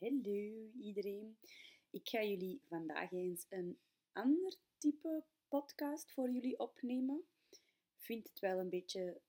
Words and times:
Hallo 0.00 0.70
iedereen. 0.78 1.38
Ik 1.90 2.08
ga 2.08 2.22
jullie 2.22 2.62
vandaag 2.68 3.12
eens 3.12 3.46
een 3.48 3.78
ander 4.12 4.56
type 4.78 5.24
podcast 5.48 6.12
voor 6.12 6.30
jullie 6.30 6.58
opnemen. 6.58 7.24
Ik 7.50 7.60
vind 7.98 8.28
het 8.28 8.38
wel 8.38 8.58
een 8.58 8.68
beetje 8.68 9.20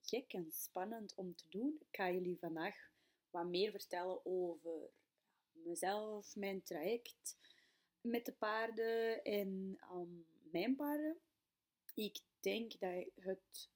gek 0.00 0.32
en 0.32 0.52
spannend 0.52 1.14
om 1.14 1.34
te 1.34 1.48
doen. 1.48 1.76
Ik 1.80 1.96
ga 1.96 2.10
jullie 2.10 2.38
vandaag 2.38 2.90
wat 3.30 3.46
meer 3.46 3.70
vertellen 3.70 4.26
over 4.26 4.90
mezelf, 5.52 6.36
mijn 6.36 6.62
traject 6.62 7.36
met 8.00 8.26
de 8.26 8.32
paarden 8.32 9.24
en 9.24 9.78
um, 9.92 10.26
mijn 10.50 10.76
paarden. 10.76 11.20
Ik 11.94 12.20
denk 12.40 12.80
dat 12.80 13.06
het 13.14 13.70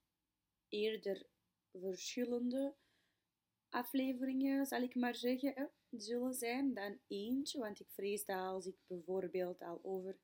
eerder 0.68 1.26
verschillende 1.72 2.74
afleveringen, 3.70 4.66
zal 4.66 4.82
ik 4.82 4.94
maar 4.94 5.14
zeggen, 5.14 5.70
zullen 5.90 6.34
zijn 6.34 6.74
dan 6.74 6.98
eentje. 7.06 7.58
Want 7.58 7.80
ik 7.80 7.88
vrees 7.90 8.24
dat 8.24 8.38
als 8.38 8.66
ik 8.66 8.76
bijvoorbeeld 8.86 9.62
al 9.62 9.80
over 9.82 10.18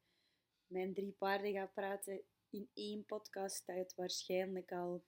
mijn 0.66 0.94
drie 0.94 1.12
paarden 1.12 1.52
ga 1.52 1.66
praten 1.66 2.22
in 2.50 2.68
één 2.74 3.04
podcast, 3.04 3.66
dat 3.66 3.76
het 3.76 3.94
waarschijnlijk 3.94 4.72
al 4.72 5.04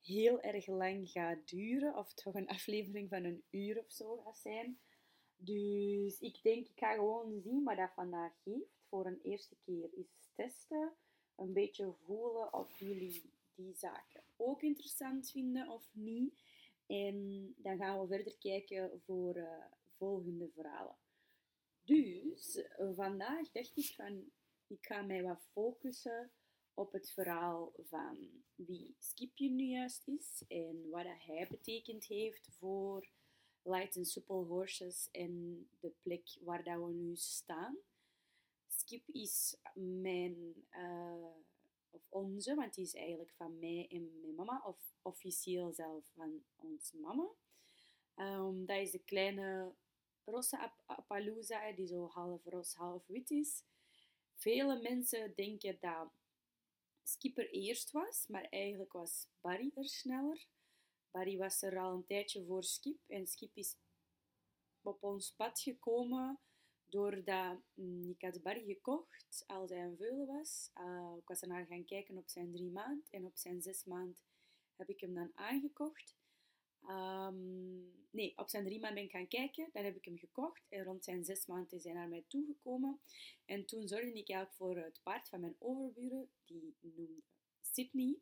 heel 0.00 0.40
erg 0.40 0.66
lang 0.66 1.10
gaat 1.10 1.48
duren. 1.48 1.96
Of 1.96 2.14
toch 2.14 2.34
een 2.34 2.48
aflevering 2.48 3.08
van 3.08 3.24
een 3.24 3.42
uur 3.50 3.78
of 3.78 3.92
zo 3.92 4.16
gaat 4.16 4.38
zijn. 4.38 4.78
Dus 5.36 6.18
ik 6.18 6.42
denk, 6.42 6.66
ik 6.66 6.78
ga 6.78 6.94
gewoon 6.94 7.40
zien 7.40 7.64
wat 7.64 7.76
dat 7.76 7.92
vandaag 7.94 8.32
geeft. 8.42 8.86
Voor 8.88 9.06
een 9.06 9.20
eerste 9.22 9.56
keer 9.64 9.88
is 9.92 10.30
testen. 10.34 10.92
Een 11.36 11.52
beetje 11.52 11.94
voelen 12.04 12.52
of 12.52 12.78
jullie 12.78 13.32
die 13.54 13.74
zaken 13.74 14.22
ook 14.36 14.62
interessant 14.62 15.30
vinden 15.30 15.68
of 15.68 15.88
niet. 15.92 16.42
En 16.88 17.54
dan 17.56 17.76
gaan 17.76 18.00
we 18.00 18.06
verder 18.06 18.36
kijken 18.38 19.00
voor 19.04 19.36
uh, 19.36 19.64
volgende 19.96 20.50
verhalen. 20.54 20.96
Dus 21.84 22.64
vandaag 22.94 23.50
dacht 23.50 23.76
ik 23.76 23.94
van, 23.94 24.30
ik 24.66 24.86
ga 24.86 25.02
mij 25.02 25.22
wat 25.22 25.48
focussen 25.52 26.30
op 26.74 26.92
het 26.92 27.10
verhaal 27.10 27.72
van 27.76 28.42
wie 28.54 28.94
Skipje 28.98 29.50
nu 29.50 29.64
juist 29.64 30.08
is 30.08 30.44
en 30.48 30.88
wat 30.90 31.04
hij 31.04 31.46
betekend 31.50 32.04
heeft 32.04 32.48
voor 32.58 33.08
Light 33.62 33.96
and 33.96 34.08
Supple 34.08 34.44
Horses 34.44 35.08
en 35.10 35.64
de 35.80 35.92
plek 36.02 36.38
waar 36.40 36.64
dat 36.64 36.84
we 36.84 36.92
nu 36.92 37.16
staan. 37.16 37.78
Skip 38.66 39.08
is 39.08 39.56
mijn 39.74 40.66
uh, 40.70 41.36
of 41.90 42.02
onze, 42.08 42.54
want 42.54 42.74
die 42.74 42.84
is 42.84 42.94
eigenlijk 42.94 43.32
van 43.32 43.58
mij 43.58 43.86
en 43.90 44.20
mijn 44.20 44.34
mama, 44.34 44.62
of 44.64 44.94
officieel 45.02 45.72
zelf 45.72 46.10
van 46.14 46.44
ons 46.56 46.92
mama. 46.92 47.28
Um, 48.16 48.66
dat 48.66 48.78
is 48.78 48.90
de 48.90 49.04
kleine 49.04 49.74
rosse 50.24 50.72
Appaloosa, 50.86 51.72
die 51.72 51.86
zo 51.86 52.06
half 52.06 52.44
ros, 52.44 52.74
half 52.74 53.06
wit 53.06 53.30
is. 53.30 53.64
Vele 54.34 54.80
mensen 54.80 55.32
denken 55.34 55.76
dat 55.80 56.10
Skipper 57.02 57.50
eerst 57.50 57.90
was, 57.90 58.26
maar 58.26 58.44
eigenlijk 58.44 58.92
was 58.92 59.28
Barry 59.40 59.70
er 59.74 59.88
sneller. 59.88 60.46
Barry 61.10 61.36
was 61.36 61.62
er 61.62 61.78
al 61.78 61.94
een 61.94 62.06
tijdje 62.06 62.44
voor 62.44 62.64
Skip 62.64 62.98
en 63.06 63.26
Skip 63.26 63.56
is 63.56 63.76
op 64.82 65.02
ons 65.02 65.32
pad 65.36 65.60
gekomen 65.60 66.40
Doordat 66.88 67.58
ik 68.08 68.20
had 68.20 68.42
Barry 68.42 68.64
gekocht 68.64 69.44
als 69.46 69.70
hij 69.70 69.82
een 69.82 69.96
veulen 69.96 70.26
was. 70.26 70.70
Uh, 70.80 71.12
ik 71.18 71.28
was 71.28 71.40
naar 71.40 71.66
gaan 71.66 71.84
kijken 71.84 72.18
op 72.18 72.28
zijn 72.28 72.52
drie 72.52 72.70
maand. 72.70 73.10
En 73.10 73.24
op 73.24 73.36
zijn 73.36 73.62
zes 73.62 73.84
maand 73.84 74.22
heb 74.76 74.88
ik 74.88 75.00
hem 75.00 75.14
dan 75.14 75.30
aangekocht. 75.34 76.16
Um, 76.88 78.06
nee, 78.10 78.32
op 78.36 78.48
zijn 78.48 78.64
drie 78.64 78.80
maand 78.80 78.94
ben 78.94 79.04
ik 79.04 79.10
gaan 79.10 79.28
kijken. 79.28 79.68
Dan 79.72 79.84
heb 79.84 79.96
ik 79.96 80.04
hem 80.04 80.18
gekocht. 80.18 80.62
En 80.68 80.84
rond 80.84 81.04
zijn 81.04 81.24
zes 81.24 81.46
maand 81.46 81.72
is 81.72 81.84
hij 81.84 81.92
naar 81.92 82.08
mij 82.08 82.24
toegekomen. 82.28 83.00
En 83.44 83.66
toen 83.66 83.88
zorgde 83.88 84.08
ik 84.08 84.30
eigenlijk 84.30 84.52
voor 84.52 84.76
het 84.76 85.00
paard 85.02 85.28
van 85.28 85.40
mijn 85.40 85.56
overburen. 85.58 86.28
Die 86.44 86.76
noemde 86.80 87.22
Sydney. 87.60 88.18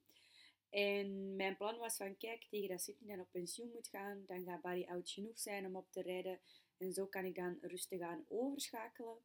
En 0.71 1.37
mijn 1.37 1.57
plan 1.57 1.79
was 1.79 1.97
van, 1.97 2.17
kijk, 2.17 2.47
tegen 2.51 2.69
dat 2.69 2.83
Sydney 2.83 3.17
dan 3.17 3.25
op 3.25 3.31
pensioen 3.31 3.71
moet 3.73 3.89
gaan, 3.89 4.25
dan 4.27 4.45
gaat 4.45 4.61
Barry 4.61 4.87
oud 4.89 5.11
genoeg 5.11 5.39
zijn 5.39 5.67
om 5.67 5.77
op 5.77 5.91
te 5.91 6.03
rijden. 6.03 6.41
En 6.79 6.93
zo 6.93 7.07
kan 7.07 7.25
ik 7.25 7.35
dan 7.35 7.59
rustig 7.61 8.01
aan 8.01 8.25
overschakelen. 8.29 9.19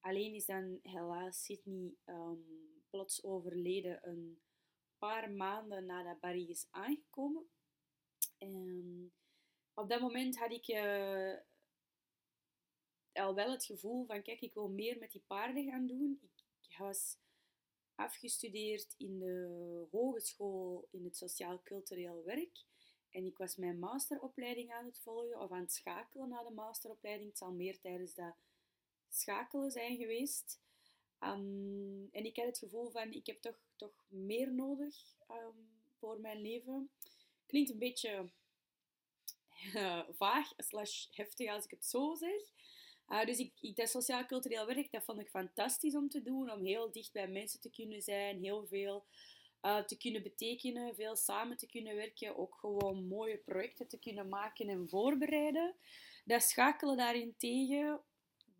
Alleen 0.00 0.34
is 0.34 0.46
dan 0.46 0.78
helaas 0.82 1.44
Sydney 1.44 1.94
um, 2.04 2.82
plots 2.90 3.24
overleden 3.24 4.08
een 4.08 4.40
paar 4.98 5.30
maanden 5.30 5.86
nadat 5.86 6.20
Barry 6.20 6.50
is 6.50 6.66
aangekomen. 6.70 7.48
En 8.38 9.12
op 9.74 9.88
dat 9.88 10.00
moment 10.00 10.38
had 10.38 10.50
ik 10.50 10.68
uh, 10.68 11.34
al 13.12 13.34
wel 13.34 13.50
het 13.50 13.64
gevoel 13.64 14.06
van, 14.06 14.22
kijk, 14.22 14.40
ik 14.40 14.54
wil 14.54 14.68
meer 14.68 14.98
met 14.98 15.12
die 15.12 15.24
paarden 15.26 15.64
gaan 15.64 15.86
doen. 15.86 16.20
Ik 16.60 16.76
was 16.78 17.18
afgestudeerd 17.94 18.94
in 18.96 19.18
de 19.18 19.86
hogeschool 19.90 20.88
in 20.90 21.04
het 21.04 21.16
sociaal-cultureel 21.16 22.24
werk. 22.24 22.64
En 23.14 23.24
ik 23.24 23.38
was 23.38 23.56
mijn 23.56 23.78
masteropleiding 23.78 24.72
aan 24.72 24.84
het 24.84 24.98
volgen 24.98 25.40
of 25.40 25.50
aan 25.50 25.60
het 25.60 25.72
schakelen 25.72 26.28
na 26.28 26.42
de 26.42 26.50
masteropleiding. 26.50 27.28
Het 27.28 27.38
zal 27.38 27.52
meer 27.52 27.80
tijdens 27.80 28.14
dat 28.14 28.34
schakelen 29.08 29.70
zijn 29.70 29.96
geweest. 29.96 30.60
Um, 31.20 32.08
en 32.12 32.24
ik 32.24 32.36
had 32.36 32.46
het 32.46 32.58
gevoel 32.58 32.90
van, 32.90 33.12
ik 33.12 33.26
heb 33.26 33.40
toch, 33.40 33.58
toch 33.76 34.04
meer 34.08 34.52
nodig 34.52 34.96
um, 35.30 35.82
voor 35.98 36.20
mijn 36.20 36.40
leven. 36.40 36.90
Klinkt 37.46 37.70
een 37.70 37.78
beetje 37.78 38.30
uh, 39.74 40.08
vaag 40.10 40.52
slash 40.56 41.06
heftig 41.10 41.50
als 41.50 41.64
ik 41.64 41.70
het 41.70 41.86
zo 41.86 42.14
zeg. 42.14 42.40
Uh, 43.08 43.24
dus 43.24 43.38
ik, 43.38 43.52
ik, 43.60 43.76
dat 43.76 43.88
sociaal-cultureel 43.88 44.66
werk, 44.66 44.92
dat 44.92 45.04
vond 45.04 45.20
ik 45.20 45.28
fantastisch 45.28 45.94
om 45.94 46.08
te 46.08 46.22
doen. 46.22 46.50
Om 46.50 46.64
heel 46.64 46.92
dicht 46.92 47.12
bij 47.12 47.28
mensen 47.28 47.60
te 47.60 47.70
kunnen 47.70 48.02
zijn. 48.02 48.38
Heel 48.38 48.66
veel 48.66 49.04
uh, 49.64 49.78
te 49.78 49.96
kunnen 49.96 50.22
betekenen. 50.22 50.94
Veel 50.94 51.16
samen 51.16 51.56
te 51.56 51.66
kunnen 51.66 51.96
werken. 51.96 52.36
Ook 52.36 52.54
gewoon 52.54 53.06
mooie 53.06 53.36
projecten 53.36 53.88
te 53.88 53.98
kunnen 53.98 54.28
maken 54.28 54.68
en 54.68 54.88
voorbereiden. 54.88 55.74
Dat 56.24 56.42
schakelen 56.42 56.96
daarentegen, 56.96 58.00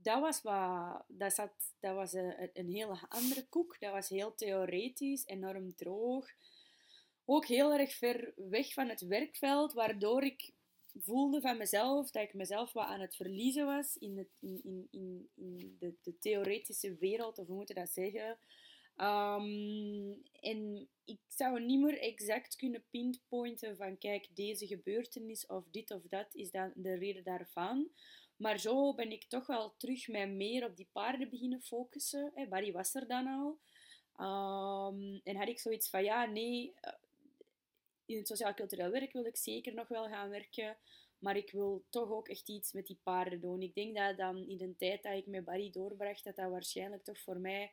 dat 0.04 0.20
was, 0.20 0.42
wat, 0.42 1.04
dat 1.08 1.32
zat, 1.32 1.52
dat 1.80 1.94
was 1.94 2.12
een, 2.12 2.70
hele 2.70 2.98
andere 3.08 3.46
koek. 3.48 3.80
Dat 3.80 3.92
was 3.92 4.08
heel 4.08 4.34
theoretisch, 4.34 5.26
enorm 5.26 5.74
droog. 5.74 6.28
Ook 7.24 7.46
heel 7.46 7.72
erg 7.72 7.94
ver 7.94 8.32
weg 8.36 8.72
van 8.72 8.88
het 8.88 9.00
werkveld, 9.00 9.72
waardoor 9.72 10.22
ik 10.22 10.52
voelde 10.98 11.40
van 11.40 11.56
mezelf 11.56 12.10
dat 12.10 12.22
ik 12.22 12.34
mezelf 12.34 12.72
wat 12.72 12.86
aan 12.86 13.00
het 13.00 13.16
verliezen 13.16 13.66
was 13.66 13.96
in, 13.96 14.28
in, 14.40 14.88
in, 14.90 15.28
in 15.34 15.76
de, 15.78 15.94
de, 16.02 16.18
theoretische 16.18 16.96
wereld, 16.96 17.38
of 17.38 17.46
hoe 17.46 17.56
moet 17.56 17.68
je 17.68 17.74
dat 17.74 17.90
zeggen. 17.90 18.38
Um, 18.96 20.22
en 20.40 20.88
ik 21.04 21.18
zou 21.28 21.60
niet 21.60 21.80
meer 21.80 21.98
exact 21.98 22.56
kunnen 22.56 22.84
pinpointen 22.90 23.76
van 23.76 23.98
kijk, 23.98 24.28
deze 24.34 24.66
gebeurtenis 24.66 25.46
of 25.46 25.64
dit 25.70 25.90
of 25.90 26.02
dat 26.08 26.34
is 26.34 26.50
dan 26.50 26.72
de 26.74 26.94
reden 26.94 27.24
daarvan. 27.24 27.88
Maar 28.36 28.58
zo 28.58 28.94
ben 28.94 29.12
ik 29.12 29.24
toch 29.24 29.46
wel 29.46 29.74
terug 29.76 30.08
mij 30.08 30.28
meer 30.28 30.64
op 30.64 30.76
die 30.76 30.88
paarden 30.92 31.30
beginnen 31.30 31.60
focussen. 31.60 32.32
Barry 32.48 32.72
was 32.72 32.94
er 32.94 33.06
dan 33.06 33.26
al. 33.26 33.58
Um, 34.16 35.20
en 35.24 35.36
had 35.36 35.48
ik 35.48 35.58
zoiets 35.58 35.90
van 35.90 36.04
ja, 36.04 36.24
nee, 36.24 36.74
in 38.06 38.16
het 38.16 38.26
sociaal-cultureel 38.26 38.90
werk 38.90 39.12
wil 39.12 39.24
ik 39.24 39.36
zeker 39.36 39.74
nog 39.74 39.88
wel 39.88 40.08
gaan 40.08 40.30
werken. 40.30 40.76
Maar 41.18 41.36
ik 41.36 41.50
wil 41.50 41.84
toch 41.88 42.10
ook 42.10 42.28
echt 42.28 42.48
iets 42.48 42.72
met 42.72 42.86
die 42.86 42.98
paarden 43.02 43.40
doen. 43.40 43.62
Ik 43.62 43.74
denk 43.74 43.96
dat 43.96 44.16
dan 44.16 44.48
in 44.48 44.56
de 44.56 44.76
tijd 44.76 45.02
dat 45.02 45.16
ik 45.16 45.26
met 45.26 45.44
Barry 45.44 45.70
doorbracht, 45.70 46.24
dat 46.24 46.36
dat 46.36 46.50
waarschijnlijk 46.50 47.04
toch 47.04 47.18
voor 47.18 47.38
mij 47.38 47.72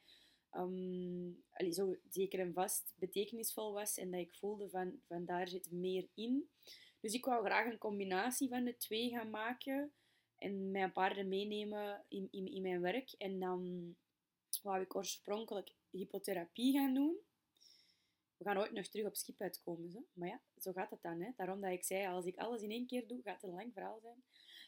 um, 0.58 1.44
zo 1.72 1.96
zeker 2.10 2.40
en 2.40 2.54
vast 2.54 2.94
betekenisvol 2.96 3.74
was. 3.74 3.98
En 3.98 4.12
dat 4.12 4.20
ik 4.20 4.34
voelde 4.34 4.70
van, 4.70 5.00
van 5.08 5.26
daar 5.26 5.48
zit 5.48 5.72
meer 5.72 6.08
in. 6.14 6.50
Dus 7.00 7.14
ik 7.14 7.26
wou 7.26 7.46
graag 7.46 7.72
een 7.72 7.78
combinatie 7.78 8.50
van 8.50 8.64
de 8.64 8.78
twee 8.78 9.10
gaan 9.10 9.30
maken. 9.30 9.92
En 10.38 10.72
mijn 10.72 10.92
paarden 10.92 11.28
meenemen 11.28 12.06
in, 12.08 12.28
in, 12.32 12.52
in 12.52 12.62
mijn 12.62 12.82
werk. 12.82 13.12
En 13.18 13.40
dan 13.40 13.96
wou 14.62 14.82
ik 14.82 14.96
oorspronkelijk 14.96 15.76
hypotherapie 15.90 16.74
gaan 16.74 16.94
doen 16.94 17.20
we 18.42 18.48
gaan 18.48 18.58
ooit 18.58 18.72
nog 18.72 18.88
terug 18.88 19.06
op 19.06 19.16
schip 19.16 19.42
uitkomen. 19.42 20.06
Maar 20.14 20.28
ja, 20.28 20.42
zo 20.58 20.72
gaat 20.72 20.90
het 20.90 21.02
dan. 21.02 21.22
Hè. 21.22 21.32
Daarom 21.36 21.62
dat 21.62 21.72
ik 21.72 21.84
zei, 21.84 22.08
als 22.08 22.26
ik 22.26 22.38
alles 22.38 22.62
in 22.62 22.72
één 22.72 22.88
keer 22.88 23.08
doe, 23.08 23.22
gaat 23.22 23.42
het 23.42 23.44
een 23.44 23.56
lang 23.56 23.74
verhaal 23.74 24.00
zijn. 24.02 24.24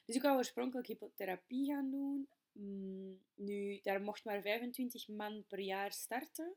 Dus 0.05 0.15
ik 0.15 0.21
wou 0.21 0.37
oorspronkelijk 0.37 0.87
hypotherapie 0.87 1.65
gaan 1.65 1.91
doen. 1.91 2.29
Mm, 2.53 3.19
nu, 3.35 3.79
daar 3.81 4.01
mocht 4.01 4.25
maar 4.25 4.41
25 4.41 5.07
man 5.07 5.45
per 5.47 5.59
jaar 5.59 5.91
starten. 5.91 6.55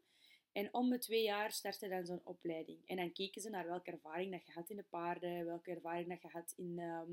En 0.52 0.74
om 0.74 0.90
de 0.90 0.98
twee 0.98 1.22
jaar 1.22 1.52
startte 1.52 1.88
dan 1.88 2.06
zo'n 2.06 2.24
opleiding. 2.24 2.78
En 2.86 2.96
dan 2.96 3.12
keken 3.12 3.42
ze 3.42 3.50
naar 3.50 3.66
welke 3.66 3.90
ervaring 3.90 4.32
dat 4.32 4.46
je 4.46 4.52
had 4.52 4.70
in 4.70 4.76
de 4.76 4.84
paarden, 4.90 5.44
welke 5.44 5.70
ervaring 5.70 6.08
dat 6.08 6.22
je 6.22 6.28
had 6.28 6.52
in 6.56 6.78
ehm, 6.78 7.10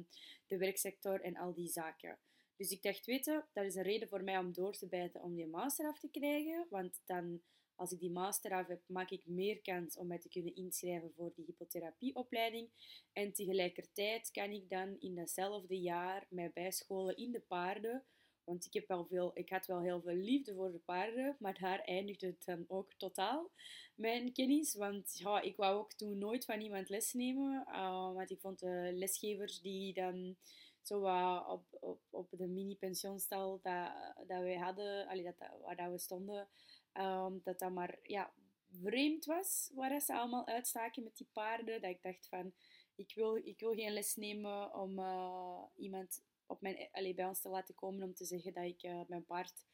de 0.47 0.57
werksector 0.57 1.21
en 1.21 1.37
al 1.37 1.53
die 1.53 1.69
zaken. 1.69 2.19
Dus 2.55 2.71
ik 2.71 2.81
dacht, 2.81 3.05
weten, 3.05 3.45
dat 3.53 3.65
is 3.65 3.75
een 3.75 3.83
reden 3.83 4.07
voor 4.07 4.23
mij 4.23 4.37
om 4.37 4.53
door 4.53 4.73
te 4.73 4.87
bijten 4.87 5.21
om 5.21 5.35
die 5.35 5.47
master 5.47 5.87
af 5.87 5.99
te 5.99 6.09
krijgen. 6.11 6.67
Want 6.69 7.01
dan 7.05 7.41
als 7.75 7.91
ik 7.91 7.99
die 7.99 8.11
master 8.11 8.51
af 8.51 8.67
heb, 8.67 8.81
maak 8.85 9.09
ik 9.09 9.25
meer 9.25 9.61
kans 9.61 9.97
om 9.97 10.07
mij 10.07 10.19
te 10.19 10.29
kunnen 10.29 10.55
inschrijven 10.55 11.11
voor 11.15 11.31
die 11.35 11.45
hypotherapieopleiding. 11.45 12.69
En 13.13 13.33
tegelijkertijd 13.33 14.31
kan 14.31 14.51
ik 14.51 14.69
dan 14.69 14.99
in 14.99 15.15
datzelfde 15.15 15.79
jaar 15.79 16.25
mij 16.29 16.51
bijscholen 16.53 17.17
in 17.17 17.31
de 17.31 17.39
paarden. 17.39 18.03
Want 18.45 18.65
ik, 18.65 18.73
heb 18.73 18.87
wel 18.87 19.05
veel, 19.05 19.31
ik 19.33 19.49
had 19.49 19.65
wel 19.65 19.81
heel 19.81 20.01
veel 20.01 20.15
liefde 20.15 20.53
voor 20.53 20.71
de 20.71 20.77
paarden, 20.77 21.35
maar 21.39 21.59
daar 21.59 21.79
eindigde 21.79 22.27
het 22.27 22.45
dan 22.45 22.65
ook 22.67 22.93
totaal, 22.93 23.51
mijn 23.95 24.33
kennis. 24.33 24.75
Want 24.75 25.17
ja, 25.17 25.41
ik 25.41 25.55
wou 25.55 25.77
ook 25.77 25.93
toen 25.93 26.17
nooit 26.17 26.45
van 26.45 26.61
iemand 26.61 26.89
lesnemen. 26.89 27.65
Uh, 27.67 28.13
want 28.13 28.31
ik 28.31 28.39
vond 28.39 28.59
de 28.59 28.89
lesgevers 28.93 29.61
die 29.61 29.93
dan 29.93 30.35
zo 30.81 30.99
op, 31.47 31.63
op, 31.79 31.99
op 32.09 32.27
de 32.31 32.47
mini-pensionstal 32.47 33.59
dat, 33.61 33.91
dat 34.27 34.41
wij 34.41 34.57
hadden, 34.57 35.07
allee, 35.07 35.23
dat, 35.23 35.35
waar 35.61 35.75
dat 35.75 35.91
we 35.91 35.97
stonden, 35.97 36.47
um, 36.93 37.41
dat 37.43 37.59
dat 37.59 37.71
maar 37.71 37.99
ja, 38.03 38.33
vreemd 38.81 39.25
was 39.25 39.71
waar 39.73 40.01
ze 40.01 40.13
allemaal 40.13 40.47
uitstaken 40.47 41.03
met 41.03 41.17
die 41.17 41.27
paarden. 41.33 41.81
Dat 41.81 41.91
ik 41.91 42.01
dacht 42.01 42.27
van, 42.27 42.53
ik 42.95 43.11
wil, 43.15 43.35
ik 43.35 43.59
wil 43.59 43.73
geen 43.73 43.93
les 43.93 44.15
nemen 44.15 44.75
om 44.75 44.99
uh, 44.99 45.63
iemand 45.75 46.23
op 46.47 46.61
mijn, 46.61 46.87
allee, 46.91 47.13
bij 47.13 47.25
ons 47.25 47.41
te 47.41 47.49
laten 47.49 47.75
komen 47.75 48.03
om 48.03 48.13
te 48.13 48.25
zeggen 48.25 48.53
dat 48.53 48.63
ik 48.63 48.83
uh, 48.83 49.01
mijn 49.07 49.25
paard 49.25 49.65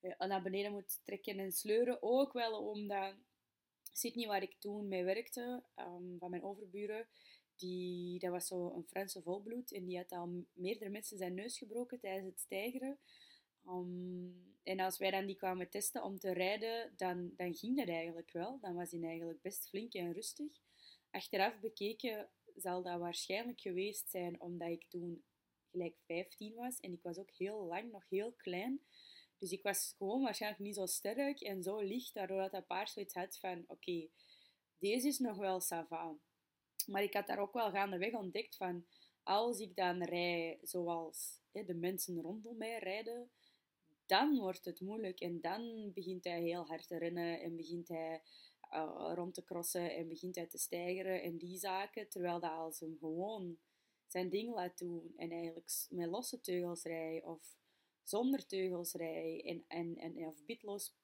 uh, 0.00 0.18
naar 0.18 0.42
beneden 0.42 0.72
moet 0.72 1.00
trekken 1.04 1.38
en 1.38 1.52
sleuren. 1.52 2.02
Ook 2.02 2.32
wel 2.32 2.68
omdat 2.68 3.14
Sydney, 3.92 4.26
waar 4.26 4.42
ik 4.42 4.56
toen 4.58 4.88
mee 4.88 5.04
werkte, 5.04 5.62
um, 5.76 6.16
van 6.18 6.30
mijn 6.30 6.42
overburen, 6.42 7.08
die, 7.56 8.18
dat 8.18 8.30
was 8.30 8.46
zo 8.46 8.72
een 8.74 8.86
Franse 8.86 9.22
volbloed 9.22 9.72
en 9.72 9.84
die 9.84 9.96
had 9.96 10.12
al 10.12 10.44
meerdere 10.52 10.90
mensen 10.90 11.16
zijn 11.16 11.34
neus 11.34 11.58
gebroken 11.58 12.00
tijdens 12.00 12.26
het 12.26 12.40
stijgeren. 12.40 12.98
Um, 13.66 14.56
en 14.62 14.80
als 14.80 14.98
wij 14.98 15.10
dan 15.10 15.26
die 15.26 15.36
kwamen 15.36 15.70
testen 15.70 16.02
om 16.02 16.18
te 16.18 16.32
rijden, 16.32 16.92
dan, 16.96 17.32
dan 17.36 17.54
ging 17.54 17.76
dat 17.76 17.88
eigenlijk 17.88 18.32
wel. 18.32 18.58
Dan 18.60 18.74
was 18.74 18.90
hij 18.90 19.02
eigenlijk 19.02 19.42
best 19.42 19.68
flink 19.68 19.94
en 19.94 20.12
rustig. 20.12 20.52
Achteraf 21.10 21.60
bekeken 21.60 22.28
zal 22.56 22.82
dat 22.82 22.98
waarschijnlijk 22.98 23.60
geweest 23.60 24.10
zijn 24.10 24.40
omdat 24.40 24.68
ik 24.68 24.84
toen 24.88 25.22
gelijk 25.70 25.96
15 26.06 26.54
was. 26.54 26.80
En 26.80 26.92
ik 26.92 27.02
was 27.02 27.18
ook 27.18 27.30
heel 27.30 27.64
lang, 27.64 27.92
nog 27.92 28.04
heel 28.08 28.32
klein. 28.32 28.80
Dus 29.38 29.50
ik 29.50 29.62
was 29.62 29.94
gewoon 29.98 30.22
waarschijnlijk 30.22 30.62
niet 30.62 30.74
zo 30.74 30.86
sterk 30.86 31.40
en 31.40 31.62
zo 31.62 31.80
licht, 31.80 32.14
daardoor 32.14 32.40
dat 32.40 32.52
dat 32.52 32.66
paard 32.66 32.90
zoiets 32.90 33.14
had 33.14 33.38
van, 33.38 33.64
oké, 33.66 34.08
deze 34.78 35.06
is 35.06 35.18
nog 35.18 35.36
wel 35.36 35.60
savant. 35.60 36.20
Maar 36.86 37.02
ik 37.02 37.14
had 37.14 37.26
daar 37.26 37.38
ook 37.38 37.52
wel 37.52 37.70
gaandeweg 37.70 38.12
ontdekt 38.12 38.56
van, 38.56 38.86
als 39.22 39.60
ik 39.60 39.76
dan 39.76 40.02
rij 40.02 40.58
zoals 40.62 41.40
hè, 41.52 41.64
de 41.64 41.74
mensen 41.74 42.20
rondom 42.20 42.56
mij 42.56 42.78
rijden, 42.78 43.30
dan 44.06 44.38
wordt 44.38 44.64
het 44.64 44.80
moeilijk. 44.80 45.20
En 45.20 45.40
dan 45.40 45.92
begint 45.94 46.24
hij 46.24 46.42
heel 46.42 46.66
hard 46.66 46.86
te 46.86 46.98
rennen 46.98 47.40
en 47.40 47.56
begint 47.56 47.88
hij 47.88 48.22
uh, 48.74 49.12
rond 49.14 49.34
te 49.34 49.44
crossen 49.44 49.94
en 49.94 50.08
begint 50.08 50.34
hij 50.34 50.46
te 50.46 50.58
stijgeren 50.58 51.22
en 51.22 51.36
die 51.36 51.58
zaken. 51.58 52.08
Terwijl 52.08 52.40
dat 52.40 52.50
als 52.50 52.80
hem 52.80 52.96
gewoon 52.98 53.58
zijn 54.12 54.28
ding 54.28 54.54
laat 54.54 54.78
doen 54.78 55.12
en 55.16 55.30
eigenlijk 55.30 55.86
met 55.90 56.08
losse 56.08 56.40
teugels 56.40 56.82
rijdt 56.82 57.24
of 57.24 57.56
zonder 58.02 58.46
teugels 58.46 58.92
rijdt 58.92 59.46
en, 59.46 59.64
en, 59.68 59.96
en, 59.96 60.26
of 60.26 60.44
bitloos, 60.46 60.94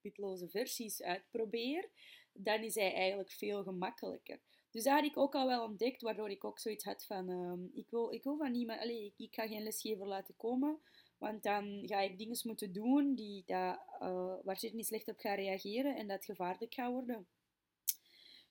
bitloze 0.00 0.48
versies 0.48 1.02
uitprobeer, 1.02 1.88
dan 2.32 2.62
is 2.62 2.74
hij 2.74 2.94
eigenlijk 2.94 3.30
veel 3.30 3.62
gemakkelijker. 3.62 4.40
Dus 4.70 4.84
daar 4.84 4.94
had 4.94 5.10
ik 5.10 5.16
ook 5.16 5.34
al 5.34 5.46
wel 5.46 5.64
ontdekt, 5.64 6.02
waardoor 6.02 6.30
ik 6.30 6.44
ook 6.44 6.58
zoiets 6.58 6.84
had 6.84 7.06
van, 7.06 7.28
um, 7.28 7.70
ik, 7.74 7.90
wil, 7.90 8.12
ik 8.12 8.22
wil 8.22 8.36
van 8.36 8.52
niemand, 8.52 8.80
allez, 8.80 9.10
ik, 9.16 9.34
ga 9.34 9.46
geen 9.46 9.62
lesgever 9.62 10.06
laten 10.06 10.36
komen, 10.36 10.78
want 11.18 11.42
dan 11.42 11.82
ga 11.86 12.00
ik 12.00 12.18
dingen 12.18 12.38
moeten 12.42 12.72
doen 12.72 13.14
die, 13.14 13.42
dat, 13.46 13.80
uh, 14.02 14.34
waar 14.42 14.56
je 14.60 14.74
niet 14.74 14.86
slecht 14.86 15.08
op 15.08 15.18
gaat 15.18 15.38
reageren 15.38 15.96
en 15.96 16.06
dat 16.06 16.24
gevaarlijk 16.24 16.74
gaat 16.74 16.92
worden. 16.92 17.26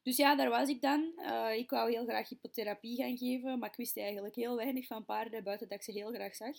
Dus 0.04 0.18
ja, 0.18 0.36
daar 0.36 0.50
was 0.50 0.69
ik 0.69 0.81
dan. 0.81 1.13
Uh, 1.18 1.57
ik 1.57 1.69
wou 1.69 1.92
heel 1.92 2.06
graag 2.06 2.30
hypotherapie 2.30 2.96
gaan 2.96 3.18
geven, 3.18 3.60
maar 3.60 3.69
ik 3.69 3.75
wist 3.75 3.98
eigenlijk 3.98 4.36
heel 4.36 4.56
weinig 4.56 4.88
van 4.88 5.06
paarden, 5.06 5.44
buiten 5.44 5.68
dat 5.68 5.78
ik 5.78 5.84
ze 5.84 5.92
heel 5.92 6.13
graag 6.13 6.36
zag. 6.36 6.56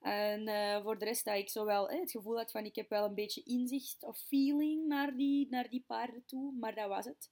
En 0.00 0.48
uh, 0.48 0.82
voor 0.82 0.98
de 0.98 1.04
rest 1.04 1.24
dat 1.24 1.36
ik 1.36 1.48
zo 1.48 1.64
wel 1.64 1.88
eh, 1.88 2.00
het 2.00 2.10
gevoel 2.10 2.36
had 2.36 2.50
van 2.50 2.64
ik 2.64 2.74
heb 2.74 2.88
wel 2.88 3.04
een 3.04 3.14
beetje 3.14 3.42
inzicht 3.42 4.02
of 4.02 4.18
feeling 4.18 4.86
naar 4.86 5.16
die, 5.16 5.46
naar 5.50 5.70
die 5.70 5.84
paarden 5.86 6.24
toe, 6.26 6.52
maar 6.52 6.74
dat 6.74 6.88
was 6.88 7.04
het. 7.04 7.30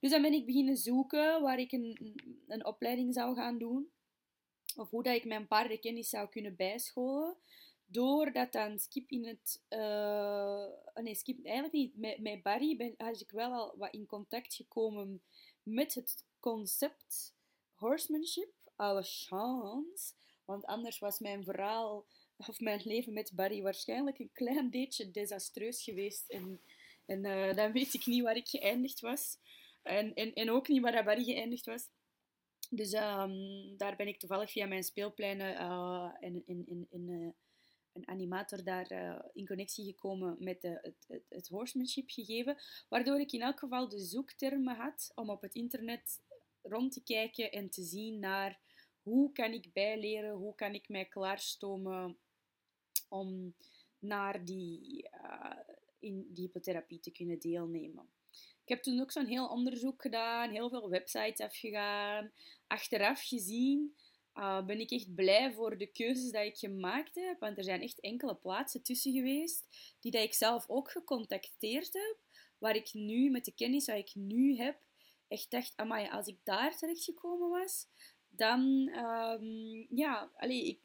Dus 0.00 0.10
dan 0.10 0.22
ben 0.22 0.32
ik 0.32 0.46
beginnen 0.46 0.76
zoeken 0.76 1.42
waar 1.42 1.58
ik 1.58 1.72
een, 1.72 2.14
een 2.46 2.66
opleiding 2.66 3.14
zou 3.14 3.34
gaan 3.34 3.58
doen. 3.58 3.90
Of 4.76 4.90
hoe 4.90 5.02
dat 5.02 5.14
ik 5.14 5.24
mijn 5.24 5.46
paardenkennis 5.46 6.08
zou 6.08 6.28
kunnen 6.28 6.56
bijscholen. 6.56 7.36
Doordat 7.86 8.52
dan 8.52 8.78
Skip 8.78 9.10
in 9.10 9.26
het... 9.26 9.62
Uh, 9.68 10.66
nee, 11.02 11.14
Skip 11.14 11.44
eigenlijk 11.44 11.74
niet. 11.74 11.96
Met, 11.96 12.18
met 12.18 12.42
Barry 12.42 12.76
ben, 12.76 12.94
had 12.96 13.20
ik 13.20 13.30
wel 13.30 13.52
al 13.52 13.74
wat 13.76 13.92
in 13.92 14.06
contact 14.06 14.54
gekomen 14.54 15.22
met 15.62 15.94
het 15.94 16.24
concept 16.40 17.34
horsemanship. 17.74 18.52
Alle 18.76 19.02
chance. 19.02 20.14
Want 20.44 20.64
anders 20.64 20.98
was 20.98 21.18
mijn 21.18 21.44
verhaal 21.44 22.06
of 22.36 22.60
mijn 22.60 22.80
leven 22.84 23.12
met 23.12 23.32
Barry 23.34 23.62
waarschijnlijk 23.62 24.18
een 24.18 24.32
klein 24.32 24.70
beetje 24.70 25.10
desastreus 25.10 25.82
geweest. 25.82 26.30
En, 26.30 26.60
en 27.06 27.24
uh, 27.24 27.54
dan 27.54 27.72
weet 27.72 27.94
ik 27.94 28.06
niet 28.06 28.22
waar 28.22 28.36
ik 28.36 28.48
geëindigd 28.48 29.00
was. 29.00 29.36
En, 29.82 30.14
en, 30.14 30.34
en 30.34 30.50
ook 30.50 30.68
niet 30.68 30.82
waar 30.82 31.04
Barry 31.04 31.24
geëindigd 31.24 31.66
was. 31.66 31.88
Dus 32.70 32.92
um, 32.92 33.76
daar 33.76 33.96
ben 33.96 34.08
ik 34.08 34.18
toevallig 34.18 34.50
via 34.50 34.66
mijn 34.66 34.84
speelpleinen 34.84 35.56
en, 36.20 36.42
in, 36.46 36.66
in, 36.66 36.86
in, 36.90 37.34
een 37.94 38.08
animator 38.08 38.64
daar 38.64 38.92
uh, 38.92 39.18
in 39.32 39.46
connectie 39.46 39.84
gekomen 39.84 40.36
met 40.38 40.60
de, 40.60 40.78
het, 40.82 41.04
het, 41.08 41.22
het, 41.28 41.48
horsemanship 41.48 42.10
gegeven. 42.10 42.56
Waardoor 42.88 43.20
ik 43.20 43.32
in 43.32 43.42
elk 43.42 43.58
geval 43.58 43.88
de 43.88 44.00
zoektermen 44.00 44.76
had 44.76 45.12
om 45.14 45.30
op 45.30 45.42
het 45.42 45.54
internet 45.54 46.20
rond 46.62 46.92
te 46.92 47.02
kijken 47.02 47.52
en 47.52 47.70
te 47.70 47.82
zien 47.82 48.18
naar 48.18 48.60
hoe 49.02 49.32
kan 49.32 49.52
ik 49.52 49.72
bijleren, 49.72 50.34
hoe 50.34 50.54
kan 50.54 50.74
ik 50.74 50.88
mij 50.88 51.04
klaarstomen 51.04 52.18
om 53.08 53.54
naar 53.98 54.44
die, 54.44 55.08
in 55.98 56.26
die 56.30 56.44
hypotherapie 56.44 57.00
te 57.00 57.12
kunnen 57.12 57.38
deelnemen. 57.38 58.08
Ik 58.62 58.70
heb 58.70 58.82
toen 58.82 59.00
ook 59.00 59.12
zo'n 59.12 59.26
heel 59.26 59.46
onderzoek 59.46 60.02
gedaan, 60.02 60.50
heel 60.50 60.68
veel 60.68 60.88
websites 60.90 61.40
afgegaan. 61.40 62.32
Achteraf 62.66 63.22
gezien 63.22 63.94
uh, 64.34 64.64
ben 64.64 64.80
ik 64.80 64.90
echt 64.90 65.14
blij 65.14 65.52
voor 65.52 65.78
de 65.78 65.86
keuzes 65.86 66.30
die 66.30 66.44
ik 66.44 66.56
gemaakt 66.56 67.14
heb. 67.14 67.40
Want 67.40 67.56
er 67.56 67.64
zijn 67.64 67.82
echt 67.82 68.00
enkele 68.00 68.34
plaatsen 68.34 68.82
tussen 68.82 69.12
geweest 69.12 69.66
die 70.00 70.10
dat 70.10 70.22
ik 70.22 70.34
zelf 70.34 70.64
ook 70.68 70.90
gecontacteerd 70.90 71.92
heb. 71.92 72.18
Waar 72.58 72.76
ik 72.76 72.92
nu, 72.92 73.30
met 73.30 73.44
de 73.44 73.54
kennis 73.54 73.84
die 73.84 73.96
ik 73.96 74.14
nu 74.14 74.56
heb, 74.56 74.78
echt 75.28 75.50
dacht, 75.50 75.72
amai, 75.76 76.08
als 76.08 76.26
ik 76.26 76.38
daar 76.42 76.76
terecht 76.76 77.04
gekomen 77.04 77.48
was, 77.48 77.86
dan, 78.28 78.60
um, 78.96 79.86
ja, 79.88 80.30
allee, 80.36 80.66
ik, 80.66 80.80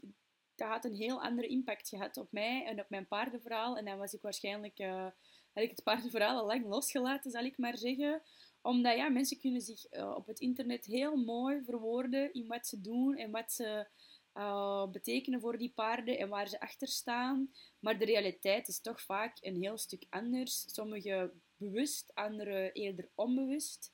dat 0.56 0.68
had 0.68 0.86
een 0.86 0.96
heel 0.96 1.22
andere 1.22 1.48
impact 1.48 1.90
gehad 1.90 2.18
op 2.18 2.32
mij 2.32 2.66
en 2.66 2.80
op 2.80 2.90
mijn 2.90 3.08
paardenverhaal. 3.08 3.78
En 3.78 3.86
dan 3.86 3.98
was 3.98 4.14
ik 4.14 4.22
waarschijnlijk... 4.22 4.80
Uh, 4.80 5.08
had 5.54 5.64
ik 5.64 5.70
het 5.70 5.84
paardenverhaal 5.84 6.40
al 6.40 6.46
lang 6.46 6.66
losgelaten, 6.66 7.32
zal 7.32 7.44
ik 7.44 7.58
maar 7.58 7.78
zeggen. 7.78 8.22
Omdat 8.70 8.96
ja, 8.96 9.10
mensen 9.10 9.40
kunnen 9.40 9.62
zich 9.62 9.94
uh, 9.94 10.14
op 10.16 10.28
het 10.28 10.40
internet 10.40 10.86
heel 10.86 11.16
mooi 11.16 11.64
verwoorden 11.64 12.34
in 12.34 12.48
wat 12.48 12.68
ze 12.68 12.82
doen 12.82 13.18
en 13.18 13.32
wat 13.32 13.52
ze 13.52 13.88
uh, 14.34 14.88
betekenen 14.88 15.40
voor 15.40 15.58
die 15.58 15.72
paarden 15.76 16.18
en 16.18 16.30
waar 16.30 16.48
ze 16.48 16.60
achter 16.60 16.88
staan. 16.88 17.54
Maar 17.80 18.00
de 18.00 18.06
realiteit 18.06 18.68
is 18.68 18.82
toch 18.82 19.02
vaak 19.02 19.38
een 19.42 19.62
heel 19.62 19.78
stuk 19.78 20.06
anders. 20.10 20.74
Sommige 20.74 21.32
bewust, 21.58 22.12
andere 22.14 22.72
eerder 22.72 23.10
onbewust. 23.16 23.92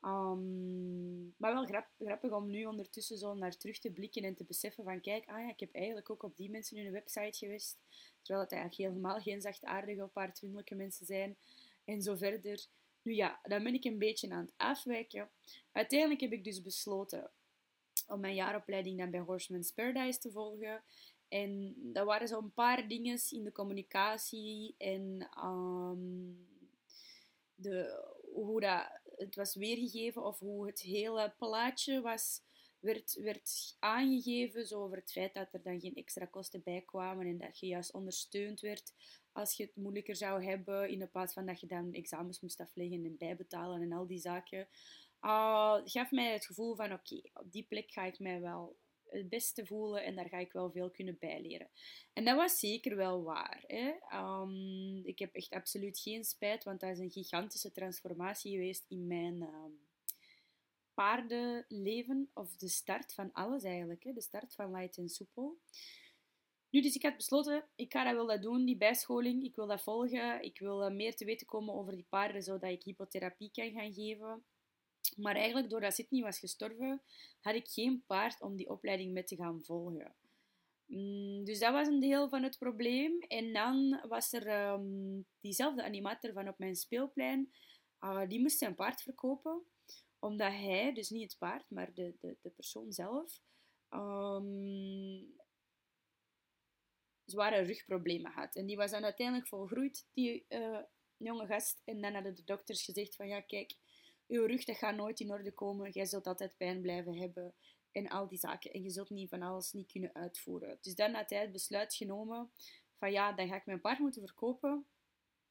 Um, 0.00 1.34
maar 1.36 1.52
wel 1.52 1.66
grap, 1.66 1.88
grappig 1.98 2.32
om 2.32 2.50
nu 2.50 2.64
ondertussen 2.64 3.18
zo 3.18 3.34
naar 3.34 3.56
terug 3.56 3.78
te 3.78 3.90
blikken 3.90 4.22
en 4.22 4.34
te 4.34 4.44
beseffen 4.44 4.84
van 4.84 5.00
kijk, 5.00 5.28
ah 5.28 5.38
ja, 5.38 5.48
ik 5.48 5.60
heb 5.60 5.74
eigenlijk 5.74 6.10
ook 6.10 6.22
op 6.22 6.36
die 6.36 6.50
mensen 6.50 6.78
hun 6.78 6.92
website 6.92 7.38
geweest. 7.38 7.78
Terwijl 8.22 8.44
het 8.44 8.54
eigenlijk 8.54 8.90
helemaal 8.90 9.20
geen 9.20 9.40
zachtaardige 9.40 10.02
of 10.02 10.12
paardvriendelijke 10.12 10.74
mensen 10.74 11.06
zijn. 11.06 11.36
En 11.84 12.02
zo 12.02 12.16
verder. 12.16 12.66
Nu 13.02 13.14
ja, 13.14 13.40
dan 13.42 13.62
ben 13.62 13.74
ik 13.74 13.84
een 13.84 13.98
beetje 13.98 14.30
aan 14.30 14.44
het 14.44 14.54
afwijken. 14.56 15.30
Uiteindelijk 15.72 16.20
heb 16.20 16.32
ik 16.32 16.44
dus 16.44 16.62
besloten 16.62 17.30
om 18.06 18.20
mijn 18.20 18.34
jaaropleiding 18.34 18.98
dan 18.98 19.10
bij 19.10 19.20
Horseman's 19.20 19.72
Paradise 19.72 20.18
te 20.18 20.30
volgen. 20.30 20.82
En 21.28 21.74
dat 21.92 22.06
waren 22.06 22.28
zo'n 22.28 22.52
paar 22.52 22.88
dingen 22.88 23.20
in 23.30 23.44
de 23.44 23.52
communicatie 23.52 24.74
en 24.78 25.28
um, 25.44 26.48
de, 27.54 28.04
hoe 28.34 28.60
dat 28.60 29.00
het 29.16 29.34
was 29.34 29.54
weergegeven 29.54 30.24
of 30.24 30.38
hoe 30.38 30.66
het 30.66 30.80
hele 30.80 31.34
plaatje 31.38 32.00
was, 32.00 32.40
werd, 32.78 33.14
werd 33.14 33.76
aangegeven. 33.78 34.66
Zo 34.66 34.82
over 34.82 34.96
het 34.96 35.12
feit 35.12 35.34
dat 35.34 35.52
er 35.52 35.62
dan 35.62 35.80
geen 35.80 35.94
extra 35.94 36.24
kosten 36.24 36.62
bij 36.62 36.80
kwamen 36.80 37.26
en 37.26 37.38
dat 37.38 37.58
je 37.58 37.66
juist 37.66 37.92
ondersteund 37.92 38.60
werd 38.60 38.92
als 39.32 39.56
je 39.56 39.62
het 39.62 39.76
moeilijker 39.76 40.16
zou 40.16 40.44
hebben, 40.44 40.88
in 40.88 41.10
plaats 41.10 41.32
van 41.32 41.46
dat 41.46 41.60
je 41.60 41.66
dan 41.66 41.92
examens 41.92 42.40
moest 42.40 42.60
afleggen 42.60 43.04
en 43.04 43.16
bijbetalen 43.16 43.82
en 43.82 43.92
al 43.92 44.06
die 44.06 44.18
zaken. 44.18 44.68
Uh, 45.22 45.80
gaf 45.84 46.10
mij 46.10 46.32
het 46.32 46.46
gevoel 46.46 46.74
van 46.74 46.92
oké, 46.92 47.20
op 47.32 47.52
die 47.52 47.66
plek 47.68 47.90
ga 47.90 48.04
ik 48.04 48.18
mij 48.18 48.40
wel 48.40 48.76
het 49.12 49.28
beste 49.28 49.66
voelen 49.66 50.04
en 50.04 50.14
daar 50.14 50.28
ga 50.28 50.38
ik 50.38 50.52
wel 50.52 50.70
veel 50.70 50.90
kunnen 50.90 51.16
bijleren. 51.18 51.68
En 52.12 52.24
dat 52.24 52.36
was 52.36 52.58
zeker 52.58 52.96
wel 52.96 53.22
waar. 53.22 53.64
Hè? 53.66 53.92
Ehm, 54.08 54.96
ik 55.06 55.18
heb 55.18 55.34
echt 55.34 55.50
absoluut 55.50 55.98
geen 55.98 56.24
spijt, 56.24 56.64
want 56.64 56.80
dat 56.80 56.90
is 56.90 56.98
een 56.98 57.10
gigantische 57.10 57.72
transformatie 57.72 58.52
geweest 58.52 58.84
in 58.88 59.06
mijn 59.06 59.42
um, 59.42 59.78
paardenleven. 60.94 62.30
Of 62.34 62.56
de 62.56 62.68
start 62.68 63.14
van 63.14 63.32
alles 63.32 63.62
eigenlijk. 63.62 64.04
Hè? 64.04 64.12
De 64.12 64.20
start 64.20 64.54
van 64.54 64.70
Light 64.74 64.96
en 64.96 65.08
Soepel. 65.08 65.58
Nu, 66.72 66.80
dus 66.80 66.94
ik 66.94 67.02
had 67.02 67.16
besloten, 67.16 67.64
ik 67.74 67.92
ga 67.92 68.04
dat 68.04 68.14
wel 68.14 68.26
dat 68.26 68.42
doen, 68.42 68.64
die 68.64 68.76
bijscholing. 68.76 69.44
Ik 69.44 69.54
wil 69.54 69.66
dat 69.66 69.82
volgen. 69.82 70.42
Ik 70.42 70.58
wil 70.58 70.84
eh, 70.84 70.94
meer 70.94 71.16
te 71.16 71.24
weten 71.24 71.46
komen 71.46 71.74
over 71.74 71.92
die 71.92 72.06
paarden, 72.08 72.42
zodat 72.42 72.70
ik 72.70 72.82
hypotherapie 72.82 73.50
kan 73.52 73.70
gaan 73.70 73.92
geven. 73.92 74.44
Maar 75.16 75.34
eigenlijk, 75.34 75.70
doordat 75.70 75.94
Sydney 75.94 76.22
was 76.22 76.38
gestorven, 76.38 77.02
had 77.40 77.54
ik 77.54 77.68
geen 77.68 78.02
paard 78.06 78.40
om 78.40 78.56
die 78.56 78.70
opleiding 78.70 79.12
mee 79.12 79.24
te 79.24 79.36
gaan 79.36 79.64
volgen. 79.64 80.14
Mm, 80.86 81.44
dus 81.44 81.58
dat 81.58 81.72
was 81.72 81.86
een 81.86 82.00
deel 82.00 82.28
van 82.28 82.42
het 82.42 82.58
probleem. 82.58 83.20
En 83.20 83.52
dan 83.52 84.00
was 84.08 84.32
er 84.32 84.46
ehm, 84.46 85.20
diezelfde 85.40 85.84
animator 85.84 86.32
van 86.32 86.48
op 86.48 86.58
mijn 86.58 86.76
speelplein, 86.76 87.52
uh, 88.00 88.28
die 88.28 88.40
moest 88.40 88.58
zijn 88.58 88.74
paard 88.74 89.02
verkopen. 89.02 89.62
Omdat 90.18 90.52
hij, 90.52 90.92
dus 90.92 91.10
niet 91.10 91.22
het 91.22 91.38
paard, 91.38 91.64
maar 91.70 91.94
de, 91.94 92.14
de, 92.20 92.36
de 92.40 92.50
persoon 92.50 92.92
zelf, 92.92 93.40
um, 93.90 95.40
zware 97.24 97.60
rugproblemen 97.60 98.32
had. 98.32 98.56
En 98.56 98.66
die 98.66 98.76
was 98.76 98.90
dan 98.90 99.04
uiteindelijk 99.04 99.48
volgroeid, 99.48 100.06
die 100.12 100.44
uh, 100.48 100.78
jonge 101.16 101.46
gast. 101.46 101.82
En 101.84 102.00
dan 102.00 102.14
hadden 102.14 102.34
de 102.34 102.44
dokters 102.44 102.84
gezegd 102.84 103.16
van, 103.16 103.28
ja 103.28 103.40
kijk, 103.40 103.74
uw 104.28 104.46
rug 104.46 104.64
dat 104.64 104.76
gaat 104.76 104.96
nooit 104.96 105.20
in 105.20 105.30
orde 105.30 105.52
komen. 105.52 105.90
Jij 105.90 106.06
zult 106.06 106.26
altijd 106.26 106.56
pijn 106.56 106.80
blijven 106.80 107.18
hebben. 107.18 107.54
En 107.92 108.08
al 108.08 108.28
die 108.28 108.38
zaken. 108.38 108.72
En 108.72 108.82
je 108.82 108.90
zult 108.90 109.10
niet 109.10 109.28
van 109.28 109.42
alles 109.42 109.72
niet 109.72 109.92
kunnen 109.92 110.14
uitvoeren. 110.14 110.78
Dus 110.80 110.94
dan 110.94 111.14
had 111.14 111.30
hij 111.30 111.40
het 111.40 111.52
besluit 111.52 111.94
genomen 111.94 112.50
van 112.98 113.12
ja, 113.12 113.32
dan 113.32 113.48
ga 113.48 113.56
ik 113.56 113.66
mijn 113.66 113.80
paard 113.80 113.98
moeten 113.98 114.26
verkopen. 114.26 114.86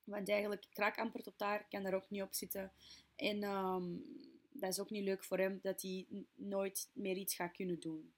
Want 0.03 0.29
eigenlijk, 0.29 0.65
kraak 0.69 0.97
amper 0.97 1.23
tot 1.23 1.37
daar, 1.37 1.65
kan 1.69 1.83
daar 1.83 1.93
ook 1.93 2.09
niet 2.09 2.21
op 2.21 2.33
zitten. 2.33 2.71
En 3.15 3.43
ehm, 3.43 3.95
dat 4.49 4.69
is 4.69 4.79
ook 4.79 4.89
niet 4.89 5.03
leuk 5.03 5.23
voor 5.23 5.37
hem, 5.37 5.59
dat 5.61 5.81
hij 5.81 6.07
nooit 6.35 6.89
meer 6.93 7.17
iets 7.17 7.35
gaat 7.35 7.51
kunnen 7.51 7.79
doen. 7.79 8.13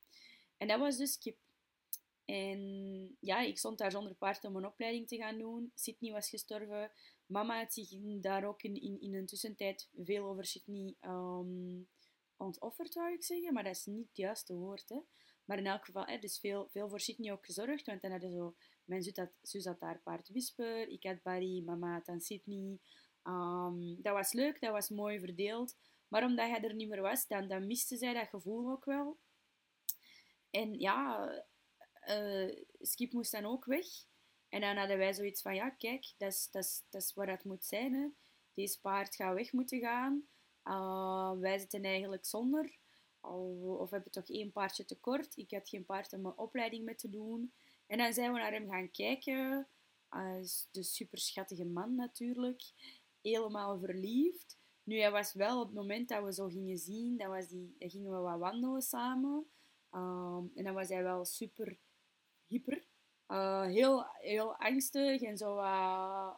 En 0.58 0.68
dat 0.68 0.80
was 0.80 0.98
dus. 0.98 1.18
En 2.26 2.60
ja, 3.20 3.42
ik 3.42 3.58
stond 3.58 3.78
daar 3.78 3.92
zonder 3.92 4.16
paard 4.16 4.44
om 4.46 4.56
een 4.56 4.66
opleiding 4.66 5.08
te 5.08 5.18
gaan 5.18 5.38
doen. 5.38 5.72
Sydney 5.76 6.12
was 6.12 6.30
gestorven. 6.30 6.92
Mama 7.26 7.60
had 7.60 7.74
zich 7.74 7.90
daar 8.22 8.44
ook 8.44 8.64
in, 8.64 9.02
in, 9.02 9.14
een 9.14 9.26
tussentijd 9.26 9.90
veel 10.04 10.26
over 10.26 10.46
Sydney 10.46 10.96
um, 11.02 11.88
ontofferd, 12.38 12.94
zou 12.94 13.14
ik 13.14 13.24
zeggen. 13.24 13.54
Maar 13.54 13.64
dat 13.64 13.76
is 13.76 13.86
niet 13.86 14.08
het 14.08 14.18
juiste 14.18 14.54
woord. 14.54 14.94
Maar 15.46 15.58
in 15.58 15.68
elk 15.68 15.86
geval, 15.86 16.06
hè, 16.06 16.18
dus 16.18 16.40
veel, 16.40 16.68
veel 16.72 16.90
voor 16.90 17.00
Sydney 17.00 17.32
ook 17.32 17.46
gezorgd. 17.46 17.86
Want 17.86 18.02
dan 18.02 18.12
hadden 18.12 18.32
zo, 18.32 18.56
mijn 18.86 19.04
zus 19.04 19.16
had, 19.16 19.32
zus 19.42 19.66
had 19.66 19.80
daar 19.80 20.00
paard 20.04 20.30
Whisper, 20.30 20.88
ik 20.88 21.04
had 21.04 21.22
Barry, 21.22 21.64
mama 21.66 21.94
had 21.94 22.06
dan 22.06 22.22
Sydney. 22.22 22.80
Um, 23.24 24.02
dat 24.02 24.14
was 24.14 24.34
leuk, 24.34 24.60
dat 24.62 24.72
was 24.72 24.90
mooi 24.90 25.20
verdeeld. 25.20 25.76
Maar 26.08 26.24
omdat 26.24 26.50
hij 26.50 26.62
er 26.62 26.74
niet 26.74 26.90
meer 26.90 27.02
was, 27.02 27.28
dan, 27.28 27.48
dan 27.48 27.68
miste 27.68 27.98
zij 27.98 28.14
dat 28.14 28.28
gevoel 28.28 28.72
ook 28.72 28.86
wel. 28.86 29.18
En 30.50 30.80
ja, 30.80 31.30
uh, 32.08 32.64
Skip 32.80 33.12
moest 33.12 33.32
dan 33.32 33.46
ook 33.46 33.66
weg. 33.66 33.86
En 34.50 34.62
dan 34.62 34.78
hadden 34.78 34.98
wij 34.98 35.14
zoiets 35.14 35.42
van, 35.42 35.56
ja, 35.56 35.70
kijk, 35.70 36.14
dat 36.18 36.32
is, 36.32 36.48
dat 36.52 36.64
is, 36.64 36.84
dat 36.90 37.02
is 37.02 37.14
waar 37.14 37.30
het 37.30 37.44
moet 37.44 37.66
zijn. 37.66 37.94
Hè. 37.94 38.08
Deze 38.54 38.82
paard 38.82 39.16
gaat 39.16 39.36
weg 39.36 39.52
moeten 39.52 39.80
gaan. 39.80 40.28
Uh, 40.64 41.32
wij 41.40 41.58
zitten 41.58 41.84
eigenlijk 41.84 42.26
zonder. 42.26 42.78
Of 43.22 43.90
we 43.90 43.96
hebben 43.96 44.12
toch 44.12 44.30
één 44.30 44.52
paardje 44.52 44.86
tekort. 44.86 45.38
Ik 45.38 45.52
had 45.52 45.70
geen 45.70 45.86
paard 45.86 46.14
om 46.14 46.22
mijn 46.22 46.38
opleiding 46.38 46.86
mee 46.86 46.96
te 46.96 47.10
doen. 47.10 47.54
En 47.88 47.98
dan 47.98 48.14
zijn 48.14 48.34
we 48.34 48.40
naar 48.40 48.52
hem 48.52 48.70
gaan 48.70 48.92
kijken. 48.92 49.68
Uh, 50.12 50.42
de 50.72 50.84
super 50.84 51.18
schattige 51.18 51.66
man 51.66 51.96
natuurlijk. 51.96 52.62
Helemaal 53.22 53.80
verliefd. 53.80 54.58
Nu, 54.84 55.00
hij 55.00 55.12
was 55.12 55.34
wel 55.34 55.60
op 55.60 55.66
het 55.66 55.76
moment 55.76 56.10
dat 56.10 56.24
we 56.24 56.34
zo 56.34 56.48
gingen 56.48 56.78
zien, 56.78 57.18
dan, 57.18 57.30
was 57.30 57.48
die, 57.48 57.76
gingen 57.80 58.12
we 58.12 58.18
wat 58.18 58.40
wandelen 58.40 58.82
samen. 58.82 59.46
Um, 59.92 60.52
en 60.56 60.64
dan 60.64 60.74
was 60.74 60.90
hij 60.90 61.04
wel 61.04 61.26
super 61.26 61.78
hyper. 62.54 62.84
Uh, 63.28 63.66
heel, 63.66 64.06
heel 64.20 64.56
angstig 64.56 65.22
en 65.22 65.38
zo 65.38 65.58
uh, 65.58 66.34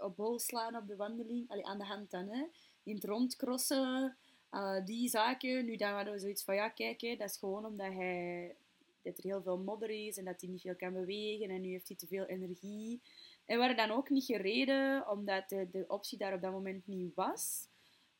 op 0.00 0.16
bol 0.16 0.38
slaan 0.38 0.76
op 0.76 0.86
de 0.86 0.96
wandeling. 0.96 1.50
Allee, 1.50 1.66
aan 1.66 1.78
de 1.78 1.84
hand 1.84 2.10
dan, 2.10 2.28
hè. 2.28 2.44
In 2.82 2.94
het 2.94 3.04
rondcrossen. 3.04 4.16
Uh, 4.50 4.84
die 4.84 5.08
zaken. 5.08 5.64
Nu 5.64 5.76
dan 5.76 5.94
hadden 5.94 6.12
we 6.12 6.18
zoiets 6.18 6.44
van, 6.44 6.54
ja, 6.54 6.68
kijk, 6.68 7.00
hè, 7.00 7.16
dat 7.16 7.30
is 7.30 7.36
gewoon 7.36 7.64
omdat 7.64 7.92
hij... 7.92 8.56
Dat 9.02 9.18
er 9.18 9.24
heel 9.24 9.42
veel 9.42 9.58
modder 9.58 9.90
is 9.90 10.16
en 10.16 10.24
dat 10.24 10.40
hij 10.40 10.50
niet 10.50 10.60
veel 10.60 10.76
kan 10.76 10.92
bewegen. 10.92 11.50
En 11.50 11.60
nu 11.60 11.68
heeft 11.68 11.88
hij 11.88 11.96
te 11.96 12.06
veel 12.06 12.24
energie. 12.24 13.00
En 13.44 13.54
we 13.54 13.62
waren 13.62 13.76
dan 13.76 13.90
ook 13.90 14.10
niet 14.10 14.24
gereden, 14.24 15.08
omdat 15.10 15.48
de, 15.48 15.68
de 15.70 15.84
optie 15.88 16.18
daar 16.18 16.34
op 16.34 16.40
dat 16.40 16.52
moment 16.52 16.86
niet 16.86 17.14
was. 17.14 17.68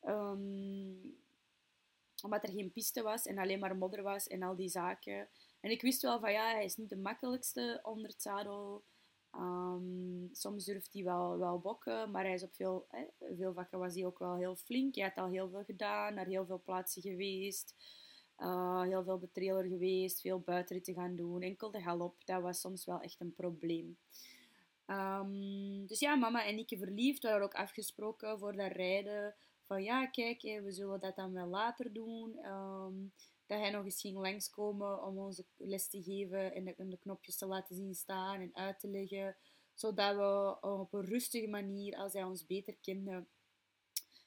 Um, 0.05 1.17
omdat 2.23 2.43
er 2.43 2.49
geen 2.49 2.71
piste 2.71 3.01
was 3.01 3.25
en 3.25 3.37
alleen 3.37 3.59
maar 3.59 3.75
modder 3.75 4.03
was 4.03 4.27
en 4.27 4.43
al 4.43 4.55
die 4.55 4.69
zaken. 4.69 5.27
En 5.59 5.71
ik 5.71 5.81
wist 5.81 6.01
wel 6.01 6.19
van 6.19 6.31
ja, 6.31 6.51
hij 6.51 6.63
is 6.63 6.75
niet 6.75 6.89
de 6.89 6.97
makkelijkste 6.97 7.79
onder 7.83 8.09
het 8.09 8.21
zadel. 8.21 8.83
Um, 9.35 10.29
soms 10.31 10.65
durft 10.65 10.93
hij 10.93 11.03
wel, 11.03 11.37
wel 11.37 11.59
bokken, 11.59 12.11
maar 12.11 12.23
hij 12.23 12.33
is 12.33 12.43
op 12.43 12.55
veel, 12.55 12.85
hè, 12.89 13.05
veel 13.35 13.53
vakken 13.53 13.79
was 13.79 13.93
hij 13.93 14.05
ook 14.05 14.19
wel 14.19 14.35
heel 14.35 14.55
flink. 14.55 14.95
Hij 14.95 15.03
had 15.03 15.23
al 15.23 15.29
heel 15.29 15.49
veel 15.49 15.63
gedaan, 15.63 16.13
naar 16.13 16.25
heel 16.25 16.45
veel 16.45 16.61
plaatsen 16.65 17.01
geweest. 17.01 17.75
Uh, 18.37 18.81
heel 18.81 19.03
veel 19.03 19.19
de 19.19 19.31
trailer 19.31 19.65
geweest, 19.65 20.21
veel 20.21 20.39
buitenritten 20.39 20.93
gaan 20.93 21.15
doen. 21.15 21.41
Enkel 21.41 21.71
de 21.71 21.81
galop, 21.81 22.25
dat 22.25 22.41
was 22.41 22.59
soms 22.59 22.85
wel 22.85 23.01
echt 23.01 23.19
een 23.19 23.33
probleem. 23.33 23.97
Um, 24.87 25.85
dus 25.87 25.99
ja, 25.99 26.15
mama 26.15 26.45
en 26.45 26.57
ik 26.57 26.73
verliefd. 26.77 27.21
We 27.21 27.29
hadden 27.29 27.47
ook 27.47 27.55
afgesproken 27.55 28.39
voor 28.39 28.55
dat 28.55 28.71
rijden. 28.71 29.35
Van 29.63 29.83
ja, 29.83 30.05
kijk, 30.05 30.41
we 30.41 30.71
zullen 30.71 30.99
dat 30.99 31.15
dan 31.15 31.33
wel 31.33 31.47
later 31.47 31.93
doen. 31.93 32.45
Um, 32.45 33.11
dat 33.47 33.59
hij 33.59 33.69
nog 33.69 33.83
eens 33.83 34.01
ging 34.01 34.17
langskomen 34.17 35.03
om 35.03 35.17
ons 35.17 35.41
les 35.57 35.87
te 35.87 36.03
geven 36.03 36.53
en 36.53 36.63
de, 36.65 36.73
de, 36.77 36.97
knopjes 36.97 37.37
te 37.37 37.45
laten 37.45 37.75
zien 37.75 37.95
staan 37.95 38.39
en 38.39 38.55
uit 38.55 38.79
te 38.79 38.87
leggen. 38.87 39.35
Zodat 39.73 40.15
we 40.15 40.57
op 40.67 40.93
een 40.93 41.05
rustige 41.05 41.47
manier, 41.47 41.95
als 41.95 42.13
hij 42.13 42.23
ons 42.23 42.45
beter 42.45 42.75
kende, 42.81 43.25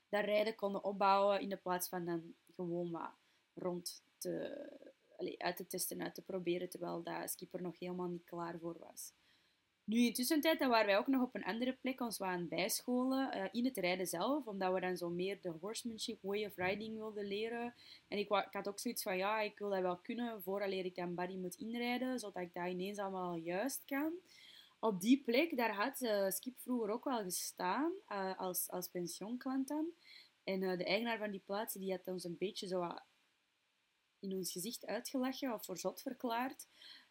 dat 0.08 0.24
rijden 0.24 0.54
konden 0.54 0.84
opbouwen 0.84 1.40
in 1.40 1.48
de 1.48 1.56
plaats 1.56 1.88
van 1.88 2.04
dan 2.04 2.34
gewoon 2.54 2.90
wat 2.90 3.10
rond 3.54 4.02
te, 4.18 4.66
allez, 5.16 5.36
uit 5.36 5.56
te 5.56 5.66
testen, 5.66 6.02
uit 6.02 6.14
te 6.14 6.22
proberen, 6.22 6.68
terwijl 6.68 7.02
dat 7.02 7.30
skipper 7.30 7.62
nog 7.62 7.78
helemaal 7.78 8.08
niet 8.08 8.24
klaar 8.24 8.58
voor 8.58 8.78
was. 8.78 9.12
Nu, 9.90 10.06
in 10.06 10.12
tussentijd 10.12 10.58
waren 10.58 10.86
wij 10.86 10.98
ook 10.98 11.06
nog 11.06 11.22
op 11.22 11.34
een 11.34 11.44
andere 11.44 11.72
plek 11.72 12.00
ons 12.00 12.20
aan 12.20 12.48
bijscholen 12.48 13.36
uh, 13.36 13.48
in 13.50 13.64
het 13.64 13.76
rijden 13.76 14.06
zelf, 14.06 14.46
omdat 14.46 14.72
we 14.72 14.80
dan 14.80 14.96
zo 14.96 15.08
meer 15.08 15.40
de 15.40 15.48
horsemanship 15.60 16.22
way 16.22 16.44
of 16.44 16.56
riding 16.56 16.96
wilden 16.96 17.24
leren. 17.24 17.74
En 18.08 18.18
ik, 18.18 18.28
had 18.50 18.68
ook 18.68 18.78
zoiets 18.78 19.02
van, 19.02 19.16
ja, 19.16 19.40
ik 19.40 19.58
wil 19.58 19.70
dat 19.70 19.80
wel 19.80 19.98
kunnen 19.98 20.42
vooraleer 20.42 20.84
ik 20.84 20.94
dan 20.94 21.14
Buddy 21.14 21.36
moet 21.36 21.54
inrijden, 21.54 22.18
zodat 22.18 22.42
ik 22.42 22.54
dat 22.54 22.66
ineens 22.66 22.98
allemaal 22.98 23.34
juist 23.34 23.82
kan. 23.84 24.12
Op 24.80 25.00
die 25.00 25.22
plek, 25.22 25.56
daar 25.56 25.74
had 25.74 26.00
uh, 26.00 26.30
Skip 26.30 26.58
vroeger 26.58 26.90
ook 26.90 27.04
wel 27.04 27.22
gestaan, 27.22 27.92
uh, 28.08 28.38
als, 28.38 28.68
als 28.68 28.88
pensioenklant 28.88 29.68
dan. 29.68 29.86
En 30.44 30.60
de 30.60 30.84
eigenaar 30.84 31.18
van 31.18 31.30
die 31.30 31.42
plaats, 31.46 31.74
die 31.74 31.90
had 31.90 32.06
ons 32.06 32.24
een 32.24 32.38
beetje 32.38 32.66
zo 32.66 32.94
in 34.20 34.34
ons 34.34 34.52
gezicht 34.52 34.86
uitgelachen 34.86 35.52
of 35.52 35.64
voor 35.64 35.78
zot 35.78 36.02
verklaard, 36.02 36.66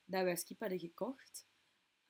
dat 0.05 0.23
wij 0.23 0.35
Skip 0.35 0.59
hadden 0.59 0.79
gekocht. 0.79 1.47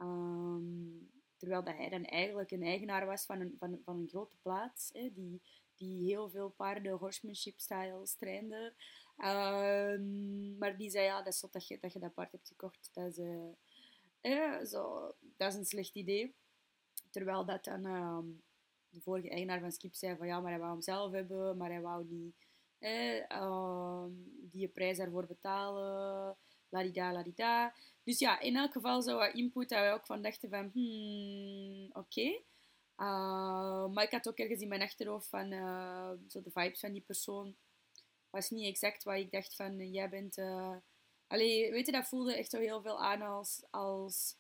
Um, 0.01 1.09
terwijl 1.37 1.63
dat 1.63 1.75
hij 1.75 1.89
dan 1.89 2.03
eigenlijk 2.03 2.51
een 2.51 2.63
eigenaar 2.63 3.05
was 3.05 3.25
van 3.25 3.39
een, 3.39 3.55
van, 3.59 3.79
van 3.83 3.97
een 3.97 4.07
grote 4.07 4.37
plaats, 4.41 4.89
hè, 4.93 5.09
die, 5.13 5.41
die 5.75 6.05
heel 6.05 6.29
veel 6.29 6.49
paarden 6.49 6.97
horsemanship 6.97 7.59
styles 7.59 8.15
trainde. 8.15 8.73
Um, 9.17 10.57
maar 10.57 10.77
die 10.77 10.89
zei, 10.89 11.05
ja, 11.05 11.21
dat 11.21 11.33
is 11.33 11.45
dat 11.51 11.67
je 11.67 11.79
dat, 11.79 11.93
je 11.93 11.99
dat 11.99 12.13
paard 12.13 12.31
hebt 12.31 12.47
gekocht. 12.47 12.89
Dat 12.93 13.17
is, 13.17 13.17
uh, 14.21 14.63
zo, 14.63 15.13
dat 15.37 15.51
is 15.51 15.57
een 15.57 15.65
slecht 15.65 15.95
idee. 15.95 16.35
Terwijl 17.09 17.45
dat 17.45 17.63
dan 17.63 17.85
um, 17.85 18.41
de 18.89 19.01
vorige 19.01 19.29
eigenaar 19.29 19.59
van 19.59 19.71
Skip 19.71 19.95
zei 19.95 20.17
van, 20.17 20.27
ja, 20.27 20.39
maar 20.39 20.51
hij 20.51 20.59
wou 20.59 20.71
hem 20.71 20.81
zelf 20.81 21.11
hebben, 21.11 21.57
maar 21.57 21.69
hij 21.69 21.81
wou 21.81 22.05
niet 22.05 22.35
eh, 22.79 24.05
die 24.41 24.67
prijs 24.67 24.97
daarvoor 24.97 25.25
betalen. 25.25 26.37
Ladida, 26.69 27.13
ladida. 27.13 27.73
Dus 28.03 28.19
ja, 28.19 28.39
in 28.39 28.55
elk 28.55 28.71
geval 28.71 29.01
zo 29.01 29.17
wat 29.17 29.33
input 29.33 29.69
dat 29.69 29.79
wij 29.79 29.93
ook 29.93 30.05
van 30.05 30.21
dachten 30.21 30.49
van, 30.49 30.69
hmm, 30.73 31.89
oké. 31.91 32.41
Uh, 32.97 33.87
maar 33.87 34.03
ik 34.03 34.11
had 34.11 34.27
ook 34.27 34.37
ergens 34.37 34.61
in 34.61 34.67
mijn 34.67 34.81
achterhoofd 34.81 35.27
van, 35.27 35.51
uh, 35.51 36.11
zo 36.27 36.41
de 36.41 36.51
vibes 36.51 36.79
van 36.79 36.91
die 36.91 37.01
persoon 37.01 37.55
was 38.29 38.49
niet 38.49 38.67
exact 38.67 39.03
wat 39.03 39.15
ik 39.15 39.31
dacht 39.31 39.55
van, 39.55 39.79
uh, 39.79 39.93
jij 39.93 40.09
bent... 40.09 40.37
Allee, 41.27 41.71
weet 41.71 41.85
je, 41.85 41.91
dat 41.91 42.07
voelde 42.07 42.35
echt 42.35 42.49
zo 42.49 42.59
heel 42.59 42.81
veel 42.81 43.03
aan 43.03 43.21
als, 43.21 43.63
als 43.69 44.35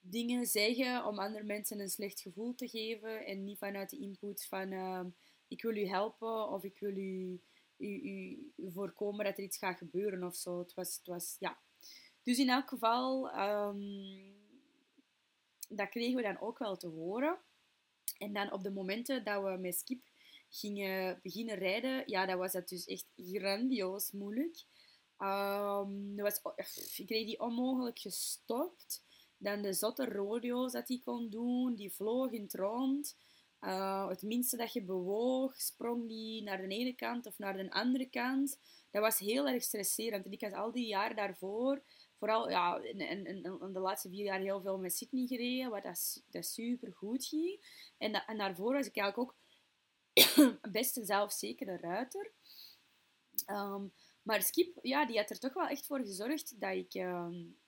dingen 0.00 0.46
zeggen 0.46 1.06
om 1.06 1.18
andere 1.18 1.44
mensen 1.44 1.80
een 1.80 1.90
slecht 1.90 2.20
gevoel 2.20 2.54
te 2.54 2.68
geven 2.68 3.26
en 3.26 3.44
niet 3.44 3.58
vanuit 3.58 3.90
de 3.90 3.98
input 3.98 4.46
van, 4.46 4.72
ik 5.48 5.62
wil 5.62 5.76
u 5.76 5.86
helpen 5.86 6.48
of 6.48 6.64
ik 6.64 6.78
wil 6.78 6.96
u, 6.96 7.40
u, 7.76 7.86
u, 7.86 8.52
voorkomen 8.72 9.24
dat 9.24 9.38
er 9.38 9.44
iets 9.44 9.58
gaat 9.58 9.78
gebeuren 9.78 10.24
of 10.24 10.36
zo. 10.36 10.58
Het 10.58 10.74
was, 10.74 10.96
het 10.96 11.06
was 11.06 11.36
ja, 11.38 11.58
Dus 12.24 12.38
in 12.38 12.50
elk 12.50 12.68
geval, 12.68 13.30
ehm, 13.30 13.82
dat 15.68 15.88
kregen 15.88 16.16
we 16.16 16.22
dan 16.22 16.40
ook 16.40 16.58
wel 16.58 16.76
te 16.76 16.86
horen. 16.86 17.38
En 18.18 18.32
dan 18.32 18.52
op 18.52 18.62
de 18.62 18.70
momenten 18.70 19.24
dat 19.24 19.42
we 19.42 19.56
met 19.60 19.74
Skip 19.74 20.02
gingen 20.50 21.20
beginnen 21.22 21.56
rijden, 21.56 22.02
ja, 22.06 22.26
dat 22.26 22.38
was 22.38 22.52
dat 22.52 22.68
dus 22.68 22.86
echt 22.86 23.06
grandioos 23.16 24.10
moeilijk. 24.10 24.64
Um, 25.18 26.16
was, 26.16 26.40
ik 26.96 27.06
kreeg 27.06 27.26
die 27.26 27.40
onmogelijk 27.40 27.98
gestopt. 27.98 29.02
Dan 29.38 29.62
de 29.62 29.72
zotte 29.72 30.04
rodeo's 30.04 30.72
dat 30.72 30.88
hij 30.88 31.00
kon 31.04 31.30
doen, 31.30 31.74
die 31.74 31.92
vloog 31.92 32.30
in 32.30 32.42
het 32.42 32.54
rond. 32.54 33.16
Uh, 33.60 34.08
het 34.08 34.22
minste 34.22 34.56
dat 34.56 34.72
je 34.72 34.82
bewoog, 34.82 35.60
sprong 35.60 36.08
die 36.08 36.42
naar 36.42 36.56
de 36.56 36.68
ene 36.68 36.94
kant 36.94 37.26
of 37.26 37.38
naar 37.38 37.56
de 37.56 37.70
andere 37.70 38.06
kant. 38.06 38.58
Dat 38.90 39.02
was 39.02 39.18
heel 39.18 39.48
erg 39.48 39.62
stresserend. 39.62 40.24
En 40.24 40.32
ik 40.32 40.40
had 40.40 40.52
al 40.52 40.72
die 40.72 40.86
jaren 40.86 41.16
daarvoor, 41.16 41.82
vooral 42.18 42.50
ja, 42.50 42.78
in, 42.78 43.26
in, 43.26 43.42
de 43.72 43.80
laatste 43.80 44.08
vier 44.08 44.24
jaar 44.24 44.40
heel 44.40 44.60
veel 44.60 44.78
met 44.78 44.96
Sydney 44.96 45.26
gereden, 45.26 45.70
wat 45.70 45.82
dat, 45.82 46.22
dat 46.26 46.46
super 46.46 46.92
goed 46.92 47.26
ging. 47.26 47.60
En, 47.98 48.12
en 48.12 48.38
daarvoor 48.38 48.72
was 48.72 48.86
ik 48.86 48.96
eigenlijk 48.96 49.18
ook 49.18 49.36
best 50.72 50.96
een 50.96 51.06
zelfzekere 51.06 51.76
ruiter. 51.76 52.32
Um, 53.46 53.92
maar 54.22 54.42
Skip, 54.42 54.78
ja, 54.82 55.06
die 55.06 55.16
had 55.16 55.30
er 55.30 55.38
toch 55.38 55.52
wel 55.52 55.66
echt 55.66 55.86
voor 55.86 55.98
gezorgd 55.98 56.60
dat 56.60 56.74
ik 56.74 56.94
um, 56.94 57.58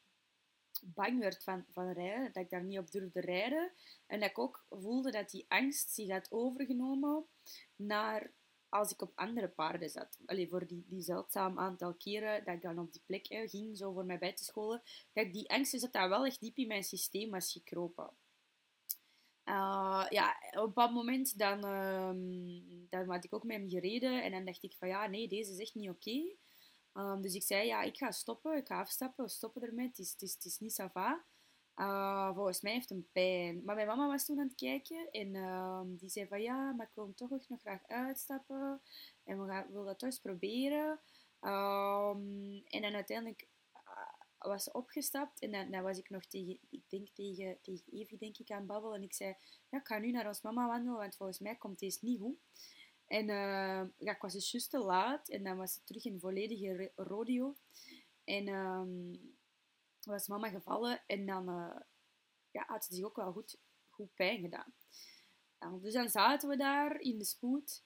bang 0.83 1.19
werd 1.19 1.43
van, 1.43 1.65
van 1.69 1.93
rijden. 1.93 2.33
Dat 2.33 2.43
ik 2.43 2.51
daar 2.51 2.65
niet 2.65 2.79
op 2.79 2.91
durfde 2.91 3.21
rijden. 3.21 3.73
En 4.07 4.21
dat 4.21 4.31
ik 4.31 4.39
ook 4.39 4.65
voelde 4.71 5.11
dat 5.11 5.31
die 5.31 5.45
angst 5.49 5.91
zich 5.91 6.11
had 6.11 6.31
overgenomen 6.31 7.27
naar 7.77 8.33
als 8.69 8.93
ik 8.93 9.03
op 9.03 9.13
andere 9.15 9.49
paarden 9.49 9.91
zat. 9.91 10.19
Allee, 10.27 10.49
voor 10.49 10.67
die, 10.67 10.85
die 10.89 11.03
zeldzaam 11.03 11.59
aantal 11.59 11.95
keren 11.95 12.45
dat 12.45 12.55
ik 12.55 12.63
dan 12.63 12.79
op 12.79 12.93
die 12.93 13.03
plek 13.07 13.27
ging, 13.27 13.77
zo 13.77 13.93
voor 13.93 14.05
mij 14.05 14.19
bij 14.19 14.33
te 14.33 14.45
scholen. 14.45 14.83
Dat 15.13 15.33
die 15.33 15.51
angst 15.51 15.81
dat 15.81 15.93
dat 15.93 16.09
wel 16.09 16.27
echt 16.27 16.41
diep 16.41 16.57
in 16.57 16.67
mijn 16.67 16.85
systeem 16.85 17.31
was 17.31 17.53
gekropen. 17.53 18.11
Uh, 19.45 20.07
ja, 20.09 20.37
op 20.59 20.75
dat 20.75 20.93
moment 20.93 21.39
dan, 21.39 21.65
uh, 21.65 22.89
dan 22.91 23.09
had 23.09 23.25
ik 23.25 23.35
ook 23.35 23.45
met 23.45 23.57
hem 23.57 23.69
gereden 23.69 24.23
en 24.23 24.31
dan 24.31 24.45
dacht 24.45 24.63
ik 24.63 24.75
van 24.79 24.89
ja, 24.89 25.07
nee, 25.07 25.29
deze 25.29 25.53
is 25.53 25.59
echt 25.59 25.75
niet 25.75 25.91
oké. 25.91 26.35
Um, 26.95 27.23
dus 27.23 27.35
ik 27.35 27.43
zei, 27.43 27.67
ja, 27.67 27.83
ik 27.83 27.97
ga 27.97 28.11
stoppen, 28.11 28.57
ik 28.57 28.67
ga 28.67 28.81
afstappen, 28.81 29.29
stoppen 29.29 29.63
ermee, 29.63 29.87
het 29.87 29.99
is, 29.99 30.13
het 30.13 30.23
is, 30.23 30.33
het 30.35 30.45
is 30.45 30.59
niet 30.59 30.73
sava. 30.73 31.25
Uh, 31.77 32.35
volgens 32.35 32.61
mij 32.61 32.73
heeft 32.73 32.91
een 32.91 33.09
pijn. 33.13 33.63
Maar 33.65 33.75
mijn 33.75 33.87
mama 33.87 34.07
was 34.07 34.25
toen 34.25 34.39
aan 34.39 34.47
het 34.47 34.55
kijken 34.55 35.11
en 35.11 35.35
uh, 35.35 35.81
die 35.87 36.09
zei 36.09 36.27
van 36.27 36.43
ja, 36.43 36.73
maar 36.73 36.87
ik 36.87 36.95
wil 36.95 37.05
hem 37.05 37.15
toch 37.15 37.31
nog 37.49 37.61
graag 37.61 37.87
uitstappen 37.87 38.81
en 39.25 39.43
we 39.43 39.49
gaan, 39.49 39.67
wil 39.73 39.85
dat 39.85 39.99
toch 39.99 40.09
eens 40.09 40.21
proberen. 40.21 41.01
Um, 41.41 42.63
en 42.65 42.83
dan 42.83 42.95
uiteindelijk 42.95 43.49
uh, 43.75 44.51
was 44.51 44.65
ze 44.65 44.73
opgestapt 44.73 45.41
en 45.41 45.71
dan, 45.71 45.83
was 45.83 45.99
ik 45.99 46.11
nog 46.11 46.25
tegen, 46.25 46.59
ik 46.71 46.83
denk 46.89 47.09
tegen, 47.09 47.59
tegen 47.63 47.93
Evie 47.93 48.19
denk 48.19 48.39
ik 48.39 48.51
aan 48.51 48.67
babbelen 48.67 48.97
en 48.97 49.03
ik 49.03 49.15
zei, 49.15 49.37
ja, 49.69 49.79
ik 49.79 49.87
ga 49.87 49.99
nu 49.99 50.11
naar 50.11 50.27
ons 50.27 50.43
mama 50.43 50.67
wandelen, 50.67 50.99
want 50.99 51.17
volgens 51.17 51.39
mij 51.39 51.57
komt 51.57 51.79
deze 51.79 51.99
niet 52.01 52.21
goed. 52.21 52.37
En 53.07 53.29
uh, 53.29 53.83
ja, 53.99 54.13
ik 54.13 54.21
was 54.21 54.33
dus 54.33 54.51
juist 54.51 54.71
te 54.71 54.79
laat 54.79 55.29
en 55.29 55.45
dan 55.45 55.57
was 55.57 55.75
het 55.75 55.87
terug 55.87 56.05
in 56.05 56.21
volledige 56.21 56.93
rodeo. 56.97 57.57
En 58.25 58.47
was 60.07 60.29
mama 60.29 60.49
gevallen 60.49 61.03
en 61.07 61.27
dan 61.27 61.49
uh, 61.49 61.81
ja, 62.51 62.65
had 62.67 62.85
ze 62.85 62.95
zich 62.95 63.05
ook 63.05 63.17
wel 63.17 63.33
goed, 63.33 63.59
goed 63.89 64.15
pijn 64.15 64.41
gedaan. 64.41 64.75
Dus 65.81 65.93
dan 65.93 66.09
zaten 66.09 66.49
we 66.49 66.57
daar 66.57 67.01
in 67.01 67.19
de 67.19 67.25
spoed 67.25 67.85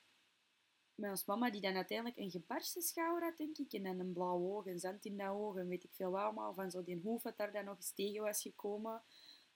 met 0.94 1.10
ons 1.10 1.24
mama, 1.24 1.50
die 1.50 1.60
dan 1.60 1.74
uiteindelijk 1.74 2.18
een 2.18 2.30
gebarsten 2.30 2.82
schouder 2.82 3.28
had, 3.28 3.36
denk 3.36 3.58
ik. 3.58 3.72
En 3.72 3.84
een 3.84 4.12
blauw 4.12 4.38
oog, 4.38 4.66
een 4.66 4.78
zand 4.78 5.04
in 5.04 5.16
dat 5.16 5.28
oog 5.28 5.56
en 5.56 5.68
weet 5.68 5.84
ik 5.84 5.94
veel 5.94 6.10
wat. 6.10 6.54
Van 6.54 6.70
zo 6.70 6.82
die 6.82 7.00
hoef 7.00 7.22
dat 7.22 7.36
daar 7.36 7.52
dan 7.52 7.64
nog 7.64 7.76
eens 7.76 7.92
tegen 7.92 8.22
was 8.22 8.42
gekomen. 8.42 9.02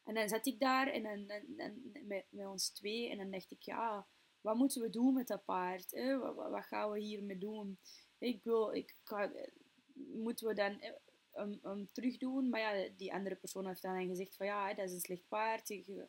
En 0.04 0.14
dan 0.14 0.28
zat 0.28 0.46
ik 0.46 0.60
daar 0.60 0.86
en, 0.86 1.02
dan, 1.02 1.26
met, 2.06 2.26
met 2.30 2.46
ons 2.46 2.68
twee 2.68 3.10
en 3.10 3.18
dan 3.18 3.30
dacht 3.30 3.50
ik, 3.50 3.62
ja 3.62 4.06
wat 4.44 4.56
moeten 4.56 4.82
we 4.82 4.90
doen 4.90 5.14
met 5.14 5.26
dat 5.26 5.44
paard? 5.44 5.90
Hè? 5.90 6.18
Wat, 6.18 6.34
wat, 6.34 6.64
gaan 6.64 6.90
we 6.90 7.00
hiermee 7.00 7.38
doen? 7.38 7.78
Ik 8.18 8.42
wil, 8.42 8.72
ik 8.72 8.96
kan, 9.02 9.36
moeten 9.94 10.48
we 10.48 10.54
dan 10.54 10.80
um, 11.36 11.60
um, 11.64 11.88
terug 11.92 12.16
doen? 12.16 12.48
Maar 12.48 12.60
ja, 12.60 12.88
die 12.96 13.12
andere 13.12 13.34
persoon 13.34 13.66
heeft 13.66 13.82
dan 13.82 14.06
gezegd 14.06 14.36
van 14.36 14.46
ja, 14.46 14.74
dat 14.74 14.84
is 14.84 14.92
een 14.92 15.00
slecht 15.00 15.28
paard. 15.28 15.68
Je, 15.68 16.08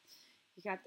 gaat, 0.55 0.83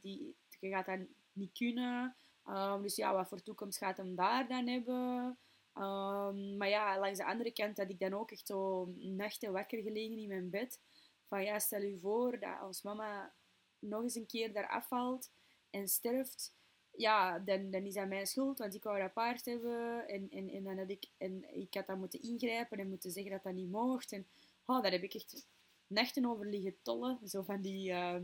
die, 0.00 0.36
je 0.60 0.68
gaat 0.68 0.86
dat 0.86 0.98
niet 1.32 1.52
kunnen. 1.52 2.16
Um, 2.46 2.82
dus 2.82 2.96
ja, 2.96 3.14
wat 3.14 3.28
voor 3.28 3.42
toekomst 3.42 3.78
gaat 3.78 3.96
hem 3.96 4.14
daar 4.14 4.48
dan 4.48 4.66
hebben? 4.66 5.38
Um, 5.74 6.56
maar 6.56 6.68
ja, 6.68 6.98
langs 6.98 7.18
de 7.18 7.24
andere 7.24 7.52
kant 7.52 7.76
had 7.76 7.90
ik 7.90 7.98
dan 7.98 8.14
ook 8.14 8.30
echt 8.30 8.46
zo 8.46 8.84
nachten 8.96 9.52
wakker 9.52 9.82
gelegen 9.82 10.18
in 10.18 10.28
mijn 10.28 10.50
bed. 10.50 10.80
Van 11.28 11.44
ja, 11.44 11.58
stel 11.58 11.82
je 11.82 11.98
voor 11.98 12.38
dat 12.38 12.60
als 12.60 12.82
mama 12.82 13.34
nog 13.78 14.02
eens 14.02 14.14
een 14.14 14.26
keer 14.26 14.52
daar 14.52 14.68
afvalt 14.68 15.32
en 15.70 15.88
sterft 15.88 16.54
ja, 16.96 17.38
dan, 17.38 17.70
dan 17.70 17.84
is 17.84 17.94
dat 17.94 18.08
mijn 18.08 18.26
schuld, 18.26 18.58
want 18.58 18.74
ik 18.74 18.82
wou 18.82 18.98
dat 18.98 19.12
paard 19.12 19.44
hebben. 19.44 20.08
En, 20.08 20.30
en, 20.30 20.48
en, 20.48 20.64
dan 20.64 20.78
had 20.78 20.90
ik, 20.90 21.06
en 21.16 21.56
ik 21.60 21.74
had 21.74 21.86
dat 21.86 21.98
moeten 21.98 22.22
ingrijpen 22.22 22.78
en 22.78 22.88
moeten 22.88 23.10
zeggen 23.10 23.32
dat 23.32 23.42
dat 23.42 23.52
niet 23.52 23.70
mocht. 23.70 24.12
En 24.12 24.26
oh, 24.64 24.82
daar 24.82 24.92
heb 24.92 25.02
ik 25.02 25.14
echt 25.14 25.46
nachten 25.86 26.26
over 26.26 26.46
liggen 26.46 26.76
tollen. 26.82 27.28
Zo 27.28 27.42
van 27.42 27.60
die, 27.60 27.90
uh, 27.90 28.16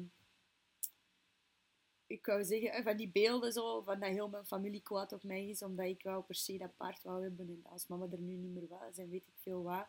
ik 2.07 2.27
wou 2.27 2.45
zeggen, 2.45 2.83
van 2.83 2.97
die 2.97 3.09
beelden 3.09 3.53
zo, 3.53 3.83
van 3.83 4.01
dat 4.01 4.11
heel 4.11 4.29
mijn 4.29 4.47
familie 4.47 4.83
kwaad 4.83 5.13
op 5.13 5.23
mij 5.23 5.49
is, 5.49 5.63
omdat 5.63 5.87
ik 5.87 6.03
wel 6.03 6.23
per 6.23 6.35
se 6.35 6.59
dat 6.59 6.77
paard 6.77 7.03
wou 7.03 7.23
hebben. 7.23 7.49
En 7.49 7.71
als 7.73 7.87
mama 7.87 8.07
er 8.13 8.19
nu 8.19 8.35
niet 8.35 8.53
meer 8.53 8.69
was, 8.69 8.99
en 8.99 9.11
weet 9.11 9.27
ik 9.27 9.35
veel 9.43 9.63
wat. 9.63 9.87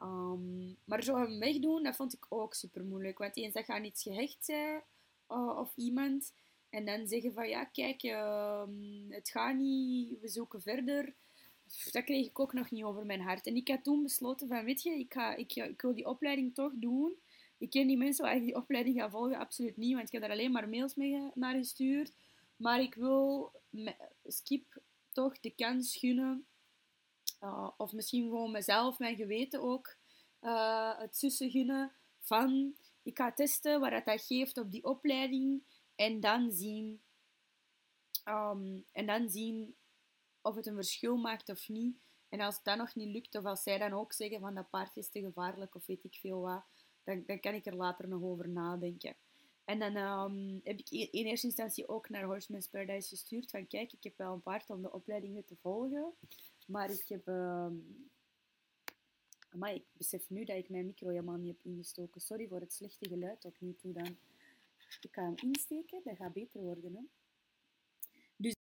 Um, 0.00 0.76
maar 0.84 1.02
zo 1.02 1.16
hem 1.16 1.38
wegdoen, 1.38 1.82
dat 1.82 1.96
vond 1.96 2.12
ik 2.12 2.26
ook 2.28 2.54
super 2.54 2.84
moeilijk. 2.84 3.18
Want 3.18 3.36
eens 3.36 3.52
dat 3.52 3.66
aan 3.66 3.84
iets 3.84 4.02
gehecht 4.02 4.44
zijn, 4.44 4.82
uh, 5.28 5.58
of 5.58 5.76
iemand 5.76 6.32
en 6.70 6.84
dan 6.84 7.06
zeggen 7.06 7.32
van 7.32 7.48
ja, 7.48 7.64
kijk, 7.64 8.02
uh, 8.02 8.66
het 9.08 9.30
gaat 9.30 9.56
niet, 9.56 10.20
we 10.20 10.28
zoeken 10.28 10.62
verder. 10.62 11.14
Dat 11.90 12.04
kreeg 12.04 12.26
ik 12.26 12.38
ook 12.38 12.52
nog 12.52 12.70
niet 12.70 12.84
over 12.84 13.06
mijn 13.06 13.20
hart. 13.20 13.46
En 13.46 13.56
ik 13.56 13.68
had 13.68 13.84
toen 13.84 14.02
besloten 14.02 14.48
van, 14.48 14.64
weet 14.64 14.82
je, 14.82 14.90
ik, 14.90 15.12
ga, 15.12 15.34
ik, 15.34 15.54
ik 15.54 15.82
wil 15.82 15.94
die 15.94 16.06
opleiding 16.06 16.54
toch 16.54 16.72
doen. 16.74 17.14
Ik 17.58 17.70
ken 17.70 17.86
die 17.86 17.96
mensen 17.96 18.24
waar 18.24 18.36
ik 18.36 18.42
die 18.42 18.56
opleiding 18.56 19.00
ga 19.00 19.10
volgen, 19.10 19.38
absoluut 19.38 19.76
niet, 19.76 19.94
want 19.94 20.06
ik 20.06 20.12
heb 20.12 20.22
daar 20.22 20.30
alleen 20.30 20.52
maar 20.52 20.68
mails 20.68 20.94
mee 20.94 21.30
naar 21.34 21.54
gestuurd. 21.54 22.12
Maar 22.56 22.80
ik 22.80 22.94
wil 22.94 23.52
Skip 24.26 24.80
toch 25.12 25.40
de 25.40 25.50
kans 25.50 25.96
gunnen, 25.96 26.46
uh, 27.42 27.70
of 27.76 27.92
misschien 27.92 28.22
gewoon 28.22 28.50
mezelf, 28.50 28.98
mijn 28.98 29.16
geweten 29.16 29.62
ook, 29.62 29.96
uh, 30.42 30.98
het 30.98 31.16
zussen 31.16 31.50
gunnen 31.50 31.92
van, 32.20 32.74
ik 33.02 33.16
ga 33.16 33.32
testen 33.32 33.80
wat 33.80 34.04
dat 34.04 34.22
geeft 34.22 34.58
op 34.58 34.70
die 34.70 34.84
opleiding. 34.84 35.62
En 35.96 36.20
dan 36.20 36.52
zien, 36.52 37.00
um, 38.24 38.84
en 38.92 39.06
dan 39.06 39.30
zien 39.30 39.74
of 40.40 40.54
het 40.54 40.66
een 40.66 40.74
verschil 40.74 41.16
maakt 41.16 41.48
of 41.48 41.68
niet. 41.68 41.96
En 42.28 42.40
als 42.40 42.62
dat 42.62 42.76
nog 42.78 42.94
niet 42.94 43.08
lukt, 43.08 43.34
of 43.34 43.44
als 43.44 43.62
zij 43.62 43.78
dan 43.78 43.92
ook 43.92 44.12
zeggen 44.12 44.40
van 44.40 44.54
dat 44.54 44.70
paard 44.70 44.96
is 44.96 45.08
te 45.08 45.20
gevaarlijk 45.20 45.74
of 45.74 45.86
weet 45.86 46.04
ik 46.04 46.14
veel 46.14 46.40
wat, 46.40 46.64
dan, 47.04 47.22
dan 47.26 47.40
kan 47.40 47.54
ik 47.54 47.66
er 47.66 47.76
later 47.76 48.08
nog 48.08 48.22
over 48.22 48.48
nadenken. 48.48 49.16
En 49.64 49.78
dan 49.78 49.96
um, 49.96 50.60
heb 50.64 50.78
ik 50.78 50.90
in 50.90 51.26
eerste 51.26 51.46
instantie 51.46 51.88
ook 51.88 52.08
naar 52.08 52.24
Horseman's 52.24 52.68
Paradise 52.68 53.08
gestuurd 53.08 53.50
van 53.50 53.66
kijk, 53.66 53.92
ik 53.92 54.04
heb 54.04 54.16
wel 54.16 54.32
een 54.32 54.42
paard 54.42 54.70
om 54.70 54.82
de 54.82 54.92
opleidingen 54.92 55.44
te 55.44 55.56
volgen, 55.56 56.12
maar 56.66 56.90
ik 56.90 57.04
heb... 57.08 57.26
Um, 57.26 58.10
maar 59.56 59.74
ik 59.74 59.84
besef 59.92 60.30
nu 60.30 60.44
dat 60.44 60.56
ik 60.56 60.68
mijn 60.68 60.86
micro 60.86 61.08
helemaal 61.08 61.36
niet 61.36 61.56
heb 61.56 61.64
ingestoken. 61.64 62.20
Sorry 62.20 62.48
voor 62.48 62.60
het 62.60 62.72
slechte 62.72 63.08
geluid 63.08 63.40
tot 63.40 63.60
nu 63.60 63.74
toe 63.74 63.92
dan. 63.92 64.16
Ik 65.00 65.14
ga 65.14 65.22
hem 65.22 65.34
insteken, 65.36 66.00
dat 66.04 66.16
gaat 66.16 66.32
beter 66.32 66.60
worden. 66.60 67.10
Dus... 68.36 68.54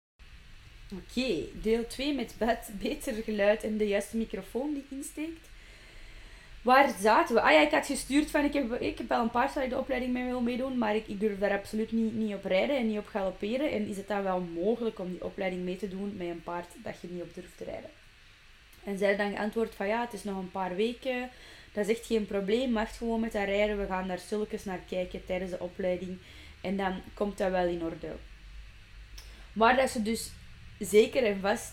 Oké, 0.94 1.60
deel 1.62 1.88
2 1.88 2.14
met 2.14 2.36
beter 2.80 3.14
geluid 3.14 3.64
en 3.64 3.78
de 3.78 3.88
juiste 3.88 4.18
microfoon 4.18 4.74
die 4.74 4.86
insteekt. 4.90 5.50
Waar 6.66 6.90
zaten 7.00 7.36
we? 7.36 7.42
Ah 7.42 7.52
ja, 7.52 7.62
ik 7.62 7.72
had 7.72 7.86
gestuurd 7.86 8.32
van 8.32 8.44
ik 8.44 8.54
heb, 8.54 8.74
ik 8.74 8.98
heb 8.98 9.08
wel 9.08 9.22
een 9.22 9.30
paard 9.30 9.54
waar 9.54 9.70
de 9.70 9.78
opleiding 9.78 10.14
mee 10.14 10.24
wil 10.24 10.42
meedoen, 10.42 10.78
maar 10.78 10.96
ik, 10.96 11.08
ik 11.08 11.20
durf 11.20 11.40
daar 11.40 11.58
absoluut 11.58 11.92
niet, 11.92 12.14
niet 12.14 12.34
op 12.34 12.44
rijden 12.44 12.78
en 12.78 12.88
niet 12.88 12.98
op 12.98 13.08
galopperen. 13.08 13.72
En 13.72 13.88
is 13.88 13.98
het 13.98 14.08
dan 14.08 14.24
wel 14.24 14.40
mogelijk 14.40 15.00
om 15.00 15.10
die 15.10 15.24
opleiding 15.24 15.64
mee 15.64 15.78
te 15.78 15.88
doen 15.88 16.18
met 16.18 16.28
een 16.28 16.44
paard 16.44 16.68
dat 16.84 17.02
je 17.02 17.08
niet 17.08 17.22
op 17.22 17.34
durft 17.34 17.58
te 17.58 17.64
rijden? 17.64 17.90
En 18.84 18.98
zij 18.98 19.16
dan 19.16 19.32
geantwoord 19.32 19.76
van 19.76 19.88
ja, 19.88 20.02
het 20.02 20.14
is 20.14 20.24
nog 20.24 20.38
een 20.38 20.52
paar 20.52 20.76
weken. 20.76 21.30
Dat 21.76 21.88
is 21.88 21.98
echt 21.98 22.06
geen 22.06 22.26
probleem. 22.26 22.72
Mag 22.72 22.98
gewoon 22.98 23.20
met 23.20 23.34
haar 23.34 23.46
rijden. 23.46 23.78
We 23.78 23.86
gaan 23.86 24.08
daar 24.08 24.20
zulkens 24.20 24.64
naar 24.64 24.80
kijken 24.90 25.26
tijdens 25.26 25.52
de 25.52 25.60
opleiding. 25.60 26.18
En 26.62 26.78
dan 26.78 27.02
komt 27.14 27.38
dat 27.38 27.52
wel 27.52 27.68
in 27.68 27.84
orde. 27.84 28.16
Maar 29.54 29.76
dat 29.76 29.90
ze 29.90 30.02
dus 30.02 30.32
zeker 30.80 31.24
en 31.24 31.40
vast 31.40 31.72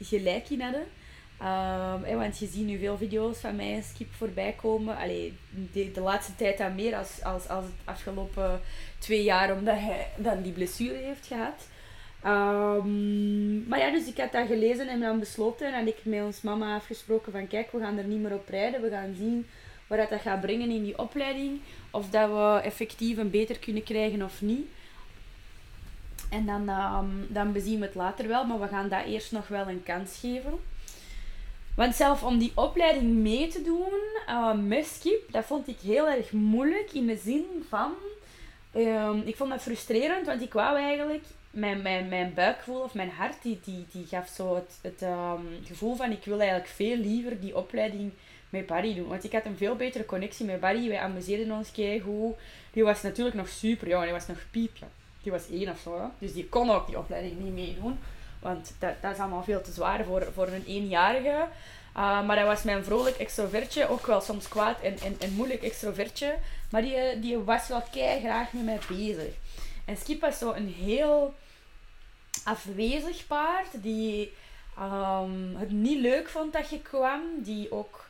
gelijk 0.00 0.50
in 0.50 0.60
hadden. 0.60 0.86
Um, 1.42 2.18
want 2.18 2.38
je 2.38 2.46
ziet 2.46 2.66
nu 2.66 2.78
veel 2.78 2.96
video's 2.96 3.38
van 3.38 3.56
mij 3.56 3.74
en 3.74 3.82
Skip 3.82 4.12
voorbij 4.14 4.52
komen. 4.52 4.96
Allee, 4.96 5.38
de, 5.72 5.92
de 5.92 6.00
laatste 6.00 6.36
tijd 6.36 6.58
dan 6.58 6.74
meer 6.74 6.96
als, 6.96 7.22
als, 7.22 7.48
als 7.48 7.64
het 7.64 7.74
afgelopen 7.84 8.60
twee 8.98 9.22
jaar, 9.22 9.56
omdat 9.56 9.78
hij 9.78 10.08
dan 10.16 10.42
die 10.42 10.52
blessure 10.52 10.96
heeft 10.96 11.26
gehad. 11.26 11.68
Um, 12.26 13.68
maar 13.68 13.78
ja, 13.78 13.90
dus 13.90 14.06
ik 14.06 14.16
had 14.16 14.32
dat 14.32 14.46
gelezen 14.46 14.88
en 14.88 15.00
dan 15.00 15.18
besloten 15.18 15.74
en 15.74 15.86
ik 15.86 15.96
met 16.02 16.22
ons 16.22 16.40
mama 16.40 16.76
afgesproken 16.76 17.32
van 17.32 17.48
kijk, 17.48 17.72
we 17.72 17.80
gaan 17.80 17.98
er 17.98 18.04
niet 18.04 18.20
meer 18.20 18.34
op 18.34 18.48
rijden. 18.48 18.82
We 18.82 18.90
gaan 18.90 19.14
zien 19.18 19.46
wat 19.86 20.10
dat, 20.10 20.20
gaat 20.20 20.40
brengen 20.40 20.70
in 20.70 20.82
die 20.82 20.98
opleiding. 20.98 21.60
Of 21.90 22.10
dat 22.10 22.30
we 22.30 22.60
effectief 22.62 23.16
een 23.16 23.30
beter 23.30 23.58
kunnen 23.58 23.82
krijgen 23.82 24.22
of 24.22 24.42
niet. 24.42 24.66
En 26.30 26.46
dan, 26.46 26.68
um, 26.68 27.26
dan 27.28 27.52
bezien 27.52 27.80
we 27.80 27.86
het 27.86 27.94
later 27.94 28.28
wel, 28.28 28.44
maar 28.44 28.60
we 28.60 28.68
gaan 28.68 28.88
dat 28.88 29.04
eerst 29.06 29.32
nog 29.32 29.48
wel 29.48 29.68
een 29.68 29.82
kans 29.82 30.18
geven. 30.20 30.58
Want 31.74 31.94
zelf 31.94 32.22
om 32.22 32.38
die 32.38 32.52
opleiding 32.54 33.14
mee 33.14 33.48
te 33.48 33.62
doen 33.62 33.92
uh, 34.28 34.84
dat 35.30 35.44
vond 35.44 35.68
ik 35.68 35.78
heel 35.82 36.08
erg 36.08 36.32
moeilijk 36.32 36.92
in 36.92 37.06
de 37.06 37.16
zin 37.16 37.44
van... 37.68 37.92
Um, 38.74 39.22
ik 39.24 39.36
vond 39.36 39.50
dat 39.50 39.62
frustrerend, 39.62 40.26
want 40.26 40.42
ik 40.42 40.52
wou 40.52 40.78
eigenlijk... 40.78 41.24
Mijn, 41.50 41.82
mijn, 41.82 42.08
mijn 42.08 42.34
buikgevoel 42.34 42.80
of 42.80 42.94
mijn 42.94 43.10
hart, 43.10 43.42
die, 43.42 43.60
die, 43.64 43.86
die 43.92 44.06
gaf 44.06 44.28
zo 44.28 44.54
het, 44.54 44.78
het 44.82 45.02
um, 45.02 45.48
gevoel 45.64 45.96
van... 45.96 46.10
Ik 46.10 46.24
wil 46.24 46.38
eigenlijk 46.38 46.70
veel 46.70 46.96
liever 46.96 47.40
die 47.40 47.56
opleiding 47.56 48.12
met 48.50 48.66
Barry 48.66 48.94
doen. 48.94 49.08
Want 49.08 49.24
ik 49.24 49.32
had 49.32 49.44
een 49.44 49.56
veel 49.56 49.76
betere 49.76 50.04
connectie 50.04 50.46
met 50.46 50.60
Barry. 50.60 50.88
Wij 50.88 51.00
amuseerden 51.00 51.56
ons 51.56 51.70
hoe 52.02 52.34
Die 52.72 52.84
was 52.84 53.02
natuurlijk 53.02 53.36
nog 53.36 53.48
super 53.48 53.88
jong. 53.88 54.02
Die 54.02 54.12
was 54.12 54.26
nog 54.26 54.38
piepje. 54.50 54.84
Die 55.22 55.32
was 55.32 55.50
één 55.50 55.70
of 55.70 55.78
zo. 55.78 56.10
Dus 56.18 56.32
die 56.32 56.48
kon 56.48 56.70
ook 56.70 56.86
die 56.86 56.98
opleiding 56.98 57.40
niet 57.40 57.52
meedoen. 57.52 57.98
Want 58.38 58.74
dat, 58.78 58.94
dat 59.00 59.12
is 59.12 59.18
allemaal 59.18 59.44
veel 59.44 59.62
te 59.62 59.72
zwaar 59.72 60.04
voor, 60.04 60.28
voor 60.34 60.48
een 60.48 60.64
eenjarige. 60.66 61.46
Uh, 61.96 62.26
maar 62.26 62.36
hij 62.36 62.44
was 62.46 62.62
mijn 62.62 62.84
vrolijk 62.84 63.16
extrovertje, 63.16 63.88
ook 63.88 64.06
wel 64.06 64.20
soms 64.20 64.48
kwaad 64.48 64.80
en, 64.80 64.98
en, 64.98 65.16
en 65.18 65.32
moeilijk 65.32 65.62
extrovertje. 65.62 66.34
Maar 66.70 66.82
die, 66.82 67.20
die 67.20 67.38
was 67.38 67.68
wel 67.68 67.82
kei 67.92 68.20
graag 68.20 68.52
met 68.52 68.64
mij 68.64 68.78
bezig. 68.88 69.32
En 69.84 69.96
Skip 69.96 70.20
was 70.20 70.38
zo 70.38 70.52
een 70.52 70.68
heel 70.68 71.34
afwezig 72.44 73.26
paard, 73.26 73.82
die 73.82 74.32
um, 74.78 75.56
het 75.56 75.70
niet 75.70 76.00
leuk 76.00 76.28
vond 76.28 76.52
dat 76.52 76.70
je 76.70 76.80
kwam, 76.80 77.22
die 77.36 77.72
ook 77.72 78.08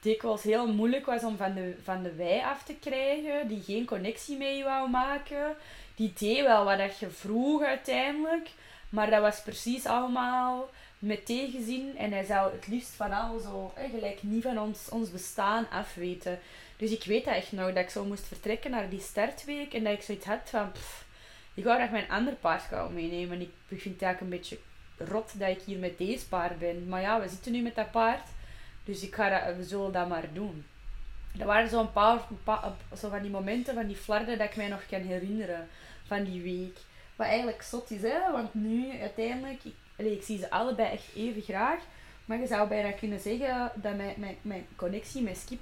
dikwijls 0.00 0.42
heel 0.42 0.72
moeilijk 0.72 1.06
was 1.06 1.24
om 1.24 1.36
van 1.36 1.54
de, 1.54 1.74
van 1.82 2.02
de 2.02 2.14
wei 2.14 2.42
af 2.42 2.62
te 2.62 2.74
krijgen, 2.74 3.48
die 3.48 3.62
geen 3.62 3.84
connectie 3.84 4.36
mee 4.36 4.64
wou 4.64 4.90
maken. 4.90 5.56
Die 5.94 6.12
deed 6.18 6.44
wel 6.44 6.64
wat 6.64 6.78
dat 6.78 6.98
je 6.98 7.10
vroeg 7.10 7.62
uiteindelijk, 7.62 8.50
maar 8.88 9.10
dat 9.10 9.20
was 9.20 9.42
precies 9.42 9.86
allemaal 9.86 10.70
met 10.98 11.26
tegenzin 11.26 11.96
en 11.96 12.12
hij 12.12 12.24
zou 12.24 12.52
het 12.52 12.66
liefst 12.66 12.90
van 12.90 13.12
al 13.12 13.38
zo 13.38 13.72
gelijk 13.90 14.22
niet 14.22 14.42
van 14.42 14.58
ons, 14.58 14.88
ons 14.88 15.10
bestaan 15.10 15.70
afweten. 15.70 16.38
Dus 16.78 16.90
ik 16.90 17.04
weet 17.04 17.24
dat 17.24 17.34
echt 17.34 17.52
nog, 17.52 17.66
dat 17.66 17.76
ik 17.76 17.90
zo 17.90 18.04
moest 18.04 18.26
vertrekken 18.26 18.70
naar 18.70 18.88
die 18.88 19.00
startweek 19.00 19.74
en 19.74 19.84
dat 19.84 19.92
ik 19.92 20.02
zoiets 20.02 20.26
had 20.26 20.40
van, 20.44 20.72
pff, 20.72 21.06
ik 21.54 21.64
wou 21.64 21.78
dat 21.78 21.90
mijn 21.90 22.10
ander 22.10 22.34
paard 22.34 22.62
zou 22.70 22.92
meenemen. 22.92 23.40
Ik 23.40 23.50
vind 23.68 23.94
het 23.94 24.02
eigenlijk 24.02 24.20
een 24.20 24.38
beetje 24.38 24.58
rot 24.98 25.38
dat 25.38 25.48
ik 25.48 25.62
hier 25.64 25.78
met 25.78 25.98
deze 25.98 26.28
paard 26.28 26.58
ben. 26.58 26.88
Maar 26.88 27.00
ja, 27.00 27.20
we 27.20 27.28
zitten 27.28 27.52
nu 27.52 27.62
met 27.62 27.74
dat 27.74 27.90
paard, 27.90 28.28
dus 28.84 29.02
ik 29.02 29.14
ga 29.14 29.28
dat, 29.28 29.56
we 29.56 29.64
zullen 29.64 29.92
dat 29.92 30.08
maar 30.08 30.32
doen. 30.32 30.64
Er 31.38 31.46
waren 31.46 31.68
zo'n 31.68 31.92
paar, 31.92 32.20
paar 32.44 32.72
zo 32.96 33.08
van 33.08 33.22
die 33.22 33.30
momenten, 33.30 33.74
van 33.74 33.86
die 33.86 33.96
flarden 33.96 34.38
dat 34.38 34.48
ik 34.48 34.56
mij 34.56 34.68
nog 34.68 34.86
kan 34.86 35.00
herinneren 35.00 35.68
van 36.06 36.24
die 36.24 36.42
week. 36.42 36.76
Wat 37.16 37.26
eigenlijk 37.26 37.62
zot 37.62 37.90
is, 37.90 38.02
hè? 38.02 38.32
want 38.32 38.54
nu 38.54 39.00
uiteindelijk, 39.00 39.64
ik, 39.64 39.74
ik 39.96 40.22
zie 40.22 40.38
ze 40.38 40.50
allebei 40.50 40.92
echt 40.92 41.14
even 41.14 41.42
graag. 41.42 41.80
Maar 42.24 42.38
je 42.38 42.46
zou 42.46 42.68
bijna 42.68 42.90
kunnen 42.90 43.20
zeggen 43.20 43.72
dat 43.74 43.96
mijn, 43.96 44.14
mijn, 44.16 44.36
mijn 44.42 44.66
connectie 44.76 45.22
met 45.22 45.36
Skip 45.36 45.60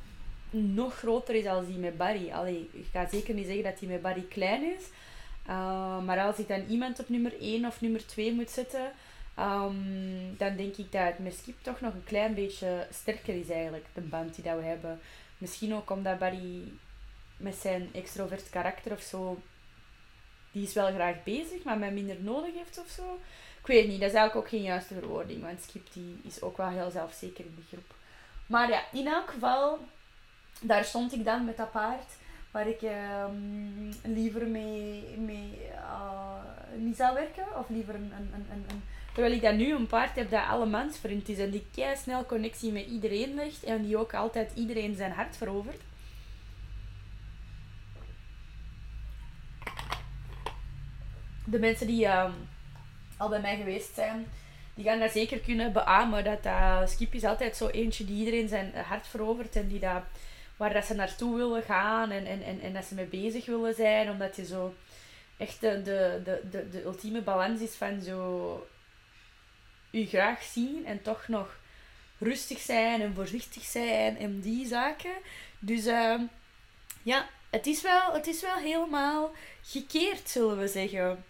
nog 0.56 0.94
groter 0.94 1.34
is 1.34 1.44
dan 1.44 1.66
die 1.66 1.78
met 1.78 1.96
Barry. 1.96 2.30
Allee, 2.30 2.68
ik 2.72 2.86
ga 2.92 3.08
zeker 3.08 3.34
niet 3.34 3.46
zeggen 3.46 3.64
dat 3.64 3.78
die 3.78 3.88
met 3.88 4.02
Barry 4.02 4.26
klein 4.28 4.62
is. 4.62 4.84
Uh, 5.48 6.02
maar 6.02 6.20
als 6.20 6.38
ik 6.38 6.48
dan 6.48 6.64
iemand 6.68 6.98
op 6.98 7.08
nummer 7.08 7.40
1 7.40 7.64
of 7.64 7.80
nummer 7.80 8.06
2 8.06 8.32
moet 8.32 8.50
zetten, 8.50 8.92
um, 9.38 10.34
dan 10.36 10.56
denk 10.56 10.76
ik 10.76 10.92
dat 10.92 11.02
het 11.02 11.18
met 11.18 11.34
Skip 11.34 11.62
toch 11.62 11.80
nog 11.80 11.94
een 11.94 12.04
klein 12.04 12.34
beetje 12.34 12.86
sterker 12.90 13.34
is 13.34 13.50
eigenlijk, 13.50 13.86
de 13.94 14.00
band 14.00 14.34
die 14.34 14.44
dat 14.44 14.56
we 14.56 14.64
hebben. 14.64 15.00
Misschien 15.38 15.74
ook 15.74 15.90
omdat 15.90 16.18
Barry 16.18 16.62
met 17.36 17.54
zijn 17.54 17.88
extrovert 17.92 18.50
karakter 18.50 18.92
of 18.92 19.00
zo 19.00 19.38
die 20.52 20.66
is 20.66 20.74
wel 20.74 20.92
graag 20.92 21.22
bezig, 21.22 21.62
maar 21.62 21.78
mij 21.78 21.92
minder 21.92 22.16
nodig 22.20 22.54
heeft 22.54 22.78
of 22.78 22.88
zo. 22.88 23.18
Ik 23.60 23.66
weet 23.66 23.88
niet, 23.88 24.00
dat 24.00 24.08
is 24.08 24.16
eigenlijk 24.16 24.46
ook 24.46 24.48
geen 24.48 24.62
juiste 24.62 24.94
verwoording, 24.94 25.42
want 25.42 25.62
Skip 25.62 25.92
die 25.92 26.20
is 26.22 26.42
ook 26.42 26.56
wel 26.56 26.68
heel 26.68 26.90
zelfzeker 26.90 27.44
in 27.44 27.54
die 27.54 27.64
groep. 27.68 27.94
Maar 28.46 28.68
ja, 28.68 28.82
in 28.92 29.06
elk 29.06 29.30
geval, 29.30 29.78
daar 30.60 30.84
stond 30.84 31.12
ik 31.12 31.24
dan 31.24 31.44
met 31.44 31.56
dat 31.56 31.70
paard, 31.70 32.12
waar 32.50 32.68
ik 32.68 32.82
um, 32.82 33.92
liever 34.02 34.46
mee, 34.46 35.04
mee 35.18 35.58
uh, 35.72 36.32
niet 36.76 36.96
zou 36.96 37.14
werken, 37.14 37.58
of 37.58 37.68
liever 37.68 37.94
een, 37.94 38.12
een, 38.16 38.46
een, 38.50 38.82
Terwijl 39.12 39.34
ik 39.34 39.42
dan 39.42 39.56
nu 39.56 39.74
een 39.74 39.86
paard 39.86 40.16
heb 40.16 40.30
dat 40.30 40.46
allemansvriend 40.48 41.28
is 41.28 41.38
en 41.38 41.50
die 41.50 41.66
kei 41.74 41.96
snel 41.96 42.26
connectie 42.26 42.72
met 42.72 42.86
iedereen 42.86 43.34
legt 43.34 43.64
en 43.64 43.82
die 43.82 43.96
ook 43.96 44.14
altijd 44.14 44.52
iedereen 44.54 44.96
zijn 44.96 45.12
hart 45.12 45.36
verovert. 45.36 45.80
de 51.46 51.58
mensen 51.58 51.86
die 51.86 52.04
uh, 52.04 52.24
al 53.16 53.28
bij 53.28 53.40
mij 53.40 53.56
geweest 53.56 53.94
zijn, 53.94 54.26
die 54.74 54.84
gaan 54.84 54.98
dat 54.98 55.12
zeker 55.12 55.38
kunnen 55.38 55.72
beamen. 55.72 56.24
Dat 56.24 56.46
uh, 56.46 56.86
Skip 56.86 57.14
is 57.14 57.24
altijd 57.24 57.56
zo 57.56 57.68
eentje 57.68 58.04
die 58.04 58.18
iedereen 58.18 58.48
zijn 58.48 58.72
hart 58.74 59.06
verovert 59.06 59.56
en 59.56 59.68
die 59.68 59.80
dat, 59.80 60.02
waar 60.56 60.72
dat 60.72 60.84
ze 60.84 60.94
naartoe 60.94 61.36
willen 61.36 61.62
gaan 61.62 62.10
en, 62.10 62.26
en, 62.26 62.42
en, 62.42 62.60
en 62.60 62.72
dat 62.72 62.84
ze 62.84 62.94
mee 62.94 63.06
bezig 63.06 63.46
willen 63.46 63.74
zijn. 63.74 64.10
Omdat 64.10 64.36
je 64.36 64.44
zo 64.44 64.74
echt 65.36 65.60
de, 65.60 65.82
de, 65.82 66.20
de, 66.24 66.40
de, 66.50 66.68
de 66.68 66.84
ultieme 66.84 67.20
balans 67.20 67.60
is 67.60 67.74
van 67.74 68.00
zo 68.00 68.66
u 69.90 70.06
graag 70.06 70.42
zien 70.42 70.86
en 70.86 71.02
toch 71.02 71.28
nog 71.28 71.58
rustig 72.18 72.58
zijn 72.58 73.00
en 73.00 73.14
voorzichtig 73.14 73.64
zijn 73.64 74.18
en 74.18 74.40
die 74.40 74.66
zaken. 74.66 75.14
Dus 75.58 75.86
uh, 75.86 76.20
ja, 77.02 77.28
het 77.50 77.66
is, 77.66 77.82
wel, 77.82 78.12
het 78.12 78.26
is 78.26 78.40
wel 78.40 78.56
helemaal 78.56 79.30
gekeerd, 79.62 80.28
zullen 80.28 80.58
we 80.58 80.68
zeggen. 80.68 81.24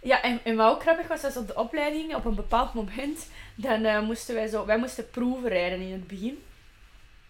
Ja, 0.00 0.22
en, 0.22 0.40
en 0.44 0.56
wat 0.56 0.74
ook 0.74 0.82
grappig 0.82 1.06
was, 1.06 1.22
was 1.22 1.36
op 1.36 1.46
de 1.46 1.54
opleiding, 1.54 2.14
op 2.14 2.24
een 2.24 2.34
bepaald 2.34 2.74
moment, 2.74 3.28
dan 3.54 3.84
uh, 3.84 4.00
moesten 4.00 4.34
wij 4.34 4.46
zo, 4.46 4.66
wij 4.66 4.78
moesten 4.78 5.10
proeven 5.10 5.48
rijden 5.48 5.80
in 5.80 5.92
het 5.92 6.06
begin. 6.06 6.42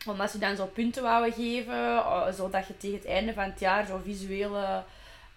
Omdat 0.06 0.30
ze 0.30 0.38
dan 0.38 0.56
zo 0.56 0.66
punten 0.66 1.02
wouden 1.02 1.32
geven, 1.32 1.74
uh, 1.74 2.32
zodat 2.32 2.66
je 2.66 2.76
tegen 2.76 2.98
het 2.98 3.06
einde 3.06 3.32
van 3.32 3.44
het 3.44 3.60
jaar 3.60 3.86
zo 3.86 4.00
visuele... 4.04 4.82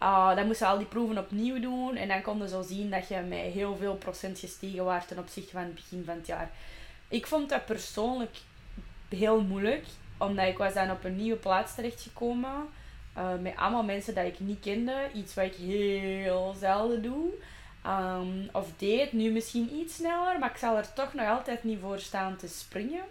Uh, 0.04 0.36
dan 0.36 0.46
moesten 0.46 0.66
we 0.66 0.72
al 0.72 0.78
die 0.78 0.88
proeven 0.88 1.18
opnieuw 1.18 1.60
doen 1.60 1.96
en 1.96 2.08
dan 2.08 2.22
konden 2.22 2.50
ze 2.50 2.56
zo 2.56 2.62
zien 2.62 2.90
dat 2.90 3.08
je 3.08 3.20
met 3.20 3.40
heel 3.40 3.76
veel 3.76 3.96
procent 3.96 4.40
gestegen 4.40 4.86
was 4.86 5.06
ten 5.06 5.20
opzichte 5.20 5.52
van 5.52 5.62
het 5.62 5.76
begin 5.76 6.04
van 6.06 6.16
het 6.16 6.28
jaar. 6.28 6.52
Ik 7.08 7.28
vond 7.28 7.50
dat 7.50 7.66
persoonlijk 7.66 8.38
heel 9.10 9.42
moeilijk, 9.42 9.86
omdat 10.18 10.48
ik 10.48 10.58
was 10.58 10.74
dan 10.74 10.92
op 10.92 11.04
een 11.04 11.16
nieuwe 11.16 11.38
plaats 11.38 11.76
terechtgekomen 11.76 12.70
uh, 13.18 13.30
met 13.42 13.56
allemaal 13.56 13.84
mensen 13.84 14.16
dat 14.16 14.26
ik 14.26 14.40
niet 14.40 14.60
kende. 14.60 14.94
Iets 15.14 15.34
wat 15.34 15.46
ik 15.46 15.56
heel 15.56 16.56
zelden 16.60 17.02
doe. 17.02 17.30
Um, 17.88 18.50
of 18.52 18.68
deed 18.78 19.14
nu 19.14 19.32
misschien 19.32 19.76
iets 19.76 19.96
sneller, 19.96 20.40
maar 20.40 20.50
ik 20.50 20.58
zal 20.58 20.78
er 20.78 20.94
toch 20.94 21.14
nog 21.14 21.28
altijd 21.28 21.64
niet 21.64 21.80
voor 21.82 22.00
staan 22.00 22.36
te 22.36 22.48
springen. 22.48 23.04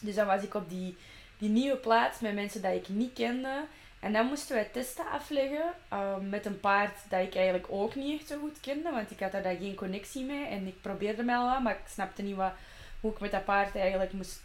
Dus 0.00 0.14
dan 0.14 0.26
was 0.26 0.42
ik 0.42 0.54
op 0.54 0.68
die, 0.68 0.96
die 1.38 1.48
nieuwe 1.48 1.76
plaats 1.76 2.20
met 2.20 2.34
mensen 2.34 2.62
dat 2.62 2.74
ik 2.74 2.88
niet 2.88 3.12
kende. 3.12 3.64
En 4.00 4.12
dan 4.12 4.26
moesten 4.26 4.54
wij 4.54 4.68
testen 4.72 5.04
afleggen 5.12 5.72
uh, 5.92 6.16
met 6.16 6.46
een 6.46 6.60
paard 6.60 6.96
dat 7.08 7.20
ik 7.20 7.34
eigenlijk 7.34 7.66
ook 7.68 7.94
niet 7.94 8.20
echt 8.20 8.28
zo 8.28 8.38
goed 8.38 8.60
kende, 8.60 8.90
want 8.90 9.10
ik 9.10 9.20
had 9.20 9.32
daar 9.32 9.56
geen 9.56 9.74
connectie 9.74 10.24
mee 10.24 10.46
en 10.46 10.66
ik 10.66 10.80
probeerde 10.80 11.22
mij 11.22 11.36
al 11.36 11.60
maar 11.60 11.72
ik 11.72 11.88
snapte 11.88 12.22
niet 12.22 12.36
wat, 12.36 12.52
hoe 13.00 13.12
ik 13.12 13.20
met 13.20 13.30
dat 13.30 13.44
paard 13.44 13.76
eigenlijk 13.76 14.12
moest, 14.12 14.42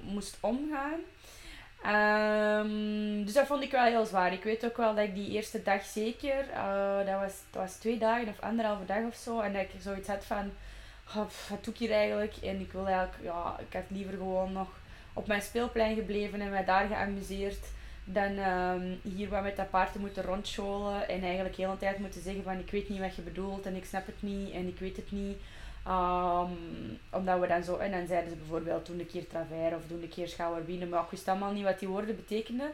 moest 0.00 0.36
omgaan. 0.40 1.00
Um, 1.86 3.24
dus 3.24 3.34
dat 3.34 3.46
vond 3.46 3.62
ik 3.62 3.70
wel 3.70 3.84
heel 3.84 4.04
zwaar. 4.06 4.32
Ik 4.32 4.42
weet 4.42 4.64
ook 4.64 4.76
wel 4.76 4.94
dat 4.94 5.04
ik 5.04 5.14
die 5.14 5.30
eerste 5.30 5.62
dag 5.62 5.84
zeker, 5.84 6.44
uh, 6.54 6.96
dat, 6.96 7.20
was, 7.20 7.32
dat 7.50 7.62
was 7.62 7.74
twee 7.74 7.98
dagen 7.98 8.28
of 8.28 8.40
anderhalve 8.40 8.84
dag 8.86 9.04
of 9.04 9.14
zo, 9.14 9.40
en 9.40 9.52
dat 9.52 9.62
ik 9.62 9.70
zoiets 9.80 10.08
had 10.08 10.24
van, 10.24 10.52
oh, 11.08 11.26
wat 11.48 11.64
doe 11.64 11.74
ik 11.74 11.78
hier 11.78 11.92
eigenlijk? 11.92 12.36
En 12.36 12.60
ik 12.60 12.72
wil 12.72 12.86
eigenlijk, 12.86 13.22
ja, 13.22 13.56
ik 13.58 13.72
had 13.72 13.84
liever 13.88 14.16
gewoon 14.16 14.52
nog 14.52 14.68
op 15.18 15.26
mijn 15.26 15.42
speelplein 15.42 15.94
gebleven 15.94 16.40
en 16.40 16.50
mij 16.50 16.64
daar 16.64 16.86
geamuseerd 16.86 17.66
dan 18.04 18.38
um, 18.38 19.00
hier 19.02 19.28
wat 19.28 19.42
met 19.42 19.56
dat 19.56 19.92
te 19.92 19.98
moeten 19.98 20.22
rondscholen 20.22 21.08
en 21.08 21.22
eigenlijk 21.22 21.56
de 21.56 21.62
hele 21.62 21.76
tijd 21.76 21.98
moeten 21.98 22.22
zeggen 22.22 22.42
van 22.42 22.58
ik 22.58 22.70
weet 22.70 22.88
niet 22.88 23.00
wat 23.00 23.16
je 23.16 23.22
bedoelt 23.22 23.66
en 23.66 23.76
ik 23.76 23.84
snap 23.84 24.06
het 24.06 24.22
niet 24.22 24.52
en 24.52 24.66
ik 24.66 24.78
weet 24.78 24.96
het 24.96 25.12
niet. 25.12 25.36
Um, 25.88 26.98
omdat 27.10 27.40
we 27.40 27.46
dan 27.46 27.62
zo, 27.62 27.76
en 27.76 27.90
dan 27.90 28.06
zeiden 28.06 28.30
ze 28.30 28.36
bijvoorbeeld 28.36 28.86
doe 28.86 28.98
een 28.98 29.06
keer 29.06 29.26
travers 29.26 29.74
of 29.74 29.86
doe 29.86 30.02
een 30.02 30.08
keer 30.08 30.28
schouderbienen, 30.28 30.88
maar 30.88 31.02
ik 31.02 31.10
wist 31.10 31.28
allemaal 31.28 31.52
niet 31.52 31.64
wat 31.64 31.78
die 31.78 31.88
woorden 31.88 32.16
betekenden. 32.16 32.70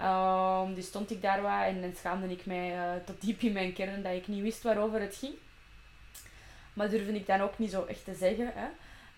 Um, 0.00 0.74
dus 0.74 0.86
stond 0.86 1.10
ik 1.10 1.22
daar 1.22 1.42
wat 1.42 1.62
en 1.66 1.80
dan 1.80 1.92
schaamde 1.96 2.28
ik 2.28 2.46
mij 2.46 2.76
uh, 2.76 3.04
tot 3.04 3.20
diep 3.20 3.40
in 3.40 3.52
mijn 3.52 3.72
kern 3.72 4.02
dat 4.02 4.12
ik 4.12 4.28
niet 4.28 4.42
wist 4.42 4.62
waarover 4.62 5.00
het 5.00 5.16
ging. 5.16 5.34
Maar 6.72 6.90
durfde 6.90 7.14
ik 7.14 7.26
dan 7.26 7.40
ook 7.40 7.58
niet 7.58 7.70
zo 7.70 7.84
echt 7.84 8.04
te 8.04 8.14
zeggen. 8.14 8.52
Hè. 8.54 8.66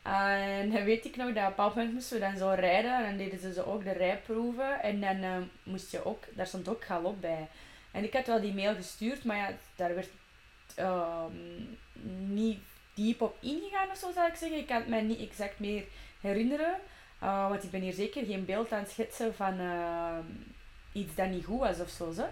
En 0.02 0.84
weet 0.84 1.04
ik 1.04 1.16
nog 1.16 1.26
dat 1.26 1.36
op 1.36 1.42
een 1.42 1.48
bepaald 1.48 1.74
moment 1.74 1.94
moesten 1.94 2.20
we 2.20 2.24
dan 2.24 2.36
zo 2.36 2.48
rijden 2.48 2.96
en 2.96 3.04
dan 3.04 3.16
deden 3.16 3.54
ze 3.54 3.66
ook 3.66 3.84
de 3.84 3.92
rijproeven 3.92 4.82
en 4.82 5.00
dan 5.00 5.16
uh, 5.16 5.36
moest 5.62 5.90
je 5.90 6.04
ook, 6.04 6.24
daar 6.34 6.46
stond 6.46 6.68
ook 6.68 6.84
galop 6.84 7.20
bij. 7.20 7.48
En 7.90 8.04
ik 8.04 8.12
had 8.12 8.26
wel 8.26 8.40
die 8.40 8.54
mail 8.54 8.74
gestuurd, 8.74 9.24
maar 9.24 9.36
ja, 9.36 9.50
daar 9.76 9.94
werd 9.94 10.08
um, 10.78 11.78
niet 12.34 12.58
diep 12.94 13.20
op 13.20 13.36
ingegaan 13.40 13.90
of 13.90 13.96
zo, 13.96 14.10
zou 14.12 14.28
ik 14.28 14.34
zeggen. 14.34 14.58
Ik 14.58 14.66
kan 14.66 14.76
het 14.76 14.88
mij 14.88 15.02
niet 15.02 15.20
exact 15.20 15.58
meer 15.58 15.84
herinneren. 16.20 16.74
Uh, 17.22 17.48
want 17.48 17.62
ik 17.62 17.70
ben 17.70 17.80
hier 17.80 17.92
zeker 17.92 18.24
geen 18.24 18.44
beeld 18.44 18.72
aan 18.72 18.78
het 18.78 18.90
schetsen 18.90 19.34
van 19.34 19.60
uh, 19.60 20.18
iets 20.92 21.14
dat 21.14 21.28
niet 21.28 21.44
goed 21.44 21.58
was 21.58 21.80
of 21.80 21.88
zo. 21.88 22.12
Zo. 22.12 22.24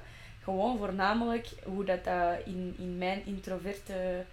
Gewoon 0.42 0.78
voornamelijk 0.78 1.48
hoe 1.64 1.85
dat 1.85 2.06
uh, 2.06 2.33
in, 2.44 2.74
in 2.78 2.98
mijn 2.98 3.26
introverte 3.26 4.24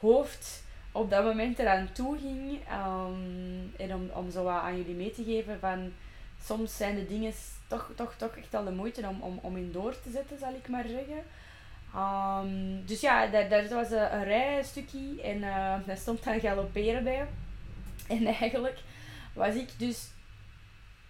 hoofd 0.00 0.64
op 0.96 1.10
dat 1.10 1.24
moment 1.24 1.58
eraan 1.58 1.92
toe 1.92 2.18
ging. 2.18 2.60
Um, 2.72 3.72
en 3.76 3.94
om, 3.94 4.10
om 4.14 4.30
zo 4.30 4.42
wat 4.42 4.60
aan 4.60 4.76
jullie 4.76 4.94
mee 4.94 5.10
te 5.10 5.24
geven 5.24 5.58
van 5.60 5.92
soms 6.42 6.76
zijn 6.76 6.94
de 6.94 7.06
dingen 7.06 7.32
toch, 7.68 7.90
toch, 7.94 8.14
toch 8.16 8.36
echt 8.36 8.54
al 8.54 8.64
de 8.64 8.70
moeite 8.70 9.06
om, 9.08 9.20
om, 9.20 9.38
om 9.42 9.56
in 9.56 9.72
door 9.72 10.00
te 10.00 10.10
zetten, 10.10 10.38
zal 10.38 10.54
ik 10.54 10.68
maar 10.68 10.84
zeggen. 10.88 11.22
Um, 11.96 12.86
dus 12.86 13.00
ja, 13.00 13.26
daar, 13.26 13.48
daar 13.48 13.68
was 13.68 13.90
een, 13.90 14.14
een 14.14 14.24
rijstukje 14.24 15.22
en 15.22 15.36
uh, 15.36 15.74
daar 15.86 15.96
stond 15.96 16.24
dan 16.24 16.40
galopperen 16.40 17.04
bij. 17.04 17.26
En 18.08 18.26
eigenlijk 18.40 18.78
was 19.32 19.54
ik 19.54 19.68
dus 19.78 20.08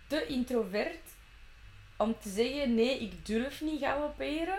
te 0.06 0.26
introvert 0.26 1.04
om 1.96 2.14
te 2.20 2.28
zeggen, 2.28 2.74
nee, 2.74 2.98
ik 2.98 3.26
durf 3.26 3.60
niet 3.60 3.80
galopperen. 3.80 4.58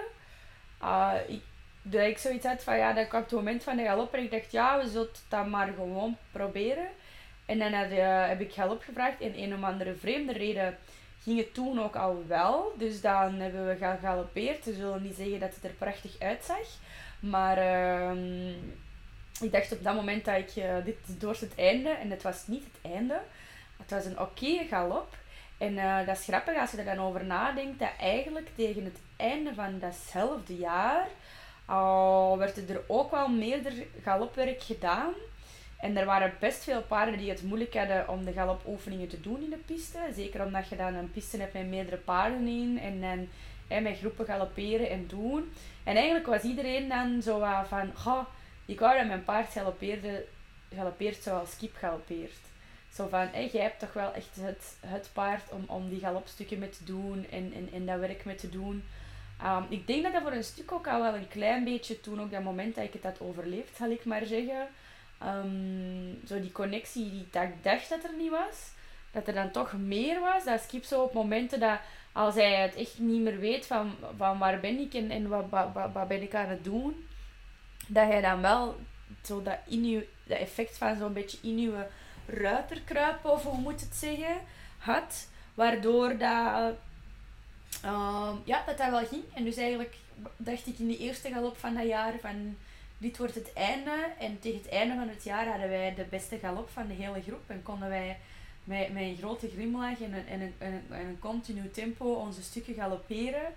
Uh, 0.83 1.13
ik, 1.27 1.41
dat 1.89 2.07
ik 2.07 2.17
zoiets 2.17 2.45
had 2.45 2.63
van, 2.63 2.77
ja, 2.77 2.93
dat 2.93 3.07
kwam 3.07 3.21
het 3.21 3.31
moment 3.31 3.63
van 3.63 3.77
de 3.77 3.83
galop 3.83 4.13
en 4.13 4.23
ik 4.23 4.31
dacht, 4.31 4.51
ja, 4.51 4.81
we 4.81 4.89
zullen 4.89 5.09
het 5.29 5.47
maar 5.47 5.73
gewoon 5.75 6.17
proberen. 6.31 6.87
En 7.45 7.59
dan 7.59 7.73
uh, 7.73 8.27
heb 8.27 8.41
ik 8.41 8.53
galop 8.53 8.81
gevraagd 8.81 9.21
en 9.21 9.39
een 9.39 9.53
of 9.53 9.63
andere 9.63 9.95
vreemde 9.95 10.33
reden 10.33 10.77
ging 11.23 11.37
het 11.37 11.53
toen 11.53 11.81
ook 11.81 11.95
al 11.95 12.23
wel. 12.27 12.73
Dus 12.77 13.01
dan 13.01 13.33
hebben 13.33 13.67
we 13.67 13.75
gegalopeerd. 13.75 14.65
We 14.65 14.73
zullen 14.73 15.03
niet 15.03 15.15
zeggen 15.15 15.39
dat 15.39 15.55
het 15.55 15.63
er 15.63 15.69
prachtig 15.77 16.19
uitzag. 16.19 16.67
Maar 17.19 17.57
uh, 17.57 18.51
ik 19.41 19.51
dacht 19.51 19.71
op 19.71 19.83
dat 19.83 19.95
moment 19.95 20.25
dat 20.25 20.37
ik 20.37 20.55
uh, 20.55 20.75
dit 20.85 20.97
door 21.05 21.37
het 21.39 21.55
einde, 21.55 21.89
en 21.89 22.09
het 22.09 22.21
was 22.21 22.47
niet 22.47 22.63
het 22.63 22.91
einde, 22.91 23.19
het 23.77 23.91
was 23.91 24.05
een 24.05 24.19
oké 24.19 24.65
galop. 24.69 25.15
En 25.57 25.73
uh, 25.73 26.05
dat 26.05 26.17
is 26.17 26.23
grappig 26.23 26.57
als 26.57 26.71
je 26.71 26.77
er 26.77 26.95
dan 26.95 27.05
over 27.05 27.25
nadenkt, 27.25 27.79
dat 27.79 27.91
eigenlijk 27.99 28.49
tegen 28.55 28.83
het 28.83 28.99
einde 29.15 29.53
van 29.53 29.79
datzelfde 29.79 30.55
jaar 30.55 31.07
uh, 31.69 32.37
werd 32.37 32.69
er 32.69 32.81
ook 32.87 33.11
wel 33.11 33.27
meerdere 33.27 33.85
galopwerk 34.03 34.63
gedaan. 34.63 35.13
En 35.77 35.97
er 35.97 36.05
waren 36.05 36.33
best 36.39 36.63
veel 36.63 36.81
paarden 36.81 37.17
die 37.17 37.29
het 37.29 37.43
moeilijk 37.43 37.73
hadden 37.73 38.09
om 38.09 38.25
de 38.25 38.31
galopoefeningen 38.31 39.07
te 39.07 39.21
doen 39.21 39.43
in 39.43 39.49
de 39.49 39.59
piste. 39.65 39.99
Zeker 40.15 40.45
omdat 40.45 40.69
je 40.69 40.75
dan 40.75 40.93
een 40.93 41.11
piste 41.11 41.37
hebt 41.37 41.53
met 41.53 41.67
meerdere 41.67 41.97
paarden 41.97 42.47
in 42.47 42.79
en 42.79 43.01
dan 43.01 43.27
met 43.83 43.97
groepen 43.97 44.25
galopperen 44.25 44.89
en 44.89 45.07
doen. 45.07 45.51
En 45.83 45.95
eigenlijk 45.95 46.25
was 46.25 46.41
iedereen 46.41 46.89
dan 46.89 47.21
zo 47.21 47.45
van, 47.67 48.25
ik 48.65 48.79
wou 48.79 48.97
dat 48.97 49.07
mijn 49.07 49.23
paard 49.23 49.51
galopeert 50.75 51.23
zoals 51.23 51.51
Skip 51.51 51.75
galopeert. 51.75 52.39
Zo 52.93 53.07
van, 53.07 53.27
jij 53.51 53.61
hebt 53.61 53.79
toch 53.79 53.93
wel 53.93 54.13
echt 54.13 54.35
het, 54.39 54.77
het 54.85 55.09
paard 55.13 55.51
om, 55.51 55.63
om 55.67 55.89
die 55.89 55.99
galopstukken 55.99 56.59
mee 56.59 56.69
te 56.69 56.83
doen 56.83 57.25
en, 57.31 57.53
en, 57.55 57.69
en 57.73 57.85
dat 57.85 57.99
werk 57.99 58.25
mee 58.25 58.35
te 58.35 58.49
doen. 58.49 58.83
Um, 59.43 59.65
ik 59.69 59.87
denk 59.87 60.03
dat 60.03 60.13
dat 60.13 60.21
voor 60.21 60.31
een 60.31 60.43
stuk 60.43 60.71
ook 60.71 60.87
al 60.87 61.01
wel 61.01 61.15
een 61.15 61.27
klein 61.27 61.63
beetje 61.63 61.99
toen, 61.99 62.21
ook 62.21 62.31
dat 62.31 62.43
moment 62.43 62.75
dat 62.75 62.83
ik 62.83 62.93
het 62.93 63.03
had 63.03 63.21
overleefd, 63.21 63.75
zal 63.75 63.89
ik 63.89 64.05
maar 64.05 64.25
zeggen. 64.25 64.67
Um, 65.23 66.19
zo 66.27 66.41
die 66.41 66.51
connectie 66.51 67.09
die 67.09 67.27
ik 67.31 67.53
dacht 67.63 67.89
dat 67.89 68.03
er 68.03 68.13
niet 68.17 68.31
was, 68.31 68.71
dat 69.11 69.27
er 69.27 69.33
dan 69.33 69.51
toch 69.51 69.73
meer 69.73 70.19
was. 70.19 70.43
Dat 70.43 70.61
Skip 70.61 70.83
zo 70.83 71.01
op 71.01 71.13
momenten 71.13 71.59
dat 71.59 71.79
als 72.11 72.35
hij 72.35 72.61
het 72.61 72.75
echt 72.75 72.99
niet 72.99 73.21
meer 73.21 73.39
weet 73.39 73.65
van, 73.65 73.95
van 74.17 74.37
waar 74.37 74.59
ben 74.59 74.79
ik 74.79 74.93
en, 74.93 75.11
en 75.11 75.27
wat, 75.27 75.45
wat, 75.93 76.07
ben 76.07 76.21
ik 76.21 76.35
aan 76.35 76.49
het 76.49 76.63
doen, 76.63 77.07
dat 77.87 78.07
hij 78.07 78.21
dan 78.21 78.41
wel 78.41 78.75
zo 79.23 79.43
dat, 79.43 79.57
in 79.67 80.05
dat 80.23 80.37
effect 80.37 80.77
van 80.77 80.97
zo'n 80.97 81.13
beetje 81.13 81.37
in 81.41 81.57
uw 81.57 81.73
ruiter 82.25 82.81
of 83.23 83.43
hoe 83.43 83.57
moet 83.57 83.81
het 83.81 83.95
zeggen, 83.95 84.37
had. 84.77 85.29
Waardoor 85.53 86.17
dat, 86.17 86.75
uh, 87.85 88.31
ja, 88.43 88.63
dat 88.65 88.77
dat 88.77 88.89
wel 88.89 89.05
ging. 89.05 89.23
En 89.33 89.43
dus 89.43 89.55
eigenlijk 89.55 89.95
dacht 90.37 90.67
ik 90.67 90.79
in 90.79 90.87
de 90.87 90.97
eerste 90.97 91.29
galop 91.29 91.57
van 91.57 91.73
dat 91.73 91.87
jaar 91.87 92.13
van 92.21 92.57
dit 92.97 93.17
wordt 93.17 93.35
het 93.35 93.53
einde. 93.53 94.07
En 94.19 94.39
tegen 94.39 94.57
het 94.57 94.69
einde 94.69 94.95
van 94.95 95.09
het 95.09 95.23
jaar 95.23 95.47
hadden 95.47 95.69
wij 95.69 95.93
de 95.95 96.05
beste 96.09 96.37
galop 96.37 96.69
van 96.69 96.87
de 96.87 96.93
hele 96.93 97.21
groep. 97.21 97.43
En 97.47 97.63
konden 97.63 97.89
wij 97.89 98.17
met, 98.63 98.93
met 98.93 99.01
een 99.01 99.17
grote 99.17 99.49
grimlach 99.49 100.01
en 100.01 100.13
een, 100.13 100.27
en, 100.27 100.41
een, 100.41 100.53
en, 100.57 100.73
een, 100.73 100.83
en 100.89 101.05
een 101.07 101.19
continu 101.19 101.71
tempo 101.71 102.13
onze 102.13 102.43
stukken 102.43 102.73
galopperen. 102.73 103.53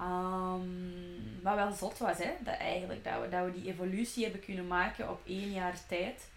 Um, 0.00 1.40
wat 1.42 1.54
wel 1.54 1.72
zot 1.72 1.98
was, 1.98 2.18
hè? 2.18 2.30
Dat, 2.40 2.56
eigenlijk, 2.56 3.04
dat, 3.04 3.20
we, 3.20 3.28
dat 3.28 3.44
we 3.44 3.60
die 3.60 3.70
evolutie 3.70 4.22
hebben 4.22 4.44
kunnen 4.44 4.66
maken 4.66 5.10
op 5.10 5.20
één 5.26 5.52
jaar 5.52 5.76
tijd. 5.88 6.28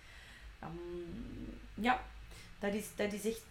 Um, 0.63 1.59
ja, 1.73 2.01
dat 2.59 2.73
is, 2.73 2.85
dat 2.95 3.13
is 3.13 3.25
echt 3.25 3.41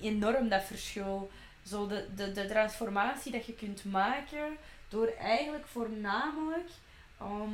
enorm 0.00 0.48
dat 0.48 0.64
verschil. 0.64 1.30
Zo 1.66 1.86
de, 1.86 2.06
de, 2.16 2.32
de 2.32 2.46
transformatie 2.46 3.32
dat 3.32 3.46
je 3.46 3.54
kunt 3.54 3.84
maken 3.84 4.56
door 4.88 5.06
eigenlijk 5.18 5.66
voornamelijk 5.66 6.68
om 7.18 7.52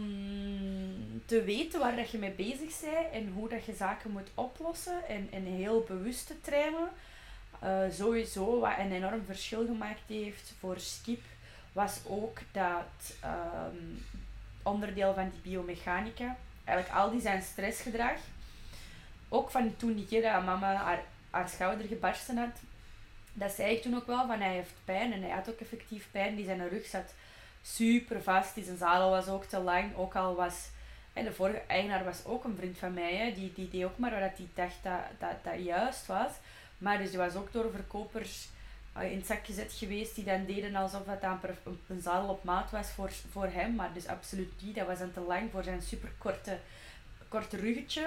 te 1.26 1.42
weten 1.42 1.80
waar 1.80 1.96
dat 1.96 2.10
je 2.10 2.18
mee 2.18 2.30
bezig 2.30 2.80
bent 2.80 3.12
en 3.12 3.32
hoe 3.32 3.48
dat 3.48 3.64
je 3.64 3.74
zaken 3.74 4.10
moet 4.10 4.30
oplossen 4.34 5.08
en, 5.08 5.28
en 5.32 5.44
heel 5.44 5.84
bewust 5.88 6.26
te 6.26 6.40
trainen. 6.40 6.88
Uh, 7.64 7.80
sowieso 7.90 8.60
wat 8.60 8.78
een 8.78 8.92
enorm 8.92 9.24
verschil 9.24 9.66
gemaakt 9.66 10.02
heeft 10.06 10.54
voor 10.58 10.78
Skip 10.78 11.22
was 11.72 12.00
ook 12.06 12.38
dat 12.52 13.14
um, 13.24 14.04
onderdeel 14.62 15.14
van 15.14 15.30
die 15.30 15.40
biomechanica, 15.40 16.36
eigenlijk 16.64 16.98
al 16.98 17.10
die 17.10 17.20
zijn 17.20 17.42
stressgedrag, 17.42 18.18
ook 19.28 19.50
van 19.50 19.76
toen 19.76 19.94
die 19.94 20.22
dat 20.22 20.44
mama 20.44 20.74
haar, 20.74 21.02
haar 21.30 21.48
schouder 21.48 21.86
gebarsten 21.86 22.36
had, 22.36 22.60
dat 23.38 23.52
zei 23.52 23.74
ik 23.74 23.82
toen 23.82 23.96
ook 23.96 24.06
wel 24.06 24.26
van 24.26 24.40
hij 24.40 24.54
heeft 24.54 24.74
pijn 24.84 25.12
en 25.12 25.22
hij 25.22 25.30
had 25.30 25.48
ook 25.50 25.60
effectief 25.60 26.08
pijn, 26.10 26.36
die 26.36 26.44
zijn 26.44 26.68
rug 26.68 26.86
zat 26.86 27.14
super 27.62 28.22
vast. 28.22 28.54
Die 28.54 28.64
zijn 28.64 28.76
zadel 28.76 29.10
was 29.10 29.28
ook 29.28 29.44
te 29.44 29.60
lang. 29.60 29.96
Ook 29.96 30.14
al 30.14 30.34
was... 30.34 30.68
De 31.12 31.32
vorige 31.32 31.62
eigenaar 31.66 32.04
was 32.04 32.24
ook 32.24 32.44
een 32.44 32.56
vriend 32.56 32.78
van 32.78 32.94
mij. 32.94 33.16
Hè. 33.16 33.32
Die, 33.34 33.52
die 33.54 33.68
deed 33.70 33.84
ook 33.84 33.98
maar 33.98 34.10
wat 34.10 34.36
hij 34.36 34.48
dacht 34.54 34.82
dat, 34.82 35.00
dat 35.18 35.44
dat 35.44 35.64
juist 35.64 36.06
was. 36.06 36.30
Maar 36.78 36.98
dus 36.98 37.10
die 37.10 37.18
was 37.18 37.34
ook 37.34 37.52
door 37.52 37.70
verkopers 37.70 38.48
uh, 38.96 39.10
in 39.10 39.16
het 39.16 39.26
zak 39.26 39.46
gezet 39.46 39.72
geweest. 39.72 40.14
Die 40.14 40.24
dan 40.24 40.44
deden 40.44 40.74
alsof 40.74 41.04
dat 41.04 41.22
een, 41.22 41.78
een 41.86 42.00
zadel 42.00 42.28
op 42.28 42.44
maat 42.44 42.70
was 42.70 42.90
voor, 42.90 43.10
voor 43.30 43.46
hem. 43.46 43.74
Maar 43.74 43.92
dus 43.92 44.06
absoluut 44.06 44.52
niet. 44.62 44.74
Dat 44.74 44.86
was 44.86 44.98
dan 44.98 45.12
te 45.12 45.20
lang 45.20 45.50
voor 45.50 45.62
zijn 45.62 45.82
super 45.82 46.10
korte, 46.18 46.58
korte 47.28 47.56
ruggetje. 47.56 48.06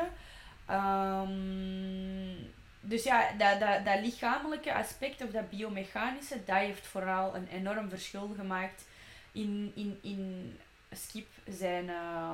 Um, 0.70 2.54
dus 2.80 3.04
ja, 3.04 3.32
dat, 3.38 3.60
dat, 3.60 3.86
dat 3.86 4.02
lichamelijke 4.02 4.74
aspect 4.74 5.24
of 5.24 5.30
dat 5.30 5.50
biomechanische, 5.50 6.44
dat 6.46 6.56
heeft 6.56 6.88
vooral 6.88 7.36
een 7.36 7.48
enorm 7.48 7.89
verschil 7.89 8.34
gemaakt 8.38 8.86
in, 9.32 9.72
in, 9.76 10.00
in 10.02 10.58
Skip 10.92 11.28
zijn 11.48 11.86
uh, 11.86 12.34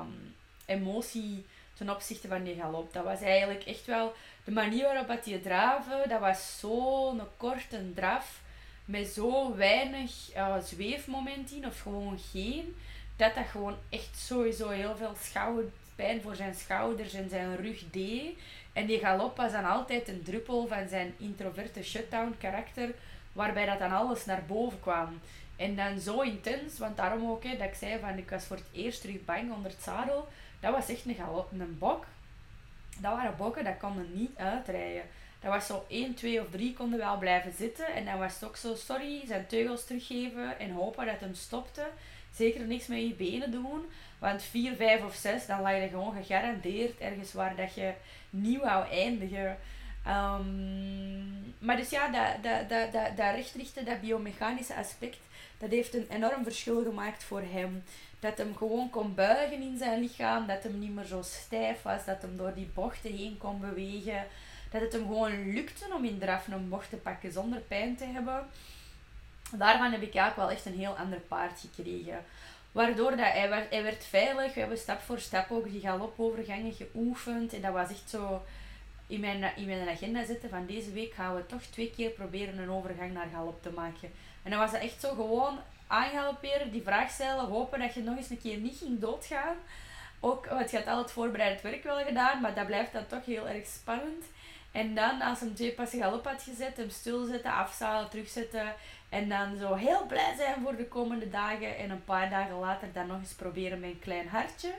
emotie 0.65 1.45
ten 1.73 1.89
opzichte 1.89 2.27
van 2.27 2.43
die 2.43 2.55
galop. 2.55 2.93
Dat 2.93 3.03
was 3.03 3.21
eigenlijk 3.21 3.63
echt 3.63 3.85
wel 3.85 4.13
de 4.43 4.51
manier 4.51 4.83
waarop 4.83 5.07
dat 5.07 5.23
die 5.23 5.41
draven, 5.41 6.09
dat 6.09 6.19
was 6.19 6.59
zo'n 6.59 7.21
korte 7.37 7.93
draf 7.93 8.41
met 8.85 9.07
zo 9.07 9.55
weinig 9.55 10.35
uh, 10.35 10.57
zweefmoment 10.63 11.51
in, 11.51 11.65
of 11.65 11.79
gewoon 11.79 12.19
geen, 12.31 12.75
dat 13.15 13.35
dat 13.35 13.45
gewoon 13.45 13.77
echt 13.89 14.17
sowieso 14.17 14.69
heel 14.69 14.95
veel 14.95 15.15
schouderpijn 15.21 16.21
voor 16.21 16.35
zijn 16.35 16.55
schouders 16.55 17.13
en 17.13 17.29
zijn 17.29 17.55
rug 17.55 17.83
deed. 17.91 18.37
En 18.75 18.85
die 18.85 18.99
galop 18.99 19.37
was 19.37 19.51
dan 19.51 19.65
altijd 19.65 20.07
een 20.07 20.23
druppel 20.23 20.67
van 20.67 20.87
zijn 20.87 21.13
introverte 21.17 21.83
shutdown 21.83 22.35
karakter, 22.39 22.93
waarbij 23.33 23.65
dat 23.65 23.79
dan 23.79 23.91
alles 23.91 24.25
naar 24.25 24.43
boven 24.47 24.79
kwam. 24.79 25.19
En 25.55 25.75
dan 25.75 25.99
zo 25.99 26.21
intens, 26.21 26.77
want 26.77 26.97
daarom 26.97 27.29
ook, 27.29 27.43
hè, 27.43 27.57
dat 27.57 27.67
ik 27.67 27.73
zei 27.73 27.99
van 27.99 28.17
ik 28.17 28.29
was 28.29 28.45
voor 28.45 28.55
het 28.55 28.65
eerst 28.71 29.01
terug 29.01 29.25
bang 29.25 29.53
onder 29.53 29.71
het 29.71 29.81
zadel. 29.81 30.27
Dat 30.59 30.73
was 30.73 30.89
echt 30.89 31.05
een, 31.05 31.15
galop, 31.15 31.51
een 31.51 31.77
bok. 31.77 32.05
Dat 32.97 33.11
waren 33.11 33.37
bokken, 33.37 33.63
dat 33.63 33.77
konden 33.77 34.09
niet 34.13 34.37
uitrijden. 34.37 35.03
Dat 35.39 35.53
was 35.53 35.65
zo 35.65 35.85
1, 35.87 36.13
2 36.13 36.41
of 36.41 36.49
3 36.49 36.73
konden 36.73 36.99
wel 36.99 37.17
blijven 37.17 37.53
zitten. 37.53 37.87
En 37.87 38.05
dan 38.05 38.19
was 38.19 38.33
het 38.33 38.43
ook 38.43 38.55
zo, 38.55 38.75
sorry, 38.75 39.25
zijn 39.25 39.47
teugels 39.47 39.85
teruggeven 39.85 40.59
en 40.59 40.71
hopen 40.71 41.05
dat 41.05 41.19
hem 41.19 41.33
stopte. 41.33 41.87
Zeker 42.35 42.65
niks 42.65 42.87
met 42.87 42.99
je 42.99 43.13
benen 43.13 43.51
doen. 43.51 43.81
Want 44.19 44.43
4, 44.43 44.75
5 44.75 45.03
of 45.03 45.15
6, 45.15 45.45
dan 45.45 45.61
lag 45.61 45.73
je 45.73 45.87
gewoon 45.87 46.13
gegarandeerd 46.13 46.99
ergens 46.99 47.33
waar 47.33 47.55
dat 47.55 47.73
je 47.73 47.93
niet 48.29 48.61
wou 48.61 48.89
eindigen. 48.89 49.57
Um, 50.07 51.53
maar 51.59 51.77
dus 51.77 51.89
ja, 51.89 52.07
dat, 52.07 52.43
dat, 52.43 52.69
dat, 52.69 52.91
dat, 52.91 53.17
dat 53.17 53.35
rechtrichten, 53.35 53.85
dat 53.85 54.01
biomechanische 54.01 54.75
aspect, 54.75 55.19
dat 55.57 55.69
heeft 55.69 55.93
een 55.93 56.07
enorm 56.09 56.43
verschil 56.43 56.83
gemaakt 56.83 57.23
voor 57.23 57.41
hem. 57.41 57.83
Dat 58.19 58.37
hem 58.37 58.55
gewoon 58.55 58.89
kon 58.89 59.15
buigen 59.15 59.61
in 59.61 59.77
zijn 59.77 59.99
lichaam, 59.99 60.47
dat 60.47 60.63
hem 60.63 60.79
niet 60.79 60.95
meer 60.95 61.05
zo 61.05 61.21
stijf 61.21 61.81
was, 61.81 62.05
dat 62.05 62.21
hem 62.21 62.37
door 62.37 62.53
die 62.53 62.69
bochten 62.73 63.11
heen 63.11 63.37
kon 63.37 63.59
bewegen. 63.59 64.25
Dat 64.71 64.81
het 64.81 64.93
hem 64.93 65.01
gewoon 65.01 65.53
lukte 65.53 65.85
om 65.93 66.05
in 66.05 66.19
draf 66.19 66.47
een 66.47 66.69
bocht 66.69 66.89
te 66.89 66.95
pakken 66.95 67.31
zonder 67.31 67.59
pijn 67.59 67.95
te 67.95 68.05
hebben. 68.05 68.47
Daarvan 69.51 69.91
heb 69.91 70.01
ik 70.01 70.15
eigenlijk 70.15 70.35
wel 70.35 70.49
echt 70.49 70.65
een 70.65 70.79
heel 70.79 70.97
ander 70.97 71.19
paard 71.19 71.59
gekregen. 71.59 72.25
Waardoor 72.71 73.09
dat 73.09 73.19
hij, 73.19 73.49
werd, 73.49 73.69
hij 73.69 73.83
werd 73.83 74.05
veilig. 74.05 74.53
We 74.53 74.59
hebben 74.59 74.77
stap 74.77 75.01
voor 75.01 75.19
stap 75.19 75.51
ook 75.51 75.71
die 75.71 75.81
galopovergangen 75.81 76.73
geoefend. 76.73 77.53
En 77.53 77.61
dat 77.61 77.73
was 77.73 77.89
echt 77.89 78.09
zo 78.09 78.41
in 79.07 79.19
mijn, 79.19 79.55
in 79.55 79.65
mijn 79.65 79.89
agenda 79.89 80.25
zetten 80.25 80.49
van 80.49 80.65
deze 80.65 80.91
week 80.91 81.13
gaan 81.13 81.35
we 81.35 81.45
toch 81.45 81.61
twee 81.61 81.91
keer 81.95 82.09
proberen 82.09 82.57
een 82.57 82.71
overgang 82.71 83.13
naar 83.13 83.27
galop 83.33 83.61
te 83.63 83.69
maken. 83.69 84.11
En 84.43 84.51
dan 84.51 84.59
was 84.59 84.71
dat 84.71 84.81
echt 84.81 85.01
zo 85.01 85.09
gewoon 85.09 85.59
aangalopperen, 85.87 86.71
die 86.71 86.81
vraag 86.81 87.09
stellen, 87.09 87.45
hopen 87.45 87.79
dat 87.79 87.93
je 87.93 88.01
nog 88.01 88.17
eens 88.17 88.29
een 88.29 88.41
keer 88.41 88.57
niet 88.57 88.77
ging 88.77 88.99
doodgaan. 88.99 89.55
Ook, 90.19 90.45
want 90.45 90.71
je 90.71 90.77
had 90.77 90.87
al 90.87 90.97
het 90.97 91.11
voorbereidend 91.11 91.61
werk 91.61 91.83
wel 91.83 92.03
gedaan, 92.03 92.41
maar 92.41 92.53
dat 92.53 92.65
blijft 92.65 92.93
dan 92.93 93.07
toch 93.07 93.25
heel 93.25 93.47
erg 93.47 93.67
spannend. 93.67 94.25
En 94.71 94.95
dan, 94.95 95.21
als 95.21 95.39
hem 95.39 95.55
twee 95.55 95.71
passen 95.71 95.99
galop 95.99 96.25
had 96.25 96.41
gezet, 96.41 96.77
hem 96.77 96.89
stilzetten, 96.89 97.51
afzalen, 97.51 98.09
terugzetten. 98.09 98.73
En 99.09 99.29
dan 99.29 99.57
zo 99.57 99.73
heel 99.73 100.05
blij 100.05 100.33
zijn 100.37 100.61
voor 100.63 100.75
de 100.75 100.87
komende 100.87 101.29
dagen. 101.29 101.77
En 101.77 101.89
een 101.89 102.03
paar 102.03 102.29
dagen 102.29 102.55
later 102.55 102.87
dan 102.93 103.07
nog 103.07 103.19
eens 103.19 103.33
proberen 103.33 103.83
een 103.83 103.99
klein 103.99 104.27
hartje. 104.27 104.73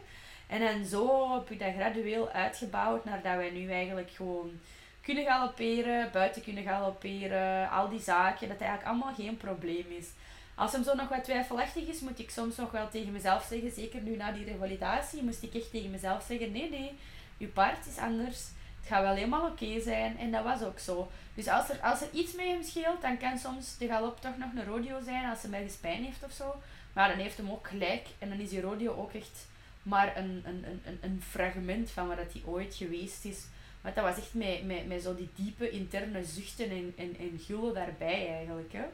En 0.47 0.61
dan 0.61 0.85
zo 0.85 1.35
heb 1.35 1.51
ik 1.51 1.59
dat 1.59 1.75
gradueel 1.75 2.31
uitgebouwd 2.31 3.05
naar 3.05 3.23
dat 3.23 3.37
wij 3.37 3.51
nu 3.51 3.71
eigenlijk 3.71 4.11
gewoon 4.11 4.61
kunnen 5.01 5.25
galopperen, 5.25 6.11
buiten 6.13 6.43
kunnen 6.43 6.65
galopperen, 6.65 7.71
al 7.71 7.89
die 7.89 8.01
zaken, 8.01 8.49
dat 8.49 8.61
eigenlijk 8.61 8.91
allemaal 8.91 9.15
geen 9.15 9.37
probleem 9.37 9.87
is. 9.89 10.09
Als 10.55 10.73
hem 10.73 10.85
zo 10.85 10.95
nog 10.95 11.09
wat 11.09 11.25
twijfelachtig 11.25 11.89
is, 11.89 12.01
moet 12.01 12.19
ik 12.19 12.31
soms 12.31 12.57
nog 12.57 12.71
wel 12.71 12.89
tegen 12.89 13.13
mezelf 13.13 13.47
zeggen, 13.49 13.71
zeker 13.71 14.01
nu 14.01 14.17
na 14.17 14.33
die 14.33 14.45
revalidatie, 14.45 15.23
moest 15.23 15.43
ik 15.43 15.55
echt 15.55 15.71
tegen 15.71 15.91
mezelf 15.91 16.25
zeggen, 16.29 16.53
nee, 16.53 16.71
nee, 16.71 16.93
je 17.37 17.47
paard 17.47 17.87
is 17.87 17.99
anders, 17.99 18.49
het 18.87 18.95
gaat 18.95 19.03
wel 19.03 19.15
helemaal 19.15 19.51
oké 19.51 19.81
zijn. 19.81 20.19
En 20.19 20.31
dat 20.31 20.45
was 20.45 20.63
ook 20.63 20.79
zo. 20.79 21.11
Dus 21.35 21.49
als 21.49 21.69
er, 21.69 21.81
als 21.81 22.01
er 22.01 22.09
iets 22.13 22.35
met 22.35 22.47
hem 22.47 22.63
scheelt, 22.63 23.03
dan 23.03 23.19
kan 23.19 23.39
soms 23.39 23.79
de 23.79 23.87
galop 23.87 24.21
toch 24.21 24.37
nog 24.39 24.49
een 24.55 24.65
rodeo 24.65 25.01
zijn, 25.05 25.31
als 25.31 25.43
hij 25.43 25.53
ergens 25.53 25.77
pijn 25.77 26.05
heeft 26.05 26.25
of 26.25 26.33
zo. 26.33 26.55
Maar 26.93 27.09
dan 27.09 27.19
heeft 27.19 27.37
hem 27.37 27.51
ook 27.51 27.69
gelijk 27.69 28.07
en 28.19 28.29
dan 28.29 28.39
is 28.39 28.49
die 28.49 28.61
rodeo 28.61 28.95
ook 28.95 29.13
echt 29.13 29.47
maar 29.83 30.17
een, 30.17 30.43
een, 30.45 30.65
een, 30.85 30.99
een 31.01 31.23
fragment 31.29 31.91
van 31.91 32.09
wat 32.09 32.17
hij 32.17 32.43
ooit 32.45 32.75
geweest 32.75 33.25
is. 33.25 33.45
Want 33.81 33.95
dat 33.95 34.05
was 34.05 34.17
echt 34.17 34.35
met, 34.35 34.65
met, 34.65 34.87
met 34.87 35.03
zo 35.03 35.15
die 35.15 35.31
diepe 35.35 35.71
interne 35.71 36.25
zuchten 36.25 36.71
en, 36.71 36.95
en, 36.97 37.17
en 37.19 37.41
gullen 37.47 37.75
daarbij 37.75 38.29
eigenlijk. 38.29 38.73
Hè. 38.73 38.85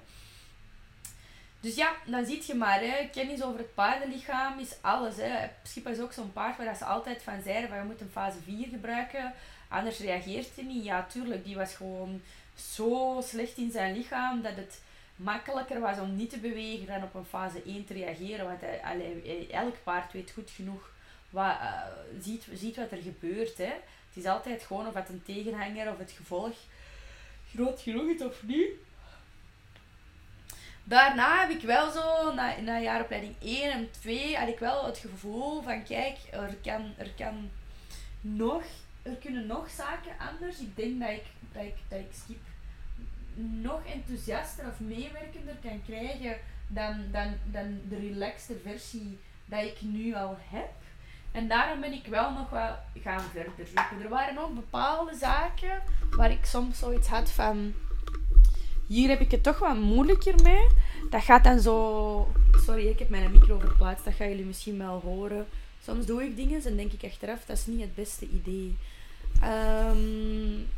Dus 1.60 1.74
ja, 1.74 1.92
dan 2.06 2.24
zie 2.24 2.42
je 2.46 2.54
maar, 2.54 2.80
hè, 2.80 3.08
kennis 3.12 3.42
over 3.42 3.58
het 3.58 3.74
paardenlichaam 3.74 4.58
is 4.58 4.76
alles. 4.80 5.16
Hè. 5.16 5.48
Schippa 5.62 5.90
is 5.90 6.00
ook 6.00 6.12
zo'n 6.12 6.32
paard 6.32 6.56
waar 6.56 6.76
ze 6.76 6.84
altijd 6.84 7.22
van 7.22 7.42
zeiden 7.42 7.68
van 7.68 7.78
je 7.78 7.84
moet 7.84 8.00
een 8.00 8.10
fase 8.12 8.38
4 8.44 8.68
gebruiken, 8.68 9.32
anders 9.72 9.98
reageert 9.98 10.48
hij 10.54 10.64
niet. 10.64 10.84
Ja, 10.84 11.06
tuurlijk, 11.06 11.44
die 11.44 11.56
was 11.56 11.74
gewoon 11.74 12.22
zo 12.54 13.20
slecht 13.24 13.56
in 13.56 13.70
zijn 13.70 13.96
lichaam 13.96 14.42
dat 14.42 14.56
het 14.56 14.80
makkelijker 15.16 15.80
was 15.80 15.98
om 15.98 16.16
niet 16.16 16.30
te 16.30 16.38
bewegen 16.38 16.86
dan 16.86 17.02
op 17.02 17.14
een 17.14 17.24
fase 17.24 17.62
1 17.66 17.84
te 17.84 17.92
reageren. 17.92 18.46
Want 18.46 18.60
hij, 18.60 19.48
elk 19.50 19.74
paard 19.82 20.12
weet 20.12 20.30
goed 20.30 20.50
genoeg 20.50 20.90
wat, 21.30 21.56
uh, 21.60 21.82
ziet, 22.20 22.46
ziet 22.54 22.76
wat 22.76 22.90
er 22.90 23.02
gebeurt. 23.02 23.58
Hè. 23.58 23.64
Het 23.64 24.24
is 24.24 24.26
altijd 24.26 24.62
gewoon 24.62 24.86
of 24.86 24.94
het 24.94 25.08
een 25.08 25.22
tegenhanger 25.24 25.90
of 25.90 25.98
het 25.98 26.10
gevolg 26.10 26.54
groot 27.54 27.80
genoeg 27.80 28.10
is 28.10 28.22
of 28.22 28.42
niet. 28.42 28.70
Daarna 30.84 31.40
heb 31.40 31.50
ik 31.50 31.62
wel 31.62 31.90
zo, 31.90 32.34
na, 32.34 32.60
na 32.60 32.80
jaaropleiding 32.80 33.34
1 33.42 33.70
en 33.70 33.90
2, 33.90 34.36
had 34.36 34.48
ik 34.48 34.58
wel 34.58 34.86
het 34.86 34.98
gevoel 34.98 35.62
van 35.62 35.84
kijk, 35.84 36.18
er 36.30 36.56
kan, 36.62 36.94
er 36.96 37.10
kan 37.16 37.50
nog, 38.20 38.62
er 39.02 39.16
kunnen 39.16 39.46
nog 39.46 39.70
zaken 39.70 40.12
anders. 40.32 40.58
Ik 40.58 40.76
denk 40.76 41.00
dat 41.00 41.10
ik, 41.10 41.24
dat 41.52 41.62
ik, 41.62 41.76
dat 41.88 41.98
ik 41.98 42.12
skip 42.12 42.40
nog 43.34 43.80
enthousiaster 43.86 44.66
of 44.66 44.80
meewerkender 44.80 45.54
kan 45.62 45.82
krijgen 45.86 46.36
dan, 46.66 47.04
dan, 47.12 47.34
dan 47.44 47.80
de 47.88 47.98
relaxte 47.98 48.58
versie 48.62 49.18
dat 49.44 49.64
ik 49.64 49.80
nu 49.80 50.14
al 50.14 50.36
heb. 50.40 50.70
En 51.32 51.48
daarom 51.48 51.80
ben 51.80 51.92
ik 51.92 52.06
wel 52.06 52.32
nog 52.32 52.50
wel 52.50 52.76
gaan 53.02 53.20
verder 53.20 53.66
zoeken. 53.66 54.02
Er 54.02 54.08
waren 54.08 54.38
ook 54.38 54.54
bepaalde 54.54 55.14
zaken 55.14 55.82
waar 56.10 56.30
ik 56.30 56.44
soms 56.44 56.78
zoiets 56.78 57.08
had 57.08 57.30
van... 57.30 57.74
Hier 58.92 59.08
heb 59.08 59.20
ik 59.20 59.30
het 59.30 59.42
toch 59.42 59.58
wat 59.58 59.76
moeilijker 59.76 60.34
mee. 60.42 60.66
Dat 61.10 61.22
gaat 61.22 61.44
dan 61.44 61.60
zo... 61.60 62.28
Sorry, 62.64 62.88
ik 62.88 62.98
heb 62.98 63.08
mijn 63.08 63.32
micro 63.32 63.58
verplaatst. 63.58 64.04
Dat 64.04 64.14
gaan 64.14 64.28
jullie 64.28 64.44
misschien 64.44 64.78
wel 64.78 65.00
horen. 65.04 65.46
Soms 65.84 66.06
doe 66.06 66.24
ik 66.24 66.36
dingen 66.36 66.64
en 66.64 66.76
denk 66.76 66.92
ik 66.92 67.04
achteraf, 67.04 67.44
dat 67.46 67.56
is 67.56 67.66
niet 67.66 67.80
het 67.80 67.94
beste 67.94 68.26
idee. 68.28 68.76
Um, 69.44 70.68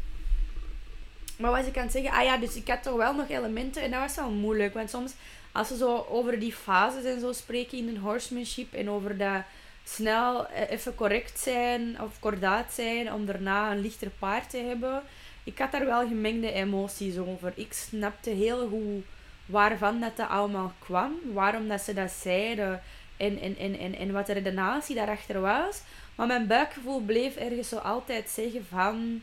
maar 1.38 1.50
wat 1.50 1.66
ik 1.66 1.76
aan 1.76 1.82
het 1.82 1.92
zeggen? 1.92 2.12
Ah 2.12 2.24
ja, 2.24 2.36
dus 2.36 2.54
ik 2.54 2.68
had 2.68 2.82
toch 2.82 2.96
wel 2.96 3.14
nog 3.14 3.28
elementen 3.28 3.82
en 3.82 3.90
dat 3.90 4.00
was 4.00 4.14
wel 4.14 4.30
moeilijk. 4.30 4.74
Want 4.74 4.90
soms, 4.90 5.12
als 5.52 5.68
ze 5.68 5.76
zo 5.76 6.06
over 6.08 6.38
die 6.38 6.52
fases 6.52 7.04
en 7.04 7.20
zo 7.20 7.32
spreken 7.32 7.78
in 7.78 7.88
een 7.88 7.98
horsemanship 7.98 8.72
en 8.74 8.90
over 8.90 9.16
dat 9.16 9.42
snel 9.84 10.48
eh, 10.48 10.70
even 10.70 10.94
correct 10.94 11.38
zijn 11.38 12.00
of 12.00 12.18
kordaat 12.18 12.72
zijn 12.72 13.12
om 13.12 13.26
daarna 13.26 13.72
een 13.72 13.80
lichter 13.80 14.10
paard 14.18 14.50
te 14.50 14.58
hebben. 14.58 15.02
Ik 15.44 15.58
had 15.58 15.72
daar 15.72 15.86
wel 15.86 16.08
gemengde 16.08 16.52
emoties 16.52 17.18
over. 17.18 17.52
Ik 17.54 17.72
snapte 17.72 18.30
heel 18.30 18.68
goed 18.68 19.04
waarvan 19.46 20.00
dat, 20.00 20.16
dat 20.16 20.28
allemaal 20.28 20.72
kwam, 20.78 21.12
waarom 21.32 21.68
dat 21.68 21.80
ze 21.80 21.94
dat 21.94 22.10
zeiden 22.10 22.82
en, 23.16 23.40
en, 23.40 23.56
en, 23.56 23.78
en, 23.78 23.94
en 23.94 24.12
wat 24.12 24.26
de 24.26 24.32
redenatie 24.32 24.94
daarachter 24.94 25.40
was. 25.40 25.80
Maar 26.14 26.26
mijn 26.26 26.46
buikgevoel 26.46 27.00
bleef 27.00 27.36
ergens 27.36 27.68
zo 27.68 27.76
altijd 27.76 28.28
zeggen 28.28 28.66
van 28.66 29.22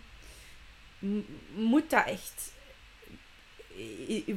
moet 1.55 1.89
dat 1.89 2.05
echt? 2.05 2.53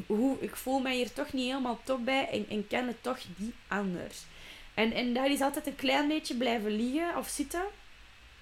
Hoe, 0.07 0.37
ik 0.41 0.57
voel 0.57 0.81
mij 0.81 0.95
hier 0.97 1.13
toch 1.13 1.33
niet 1.33 1.47
helemaal 1.47 1.81
top 1.85 2.05
bij 2.05 2.29
en, 2.29 2.47
en 2.49 2.67
kan 2.67 2.87
het 2.87 3.03
toch 3.03 3.19
niet 3.37 3.55
anders. 3.69 4.23
En, 4.75 4.93
en 4.93 5.15
daar 5.15 5.31
is 5.31 5.41
altijd 5.41 5.67
een 5.67 5.77
klein 5.77 6.09
beetje 6.09 6.35
blijven 6.35 6.71
liggen 6.71 7.17
of 7.17 7.29
zitten. 7.29 7.63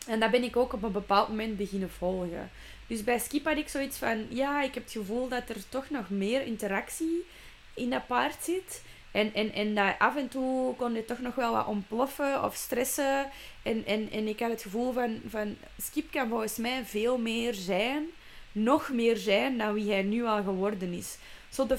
En 0.06 0.20
dat 0.20 0.30
ben 0.30 0.42
ik 0.42 0.56
ook 0.56 0.72
op 0.72 0.82
een 0.82 0.92
bepaald 0.92 1.28
moment 1.28 1.56
beginnen 1.56 1.90
volgen. 1.90 2.50
Dus 2.92 3.04
bij 3.04 3.18
Skip 3.18 3.44
had 3.44 3.56
ik 3.56 3.68
zoiets 3.68 3.96
van, 3.96 4.26
ja, 4.28 4.62
ik 4.62 4.74
heb 4.74 4.82
het 4.82 4.92
gevoel 4.92 5.28
dat 5.28 5.48
er 5.48 5.68
toch 5.68 5.90
nog 5.90 6.10
meer 6.10 6.42
interactie 6.42 7.26
in 7.74 7.90
dat 7.90 8.06
paard 8.06 8.44
zit. 8.44 8.82
En, 9.10 9.34
en, 9.34 9.52
en 9.52 9.74
dat 9.74 9.94
af 9.98 10.16
en 10.16 10.28
toe 10.28 10.76
kon 10.76 10.94
je 10.94 11.04
toch 11.04 11.18
nog 11.20 11.34
wel 11.34 11.52
wat 11.52 11.66
ontploffen 11.66 12.44
of 12.44 12.54
stressen. 12.54 13.30
En, 13.62 13.86
en, 13.86 14.10
en 14.10 14.28
ik 14.28 14.40
had 14.40 14.50
het 14.50 14.62
gevoel 14.62 14.92
van, 14.92 15.20
van 15.28 15.56
Skip 15.78 16.10
kan 16.10 16.28
volgens 16.28 16.56
mij 16.56 16.84
veel 16.84 17.18
meer 17.18 17.54
zijn, 17.54 18.04
nog 18.52 18.90
meer 18.90 19.16
zijn 19.16 19.58
dan 19.58 19.74
wie 19.74 19.90
hij 19.90 20.02
nu 20.02 20.24
al 20.24 20.42
geworden 20.42 20.92
is. 20.92 21.16
Zo 21.48 21.66
de, 21.66 21.78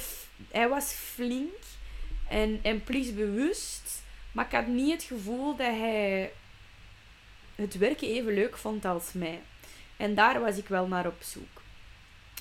hij 0.51 0.69
was 0.69 0.91
flink 0.91 1.59
en, 2.29 2.59
en 2.61 2.83
bewust, 3.15 4.01
maar 4.31 4.45
ik 4.45 4.51
had 4.51 4.67
niet 4.67 4.91
het 4.91 5.03
gevoel 5.03 5.55
dat 5.55 5.67
hij 5.67 6.31
het 7.55 7.77
werken 7.77 8.07
even 8.07 8.33
leuk 8.33 8.57
vond 8.57 8.85
als 8.85 9.13
mij. 9.13 9.41
En 10.03 10.15
daar 10.15 10.39
was 10.39 10.57
ik 10.57 10.67
wel 10.67 10.87
naar 10.87 11.07
op 11.07 11.21
zoek. 11.21 11.61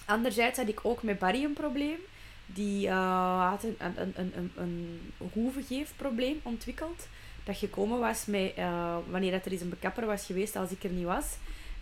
Anderzijds 0.05 0.59
had 0.59 0.69
ik 0.69 0.81
ook 0.83 1.03
met 1.03 1.19
Barry 1.19 1.45
een 1.45 1.53
probleem 1.53 1.99
die 2.47 2.87
uh, 2.87 3.49
had 3.49 3.63
een, 3.63 3.77
een, 3.79 4.13
een, 4.15 4.33
een, 4.37 4.53
een 4.57 5.01
hoevengeefprobleem 5.33 6.41
ontwikkeld. 6.43 7.07
Dat 7.45 7.57
gekomen 7.57 7.99
was 7.99 8.27
met, 8.27 8.53
uh, 8.59 8.97
wanneer 9.11 9.31
dat 9.31 9.45
er 9.45 9.53
eens 9.53 9.61
een 9.61 9.69
bekapper 9.69 10.07
was 10.07 10.27
geweest 10.27 10.57
als 10.57 10.71
ik 10.71 10.85
er 10.85 10.91
niet 10.91 11.05
was. 11.05 11.27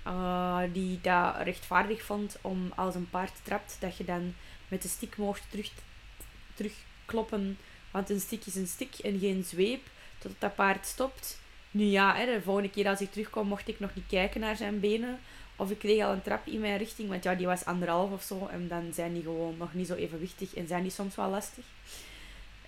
Uh, 0.06 0.60
die 0.72 1.00
dat 1.00 1.36
rechtvaardig 1.42 2.02
vond 2.02 2.38
om 2.40 2.72
als 2.74 2.94
een 2.94 3.10
paard 3.10 3.34
trapt, 3.42 3.76
dat 3.80 3.96
je 3.96 4.04
dan 4.04 4.34
met 4.68 4.82
de 4.82 4.88
stick 4.88 5.16
mocht 5.16 5.42
terug, 5.50 5.70
terugkloppen. 6.54 7.58
Want 7.90 8.10
een 8.10 8.20
stick 8.20 8.46
is 8.46 8.54
een 8.54 8.66
stick 8.66 8.98
en 8.98 9.18
geen 9.18 9.44
zweep. 9.44 9.82
Tot 10.18 10.32
dat 10.38 10.54
paard 10.54 10.86
stopt. 10.86 11.40
Nu 11.70 11.84
ja, 11.84 12.14
hè, 12.14 12.26
de 12.26 12.42
volgende 12.42 12.70
keer 12.70 12.88
als 12.88 13.00
ik 13.00 13.10
terugkom 13.10 13.46
mocht 13.46 13.68
ik 13.68 13.80
nog 13.80 13.94
niet 13.94 14.06
kijken 14.08 14.40
naar 14.40 14.56
zijn 14.56 14.80
benen. 14.80 15.20
Of 15.60 15.70
ik 15.70 15.78
kreeg 15.78 16.04
al 16.04 16.12
een 16.12 16.22
trap 16.22 16.46
in 16.46 16.60
mijn 16.60 16.78
richting, 16.78 17.08
want 17.08 17.24
ja, 17.24 17.34
die 17.34 17.46
was 17.46 17.64
anderhalf 17.64 18.12
of 18.12 18.22
zo. 18.22 18.48
En 18.50 18.68
dan 18.68 18.90
zijn 18.92 19.12
die 19.12 19.22
gewoon 19.22 19.54
nog 19.58 19.74
niet 19.74 19.86
zo 19.86 19.94
evenwichtig 19.94 20.54
en 20.54 20.66
zijn 20.66 20.82
die 20.82 20.92
soms 20.92 21.16
wel 21.16 21.30
lastig. 21.30 21.64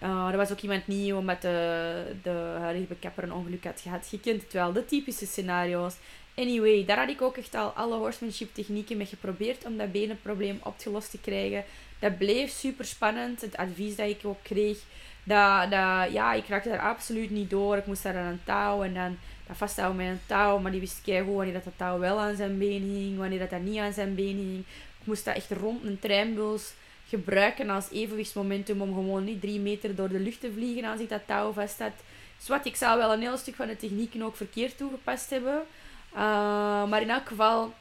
Uh, 0.02 0.28
er 0.30 0.36
was 0.36 0.52
ook 0.52 0.60
iemand 0.60 0.86
niet 0.86 1.12
omdat 1.12 1.42
de, 1.42 2.04
de 2.22 2.56
huidige 2.58 2.86
bekapper 2.86 3.24
een 3.24 3.32
ongeluk 3.32 3.64
had 3.64 3.80
gehad. 3.80 4.10
Je 4.10 4.20
kent 4.20 4.42
het 4.42 4.52
wel, 4.52 4.72
de 4.72 4.84
typische 4.84 5.26
scenario's. 5.26 5.94
Anyway, 6.34 6.84
daar 6.84 6.98
had 6.98 7.08
ik 7.08 7.22
ook 7.22 7.36
echt 7.36 7.54
al 7.54 7.68
alle 7.68 7.96
horsemanship 7.96 8.54
technieken 8.54 8.96
mee 8.96 9.06
geprobeerd 9.06 9.64
om 9.64 9.76
dat 9.76 9.92
benenprobleem 9.92 10.60
opgelost 10.62 11.10
te 11.10 11.20
krijgen. 11.20 11.64
Dat 11.98 12.18
bleef 12.18 12.50
super 12.50 12.84
spannend. 12.84 13.40
Het 13.40 13.56
advies 13.56 13.96
dat 13.96 14.08
ik 14.08 14.20
ook 14.22 14.42
kreeg, 14.42 14.78
dat, 15.24 15.70
dat, 15.70 16.12
ja, 16.12 16.32
ik 16.32 16.48
raakte 16.48 16.68
daar 16.68 16.80
absoluut 16.80 17.30
niet 17.30 17.50
door. 17.50 17.76
Ik 17.76 17.86
moest 17.86 18.02
daar 18.02 18.16
aan 18.16 18.32
een 18.32 18.44
touw 18.44 18.82
en 18.82 18.94
dan 18.94 19.18
dat 19.46 19.56
vasthouden 19.56 19.96
met 19.96 20.06
een 20.06 20.20
touw. 20.26 20.58
Maar 20.58 20.70
die 20.70 20.80
wist 20.80 21.00
keigoed 21.04 21.34
wanneer 21.34 21.52
dat, 21.52 21.64
dat 21.64 21.72
touw 21.76 21.98
wel 21.98 22.20
aan 22.20 22.36
zijn 22.36 22.58
been 22.58 22.82
hing, 22.82 23.18
wanneer 23.18 23.38
dat, 23.38 23.50
dat 23.50 23.60
niet 23.60 23.78
aan 23.78 23.92
zijn 23.92 24.14
been 24.14 24.36
hing. 24.36 24.58
Ik 25.00 25.06
moest 25.06 25.24
dat 25.24 25.36
echt 25.36 25.50
rond 25.50 25.84
een 25.84 25.98
treinbuls 25.98 26.72
gebruiken 27.08 27.70
als 27.70 27.90
evenwichtsmomentum 27.90 28.80
om 28.82 28.94
gewoon 28.94 29.24
niet 29.24 29.40
drie 29.40 29.60
meter 29.60 29.94
door 29.94 30.08
de 30.08 30.20
lucht 30.20 30.40
te 30.40 30.52
vliegen 30.52 30.84
als 30.84 31.00
ik 31.00 31.08
dat 31.08 31.26
touw 31.26 31.52
vast 31.52 31.78
had. 31.78 31.92
Dus 32.46 32.58
ik 32.62 32.76
zou 32.76 32.98
wel 32.98 33.12
een 33.12 33.20
heel 33.20 33.36
stuk 33.36 33.54
van 33.54 33.66
de 33.66 33.76
technieken 33.76 34.22
ook 34.22 34.36
verkeerd 34.36 34.76
toegepast 34.76 35.30
hebben. 35.30 35.62
Uh, 36.12 36.18
maar 36.88 37.00
in 37.00 37.10
elk 37.10 37.28
geval, 37.28 37.72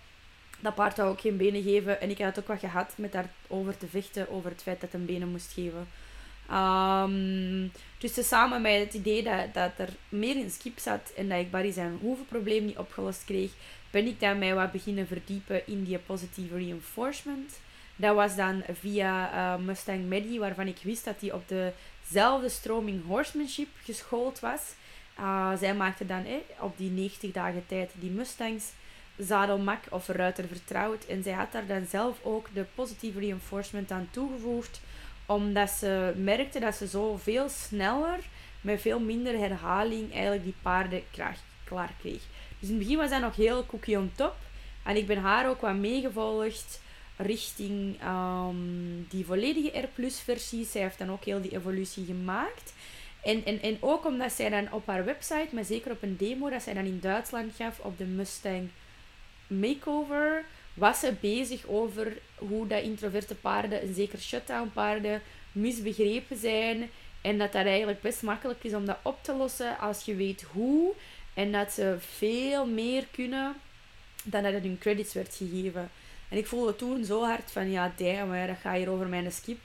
dat 0.60 0.76
paard 0.76 0.98
wou 0.98 1.10
ook 1.10 1.22
geen 1.22 1.38
benen 1.38 1.64
geven. 1.64 2.02
En 2.02 2.10
ik 2.10 2.18
had 2.18 2.40
ook 2.40 2.48
wat 2.48 2.60
gehad 2.60 2.94
met 2.96 3.12
daarover 3.12 3.78
te 3.78 3.88
vechten, 3.88 4.30
over 4.30 4.50
het 4.50 4.62
feit 4.62 4.82
dat 4.82 4.94
een 4.94 5.06
benen 5.06 5.32
moest 5.32 5.54
geven. 5.54 5.88
Um, 6.52 7.72
dus 7.98 8.28
samen 8.28 8.62
met 8.62 8.80
het 8.80 8.94
idee 8.94 9.24
dat, 9.24 9.54
dat 9.54 9.72
er 9.78 9.90
meer 10.10 10.36
in 10.36 10.50
skip 10.50 10.80
zat 10.80 11.12
en 11.16 11.30
dat 11.30 11.40
ik 11.40 11.52
Barry 11.52 11.72
zijn 11.72 11.98
hoevenprobleem 12.02 12.66
niet 12.66 12.78
opgelost 12.78 13.24
kreeg, 13.26 13.52
ben 13.92 14.06
ik 14.08 14.20
dan 14.20 14.40
mij 14.40 14.56
wat 14.56 14.72
beginnen 14.72 15.08
verdiepen 15.08 15.68
in 15.68 15.84
die 15.84 15.98
positive 15.98 16.58
reinforcement. 16.58 17.60
Dat 17.96 18.16
was 18.16 18.36
dan 18.36 18.64
via 18.74 19.34
uh, 19.34 19.66
Mustang 19.66 20.08
Medi, 20.08 20.40
waarvan 20.40 20.68
ik 20.68 20.80
wist 20.84 21.06
dat 21.06 21.22
hij 21.22 21.32
op 21.32 21.44
dezelfde 21.48 22.50
stroming 22.50 23.06
horsemanship 23.06 23.68
geschoold 23.84 24.40
was. 24.40 24.62
Uh, 25.20 25.52
zij 25.58 25.76
maakte 25.76 26.06
dan 26.06 26.26
eh, 26.26 26.36
op 26.60 26.78
die 26.78 26.90
90 26.90 27.32
dagen 27.32 27.64
tijd 27.68 27.92
die 28.00 28.10
Mustangs 28.10 28.72
zadelmak 29.18 29.84
of 29.90 30.08
ruiter 30.08 30.48
vertrouwd. 30.48 31.06
En 31.06 31.24
zij 31.24 31.34
had 31.34 31.52
daar 31.52 31.68
dan 31.68 31.86
zelf 31.90 32.18
ook 32.24 32.48
de 32.54 32.66
positieve 32.76 33.20
reinforcement 33.20 33.92
aan 33.92 34.08
toegevoegd, 34.12 34.82
omdat 35.26 35.70
ze 35.70 36.14
merkte 36.16 36.60
dat 36.60 36.76
ze 36.76 36.88
zo 36.88 37.18
veel 37.18 37.50
sneller, 37.50 38.20
met 38.62 38.82
veel 38.82 39.00
minder 39.00 39.38
herhaling, 39.38 40.14
eigenlijk 40.14 40.44
die 40.44 40.56
paarden 40.62 41.04
klaar 41.64 41.94
kreeg. 42.00 42.22
Dus 42.60 42.70
in 42.70 42.76
het 42.76 42.84
begin 42.84 42.98
was 42.98 43.10
dat 43.10 43.22
nog 43.22 43.36
heel 43.36 43.66
cookie 43.66 43.98
on 43.98 44.12
top. 44.16 44.36
En 44.84 44.96
ik 44.96 45.08
ben 45.08 45.18
haar 45.18 45.50
ook 45.50 45.62
wat 45.62 45.76
meegevolgd 45.76 46.82
richting 47.16 47.98
um, 48.04 49.06
die 49.10 49.26
volledige 49.26 49.80
R 49.80 50.12
versie. 50.12 50.66
Zij 50.66 50.82
heeft 50.82 50.98
dan 50.98 51.12
ook 51.12 51.24
heel 51.24 51.42
die 51.42 51.56
evolutie 51.56 52.06
gemaakt. 52.06 52.74
En, 53.24 53.46
en, 53.46 53.62
en 53.62 53.78
ook 53.80 54.06
omdat 54.06 54.32
zij 54.32 54.50
dan 54.50 54.72
op 54.72 54.88
haar 54.88 55.06
website, 55.06 55.48
maar 55.52 55.64
zeker 55.64 55.92
op 55.92 56.04
een 56.04 56.18
demo 56.18 56.50
dat 56.50 56.62
zij 56.62 56.74
dan 56.74 56.86
in 56.86 57.00
Duitsland 57.00 57.56
gaf 57.56 57.80
op 57.80 57.98
de 57.98 58.06
Mustang 58.06 58.70
Makeover, 59.48 60.46
was 60.74 61.00
ze 61.00 61.14
bezig 61.20 61.68
over 61.68 62.18
hoe 62.36 62.68
dat 62.68 62.84
introverte 62.84 63.36
paarden, 63.36 63.82
en 63.82 63.94
zeker 63.94 64.20
shutdown 64.20 64.72
paarden, 64.74 65.22
misbegrepen 65.52 66.38
zijn. 66.38 66.90
En 67.22 67.38
dat 67.38 67.52
dat 67.52 67.66
eigenlijk 67.66 68.02
best 68.02 68.22
makkelijk 68.22 68.64
is 68.64 68.74
om 68.74 68.86
dat 68.86 68.98
op 69.02 69.24
te 69.24 69.36
lossen 69.36 69.78
als 69.78 70.06
je 70.06 70.16
weet 70.16 70.42
hoe. 70.42 70.94
En 71.34 71.52
dat 71.52 71.72
ze 71.72 71.96
veel 72.00 72.66
meer 72.66 73.06
kunnen 73.12 73.56
dan 74.24 74.44
dat 74.44 74.54
het 74.54 74.64
hun 74.64 74.78
credits 74.78 75.14
werd 75.14 75.36
gegeven. 75.36 75.90
En 76.30 76.38
ik 76.38 76.48
voelde 76.48 76.76
toen 76.76 77.06
zo 77.06 77.24
hard 77.24 77.52
van, 77.52 77.72
ja, 77.72 77.92
damn, 77.96 78.48
dat 78.48 78.58
gaat 78.62 78.76
hier 78.76 78.90
over 78.90 79.08
mijn 79.08 79.32
skip. 79.32 79.60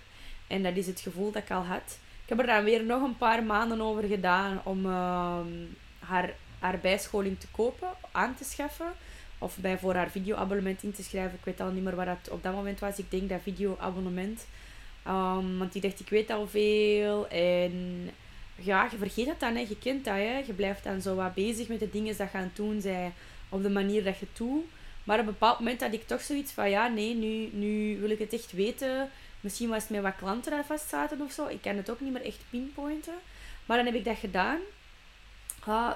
En 0.46 0.62
dat 0.62 0.76
is 0.76 0.86
het 0.86 1.00
gevoel 1.00 1.30
dat 1.32 1.42
ik 1.42 1.50
al 1.50 1.64
had. 1.64 1.98
Ik 2.22 2.28
heb 2.28 2.38
er 2.38 2.46
dan 2.46 2.64
weer 2.64 2.84
nog 2.84 3.02
een 3.02 3.16
paar 3.16 3.44
maanden 3.44 3.80
over 3.80 4.02
gedaan 4.02 4.60
om 4.64 4.86
ehm, 4.86 5.46
haar, 5.98 6.34
haar 6.58 6.78
bijscholing 6.78 7.40
te 7.40 7.46
kopen, 7.50 7.88
aan 8.12 8.34
te 8.34 8.44
schaffen. 8.44 8.92
Of 9.38 9.56
bij 9.56 9.78
voor 9.78 9.94
haar 9.94 10.10
videoabonnement 10.10 10.82
in 10.82 10.92
te 10.92 11.02
schrijven. 11.02 11.38
Ik 11.38 11.44
weet 11.44 11.60
al 11.60 11.70
niet 11.70 11.84
meer 11.84 11.96
wat 11.96 12.06
dat 12.06 12.28
op 12.30 12.42
dat 12.42 12.54
moment 12.54 12.80
was. 12.80 12.98
Ik 12.98 13.10
denk 13.10 13.28
dat 13.28 13.42
videoabonnement. 13.42 14.46
Um, 15.06 15.58
want 15.58 15.72
die 15.72 15.82
dacht, 15.82 16.00
ik 16.00 16.08
weet 16.08 16.30
al 16.30 16.48
veel. 16.48 17.28
En 17.28 18.10
ja, 18.54 18.88
je 18.90 18.96
vergeet 18.96 19.26
het 19.26 19.40
dan, 19.40 19.54
hè. 19.54 19.60
je 19.60 19.78
kent 19.78 20.04
dat. 20.04 20.14
Hè. 20.14 20.42
Je 20.46 20.52
blijft 20.52 20.84
dan 20.84 21.00
zo 21.00 21.14
wat 21.14 21.34
bezig 21.34 21.68
met 21.68 21.80
de 21.80 21.90
dingen 21.90 22.16
dat 22.16 22.28
gaan 22.28 22.50
doen 22.54 22.80
zij 22.80 23.12
op 23.48 23.62
de 23.62 23.70
manier 23.70 24.04
dat 24.04 24.18
je 24.18 24.26
doet. 24.32 24.64
Maar 25.04 25.18
op 25.18 25.26
een 25.26 25.32
bepaald 25.32 25.58
moment 25.58 25.80
had 25.80 25.92
ik 25.92 26.06
toch 26.06 26.20
zoiets 26.20 26.52
van, 26.52 26.70
ja, 26.70 26.88
nee, 26.88 27.14
nu, 27.14 27.48
nu 27.52 27.98
wil 28.00 28.10
ik 28.10 28.18
het 28.18 28.32
echt 28.32 28.52
weten. 28.52 29.10
Misschien 29.40 29.68
was 29.68 29.82
het 29.82 29.90
met 29.90 30.02
wat 30.02 30.16
klanten 30.16 30.50
daar 30.50 30.64
vast 30.64 30.88
zaten 30.88 31.20
of 31.20 31.32
zo. 31.32 31.46
Ik 31.46 31.62
kan 31.62 31.76
het 31.76 31.90
ook 31.90 32.00
niet 32.00 32.12
meer 32.12 32.24
echt 32.24 32.44
pinpointen. 32.50 33.14
Maar 33.66 33.76
dan 33.76 33.86
heb 33.86 33.94
ik 33.94 34.04
dat 34.04 34.18
gedaan. 34.18 34.58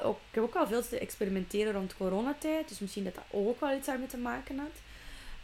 Ook, 0.02 0.16
ik 0.16 0.34
heb 0.34 0.42
ook 0.42 0.54
al 0.54 0.66
veel 0.66 0.82
te 0.82 0.98
experimenteren 0.98 1.72
rond 1.72 1.96
coronatijd. 1.96 2.68
Dus 2.68 2.78
misschien 2.78 3.04
dat 3.04 3.14
dat 3.14 3.24
ook 3.30 3.60
wel 3.60 3.76
iets 3.76 3.86
daarmee 3.86 4.06
te 4.06 4.16
maken 4.16 4.58
had. 4.58 4.76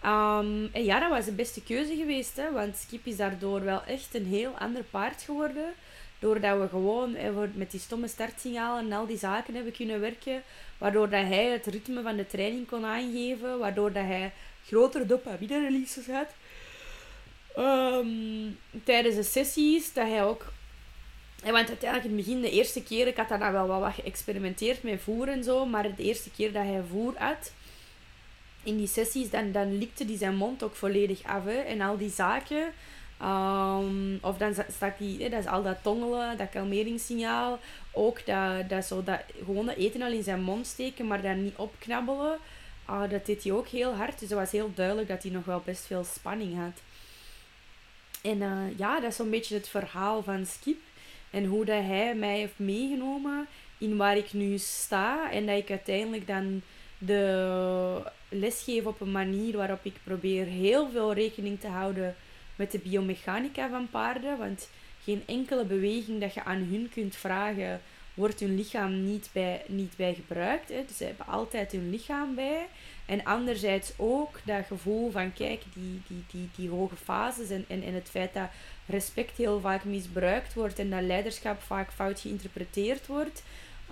Um, 0.04 0.70
en 0.72 0.84
ja, 0.84 1.00
dat 1.00 1.10
was 1.10 1.24
de 1.24 1.32
beste 1.32 1.62
keuze 1.62 1.96
geweest. 1.96 2.36
Hè, 2.36 2.52
want 2.52 2.76
Skip 2.76 3.06
is 3.06 3.16
daardoor 3.16 3.64
wel 3.64 3.82
echt 3.84 4.14
een 4.14 4.26
heel 4.26 4.52
ander 4.58 4.82
paard 4.82 5.22
geworden. 5.22 5.74
Doordat 6.18 6.60
we 6.60 6.68
gewoon 6.68 7.16
met 7.54 7.70
die 7.70 7.80
stomme 7.80 8.08
startsignalen 8.08 8.84
en 8.84 8.92
al 8.92 9.06
die 9.06 9.18
zaken 9.18 9.54
hebben 9.54 9.72
kunnen 9.72 10.00
werken. 10.00 10.42
Waardoor 10.78 11.08
dat 11.08 11.24
hij 11.24 11.44
het 11.44 11.66
ritme 11.66 12.02
van 12.02 12.16
de 12.16 12.26
training 12.26 12.66
kon 12.68 12.84
aangeven. 12.84 13.58
Waardoor 13.58 13.92
dat 13.92 14.04
hij 14.04 14.32
grotere 14.66 15.06
dopamine 15.06 15.60
releases 15.60 16.06
had. 16.06 16.28
Um, 17.58 18.58
tijdens 18.84 19.14
de 19.14 19.22
sessies, 19.22 19.92
dat 19.92 20.08
hij 20.08 20.24
ook... 20.24 20.54
Want 21.42 21.68
uiteindelijk 21.68 22.10
in 22.10 22.16
het 22.16 22.26
begin, 22.26 22.40
de 22.40 22.50
eerste 22.50 22.82
keer, 22.82 23.06
ik 23.06 23.16
had 23.16 23.28
dan 23.28 23.52
wel 23.52 23.66
wat 23.66 23.94
geëxperimenteerd 23.94 24.82
met 24.82 25.00
voer 25.00 25.28
en 25.28 25.44
zo. 25.44 25.66
Maar 25.66 25.94
de 25.94 26.02
eerste 26.02 26.30
keer 26.30 26.52
dat 26.52 26.62
hij 26.62 26.82
voer 26.90 27.14
had, 27.16 27.52
in 28.62 28.76
die 28.76 28.86
sessies, 28.86 29.30
dan, 29.30 29.52
dan 29.52 29.78
likte 29.78 30.04
hij 30.04 30.16
zijn 30.16 30.36
mond 30.36 30.62
ook 30.62 30.74
volledig 30.74 31.22
af. 31.22 31.46
En 31.46 31.80
al 31.80 31.96
die 31.96 32.10
zaken 32.10 32.72
Um, 33.22 34.18
of 34.20 34.36
dan 34.36 34.54
stak 34.68 34.98
die, 34.98 35.30
dat 35.30 35.40
is 35.40 35.46
al 35.46 35.62
dat 35.62 35.82
tongelen, 35.82 36.36
dat 36.36 36.48
kalmeringssignaal. 36.50 37.58
Ook 37.92 38.26
dat, 38.26 38.68
dat, 38.68 38.84
zo, 38.84 39.02
dat 39.02 39.20
gewoon 39.44 39.66
dat 39.66 39.76
eten 39.76 40.02
al 40.02 40.12
in 40.12 40.22
zijn 40.22 40.42
mond 40.42 40.66
steken, 40.66 41.06
maar 41.06 41.22
dan 41.22 41.42
niet 41.42 41.56
opknabbelen. 41.56 42.38
Uh, 42.90 43.10
dat 43.10 43.26
deed 43.26 43.44
hij 43.44 43.52
ook 43.52 43.68
heel 43.68 43.94
hard. 43.94 44.18
Dus 44.18 44.28
het 44.28 44.38
was 44.38 44.50
heel 44.50 44.70
duidelijk 44.74 45.08
dat 45.08 45.22
hij 45.22 45.32
nog 45.32 45.44
wel 45.44 45.62
best 45.64 45.86
veel 45.86 46.04
spanning 46.04 46.56
had. 46.56 46.80
En 48.22 48.36
uh, 48.36 48.78
ja, 48.78 49.00
dat 49.00 49.10
is 49.10 49.16
zo'n 49.16 49.30
beetje 49.30 49.54
het 49.54 49.68
verhaal 49.68 50.22
van 50.22 50.46
Skip. 50.46 50.80
En 51.36 51.44
hoe 51.44 51.64
dat 51.64 51.82
hij 51.82 52.14
mij 52.14 52.38
heeft 52.38 52.58
meegenomen 52.58 53.46
in 53.78 53.96
waar 53.96 54.16
ik 54.16 54.32
nu 54.32 54.58
sta. 54.58 55.30
En 55.30 55.46
dat 55.46 55.56
ik 55.56 55.70
uiteindelijk 55.70 56.26
dan 56.26 56.62
de 56.98 58.02
les 58.28 58.62
geef 58.62 58.84
op 58.84 59.00
een 59.00 59.12
manier 59.12 59.56
waarop 59.56 59.78
ik 59.82 59.94
probeer 60.04 60.44
heel 60.44 60.90
veel 60.90 61.12
rekening 61.12 61.60
te 61.60 61.66
houden 61.66 62.14
met 62.56 62.70
de 62.70 62.78
biomechanica 62.78 63.68
van 63.68 63.90
paarden. 63.90 64.38
Want 64.38 64.68
geen 65.02 65.22
enkele 65.26 65.64
beweging 65.64 66.20
dat 66.20 66.34
je 66.34 66.44
aan 66.44 66.68
hun 66.70 66.88
kunt 66.92 67.16
vragen, 67.16 67.80
wordt 68.14 68.40
hun 68.40 68.56
lichaam 68.56 69.04
niet 69.04 69.28
bij, 69.32 69.62
niet 69.66 69.96
bij 69.96 70.14
gebruikt. 70.14 70.68
Hè. 70.68 70.84
Dus 70.86 70.96
ze 70.96 71.04
hebben 71.04 71.26
altijd 71.26 71.72
hun 71.72 71.90
lichaam 71.90 72.34
bij. 72.34 72.66
En 73.06 73.24
anderzijds 73.24 73.92
ook 73.96 74.40
dat 74.44 74.66
gevoel 74.66 75.10
van, 75.10 75.32
kijk, 75.32 75.62
die, 75.74 76.02
die, 76.06 76.24
die, 76.30 76.48
die 76.56 76.68
hoge 76.68 76.96
fases 76.96 77.50
en, 77.50 77.64
en, 77.68 77.82
en 77.82 77.94
het 77.94 78.08
feit 78.10 78.34
dat 78.34 78.48
respect 78.86 79.36
heel 79.36 79.60
vaak 79.60 79.84
misbruikt 79.84 80.54
wordt 80.54 80.78
en 80.78 80.90
dat 80.90 81.02
leiderschap 81.02 81.62
vaak 81.62 81.92
fout 81.92 82.20
geïnterpreteerd 82.20 83.06
wordt. 83.06 83.42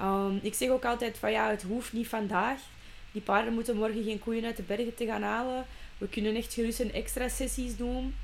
Um, 0.01 0.39
ik 0.43 0.55
zeg 0.55 0.69
ook 0.69 0.85
altijd 0.85 1.19
van, 1.19 1.33
ja, 1.33 1.51
het 1.51 1.63
hoeft 1.63 1.93
niet 1.93 2.09
vandaag. 2.09 2.61
Die 3.13 3.23
paarden 3.23 3.55
moeten 3.55 3.77
morgen 3.77 4.05
geen 4.05 4.19
koeien 4.19 4.45
uit 4.45 4.57
de 4.57 4.63
bergen 4.63 4.95
te 4.95 5.07
gaan 5.07 5.23
halen. 5.23 5.67
We 5.99 6.09
kunnen 6.09 6.37
echt 6.37 6.55
gerust 6.55 6.81
een 6.81 6.93
extra 6.93 7.29
sessies 7.29 7.77
doen 7.77 8.15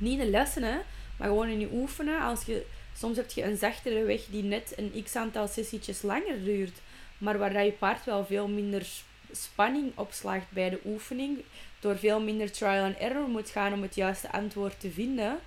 niet 0.00 0.18
in 0.18 0.24
de 0.24 0.30
lessen, 0.30 0.62
hè, 0.62 0.78
maar 1.16 1.28
gewoon 1.28 1.48
in 1.48 1.60
je 1.60 1.68
oefenen. 1.72 2.20
Als 2.20 2.44
je, 2.44 2.64
soms 2.96 3.16
heb 3.16 3.30
je 3.30 3.42
een 3.42 3.56
zachtere 3.56 4.02
weg 4.02 4.20
die 4.30 4.42
net 4.42 4.72
een 4.76 5.02
x 5.04 5.16
aantal 5.16 5.48
sessietjes 5.48 6.02
langer 6.02 6.44
duurt, 6.44 6.78
maar 7.18 7.38
waar 7.38 7.64
je 7.64 7.72
paard 7.72 8.04
wel 8.04 8.24
veel 8.24 8.48
minder 8.48 8.86
spanning 9.32 9.92
opslaagt 9.94 10.50
bij 10.50 10.70
de 10.70 10.80
oefening, 10.84 11.38
door 11.80 11.98
veel 11.98 12.20
minder 12.20 12.52
trial 12.52 12.84
and 12.84 12.96
error 12.96 13.28
moet 13.28 13.50
gaan 13.50 13.72
om 13.72 13.82
het 13.82 13.94
juiste 13.94 14.32
antwoord 14.32 14.80
te 14.80 14.90
vinden. 14.90 15.38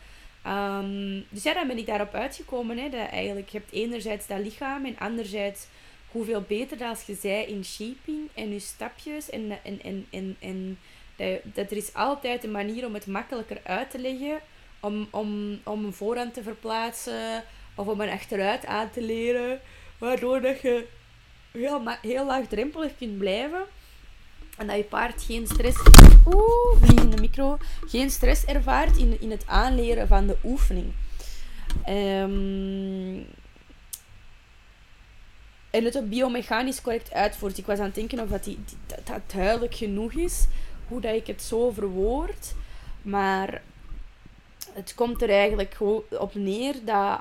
Um, 0.47 1.25
dus 1.29 1.43
ja, 1.43 1.53
dan 1.53 1.67
ben 1.67 1.77
ik 1.77 1.85
daarop 1.85 2.13
uitgekomen. 2.13 2.77
Hè, 2.77 2.89
dat 2.89 3.09
eigenlijk, 3.09 3.49
je 3.49 3.57
hebt 3.57 3.71
enerzijds 3.71 4.27
dat 4.27 4.39
lichaam 4.39 4.85
en 4.85 4.97
anderzijds 4.97 5.67
hoeveel 6.11 6.41
beter 6.41 6.77
dat 6.77 6.89
als 6.89 7.05
je 7.05 7.15
zij 7.15 7.45
in 7.45 7.65
shaping 7.65 8.29
en 8.33 8.53
je 8.53 8.59
stapjes 8.59 9.29
en, 9.29 9.59
en, 9.63 10.05
en, 10.11 10.37
en, 10.39 10.79
dat 11.43 11.71
er 11.71 11.77
is 11.77 11.93
altijd 11.93 12.43
een 12.43 12.51
manier 12.51 12.85
om 12.85 12.93
het 12.93 13.07
makkelijker 13.07 13.61
uit 13.63 13.91
te 13.91 13.99
leggen, 13.99 14.39
om, 14.79 15.07
om, 15.11 15.59
om 15.63 15.85
een 15.85 15.93
voorhand 15.93 16.33
te 16.33 16.43
verplaatsen 16.43 17.43
of 17.75 17.87
om 17.87 18.01
een 18.01 18.09
achteruit 18.09 18.65
aan 18.65 18.89
te 18.89 19.01
leren, 19.01 19.61
waardoor 19.97 20.41
dat 20.41 20.61
je 20.61 20.87
heel, 21.53 21.81
heel 22.01 22.25
laagdrempelig 22.25 22.97
kunt 22.97 23.17
blijven. 23.17 23.63
En 24.57 24.67
dat 24.67 24.75
je 24.75 24.83
paard 24.83 25.23
geen 25.23 25.47
stress... 25.47 25.77
Oeh, 26.25 26.81
vliegende 26.81 27.21
micro. 27.21 27.57
Geen 27.87 28.09
stress 28.09 28.45
ervaart 28.45 28.97
in, 28.97 29.21
in 29.21 29.31
het 29.31 29.47
aanleren 29.47 30.07
van 30.07 30.27
de 30.27 30.37
oefening. 30.43 30.93
Um, 31.89 33.25
en 35.69 35.83
het 35.83 35.97
ook 35.97 36.09
biomechanisch 36.09 36.81
correct 36.81 37.13
uitvoert. 37.13 37.57
Ik 37.57 37.65
was 37.65 37.79
aan 37.79 37.85
het 37.85 37.95
denken 37.95 38.19
of 38.19 38.29
dat, 38.29 38.43
die, 38.43 38.59
dat, 38.87 39.07
dat 39.07 39.21
duidelijk 39.33 39.75
genoeg 39.75 40.13
is 40.13 40.47
hoe 40.87 41.01
dat 41.01 41.15
ik 41.15 41.27
het 41.27 41.41
zo 41.41 41.71
verwoord. 41.71 42.53
Maar 43.01 43.61
het 44.73 44.93
komt 44.95 45.21
er 45.21 45.29
eigenlijk 45.29 45.77
op 46.09 46.35
neer 46.35 46.75
dat 46.85 47.19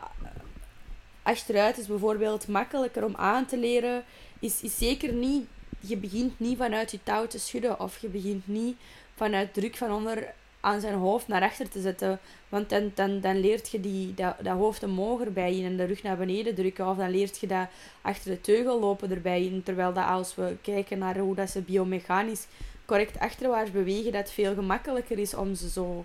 achteruit 1.22 1.78
is 1.78 1.86
bijvoorbeeld 1.86 2.48
makkelijker 2.48 3.04
om 3.04 3.16
aan 3.16 3.46
te 3.46 3.58
leren. 3.58 4.04
Is, 4.38 4.62
is 4.62 4.78
zeker 4.78 5.12
niet, 5.12 5.46
je 5.80 5.96
begint 5.96 6.40
niet 6.40 6.56
vanuit 6.56 6.90
je 6.90 6.98
touw 7.02 7.26
te 7.26 7.38
schudden 7.38 7.80
of 7.80 7.98
je 7.98 8.08
begint 8.08 8.46
niet 8.46 8.76
vanuit 9.14 9.54
druk 9.54 9.76
van 9.76 9.92
onder 9.92 10.32
aan 10.60 10.80
zijn 10.80 10.94
hoofd 10.94 11.28
naar 11.28 11.42
achter 11.42 11.68
te 11.68 11.80
zetten. 11.80 12.18
Want 12.48 12.68
dan, 12.68 12.92
dan, 12.94 13.20
dan 13.20 13.40
leert 13.40 13.70
je 13.70 13.80
die, 13.80 14.14
dat, 14.14 14.34
dat 14.42 14.56
hoofd 14.56 14.82
omhoog 14.82 15.20
erbij 15.20 15.56
in 15.56 15.64
en 15.64 15.76
de 15.76 15.84
rug 15.84 16.02
naar 16.02 16.16
beneden 16.16 16.54
drukken. 16.54 16.88
Of 16.88 16.96
dan 16.96 17.10
leert 17.10 17.38
je 17.38 17.46
dat 17.46 17.68
achter 18.02 18.30
de 18.30 18.40
teugel 18.40 18.80
lopen 18.80 19.10
erbij 19.10 19.44
in. 19.44 19.62
Terwijl 19.62 19.92
dat 19.92 20.06
als 20.06 20.34
we 20.34 20.56
kijken 20.62 20.98
naar 20.98 21.18
hoe 21.18 21.34
dat 21.34 21.50
ze 21.50 21.60
biomechanisch 21.60 22.46
correct 22.84 23.18
achterwaarts 23.18 23.70
bewegen, 23.70 24.12
dat 24.12 24.32
veel 24.32 24.54
gemakkelijker 24.54 25.18
is 25.18 25.34
om 25.34 25.54
ze 25.54 25.68
zo 25.68 26.04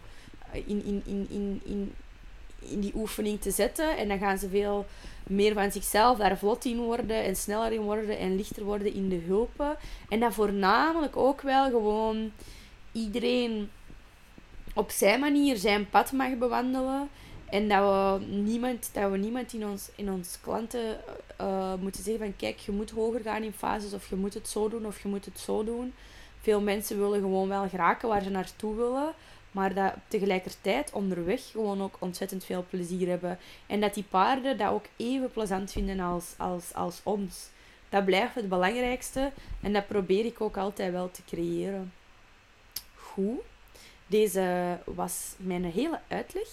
in, 0.52 0.84
in, 0.86 1.02
in, 1.06 1.28
in, 1.30 1.62
in, 1.66 1.94
in 2.60 2.80
die 2.80 2.96
oefening 2.96 3.42
te 3.42 3.52
zetten. 3.52 3.98
En 3.98 4.08
dan 4.08 4.18
gaan 4.18 4.38
ze 4.38 4.50
veel 4.50 4.86
meer 5.24 5.54
van 5.54 5.72
zichzelf 5.72 6.18
daar 6.18 6.38
vlot 6.38 6.66
in 6.66 6.78
worden 6.78 7.24
en 7.24 7.36
sneller 7.36 7.72
in 7.72 7.82
worden 7.82 8.18
en 8.18 8.36
lichter 8.36 8.64
worden 8.64 8.94
in 8.94 9.10
de 9.10 9.22
hulpen. 9.28 9.78
En 10.10 10.20
dat 10.20 10.34
voornamelijk 10.34 11.18
ook 11.18 11.42
wel 11.42 11.70
gewoon 11.70 12.32
iedereen 12.92 13.70
op 14.74 14.92
zijn 14.92 15.20
manier 15.20 15.58
zijn 15.58 15.90
pad 15.90 16.12
mag 16.12 16.38
bewandelen. 16.38 17.10
En 17.50 17.68
dat 17.68 17.80
we 17.80 18.26
niemand, 18.26 18.90
dat 18.94 19.12
we 19.12 19.18
niemand 19.18 19.54
in, 19.54 19.68
ons, 19.68 19.90
in 19.96 20.12
ons 20.12 20.38
klanten 20.42 21.00
uh, 21.42 21.74
moeten 21.80 22.04
zeggen 22.04 22.24
van 22.24 22.36
kijk, 22.36 22.60
je 22.60 22.72
moet 22.72 22.92
hoger 22.92 23.22
gaan 23.22 23.44
in 23.44 23.54
fases 23.54 23.94
of 23.94 24.10
je 24.10 24.16
moet 24.16 24.34
het 24.34 24.48
zo 24.48 24.70
doen 24.70 24.86
of 24.86 25.02
je 25.02 25.08
moet 25.08 25.26
het 25.26 25.40
zo 25.40 25.64
doen. 25.64 25.94
Veel 26.42 26.62
mensen 26.62 27.00
willen 27.00 27.20
gewoon 27.22 27.48
wel 27.48 27.70
geraken 27.70 28.08
waar 28.08 28.24
ze 28.24 28.30
naartoe 28.30 28.76
willen. 28.76 29.14
Maar 29.52 29.74
dat 29.74 29.94
tegelijkertijd 30.08 30.92
onderweg 30.92 31.52
gewoon 31.52 31.82
ook 31.82 31.96
ontzettend 32.00 32.46
veel 32.46 32.66
plezier 32.70 33.08
hebben. 33.08 33.40
En 33.68 33.80
dat 33.80 33.94
die 33.94 34.04
paarden 34.04 34.58
dat 34.58 34.72
ook 34.72 34.86
even 34.96 35.32
plezant 35.32 35.72
vinden 35.72 36.00
als, 36.00 36.34
als, 36.38 36.74
als 36.74 37.00
ons. 37.04 37.50
Dat 37.90 38.06
blijft 38.06 38.36
het 38.36 38.50
belangrijkste. 38.50 39.32
En 39.62 39.74
dat 39.74 39.88
probeer 39.88 40.26
ik 40.26 40.42
ook 40.42 40.58
altijd 40.58 40.92
wel 40.92 41.12
te 41.12 41.22
creëren. 41.26 41.94
Goed. 42.96 43.40
Deze 44.08 44.78
was 44.86 45.34
mijn 45.38 45.66
hele 45.66 46.00
uitleg. 46.08 46.48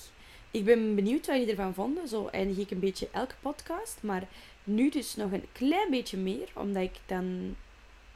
Ik 0.51 0.64
ben 0.64 0.95
benieuwd 0.95 1.26
wat 1.26 1.36
jullie 1.36 1.51
ervan 1.51 1.74
vonden. 1.74 2.09
Zo 2.09 2.26
eindig 2.26 2.59
ik 2.59 2.70
een 2.70 2.78
beetje 2.78 3.09
elke 3.12 3.34
podcast. 3.40 3.99
Maar 4.01 4.22
nu 4.64 4.90
dus 4.90 5.16
nog 5.16 5.32
een 5.32 5.47
klein 5.53 5.90
beetje 5.90 6.16
meer. 6.16 6.49
Omdat 6.55 6.82
ik 6.82 6.97
dan 7.07 7.57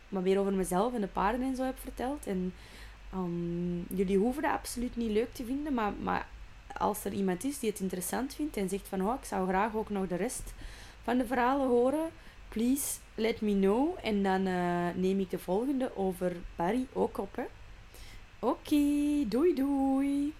wat 0.08 0.22
meer 0.22 0.38
over 0.38 0.52
mezelf 0.52 0.94
en 0.94 1.00
de 1.00 1.06
paarden 1.06 1.42
en 1.42 1.56
zo 1.56 1.62
heb 1.62 1.78
verteld. 1.78 2.26
En 2.26 2.54
um, 3.14 3.86
jullie 3.94 4.18
hoeven 4.18 4.42
dat 4.42 4.52
absoluut 4.52 4.96
niet 4.96 5.10
leuk 5.10 5.34
te 5.34 5.44
vinden. 5.44 5.74
Maar, 5.74 5.92
maar 6.02 6.26
als 6.76 7.04
er 7.04 7.12
iemand 7.12 7.44
is 7.44 7.58
die 7.58 7.70
het 7.70 7.80
interessant 7.80 8.34
vindt 8.34 8.56
en 8.56 8.68
zegt 8.68 8.88
van... 8.88 9.08
Oh, 9.08 9.14
ik 9.20 9.24
zou 9.24 9.48
graag 9.48 9.74
ook 9.74 9.90
nog 9.90 10.06
de 10.06 10.16
rest 10.16 10.54
van 11.02 11.18
de 11.18 11.26
verhalen 11.26 11.68
horen. 11.68 12.10
Please 12.48 12.98
let 13.14 13.40
me 13.40 13.52
know. 13.52 13.96
En 14.02 14.22
dan 14.22 14.46
uh, 14.46 14.86
neem 14.94 15.20
ik 15.20 15.30
de 15.30 15.38
volgende 15.38 15.96
over 15.96 16.36
Barry 16.56 16.86
ook 16.92 17.18
op. 17.18 17.48
Oké, 18.38 18.76
doei 19.26 19.54
doei. 19.54 20.34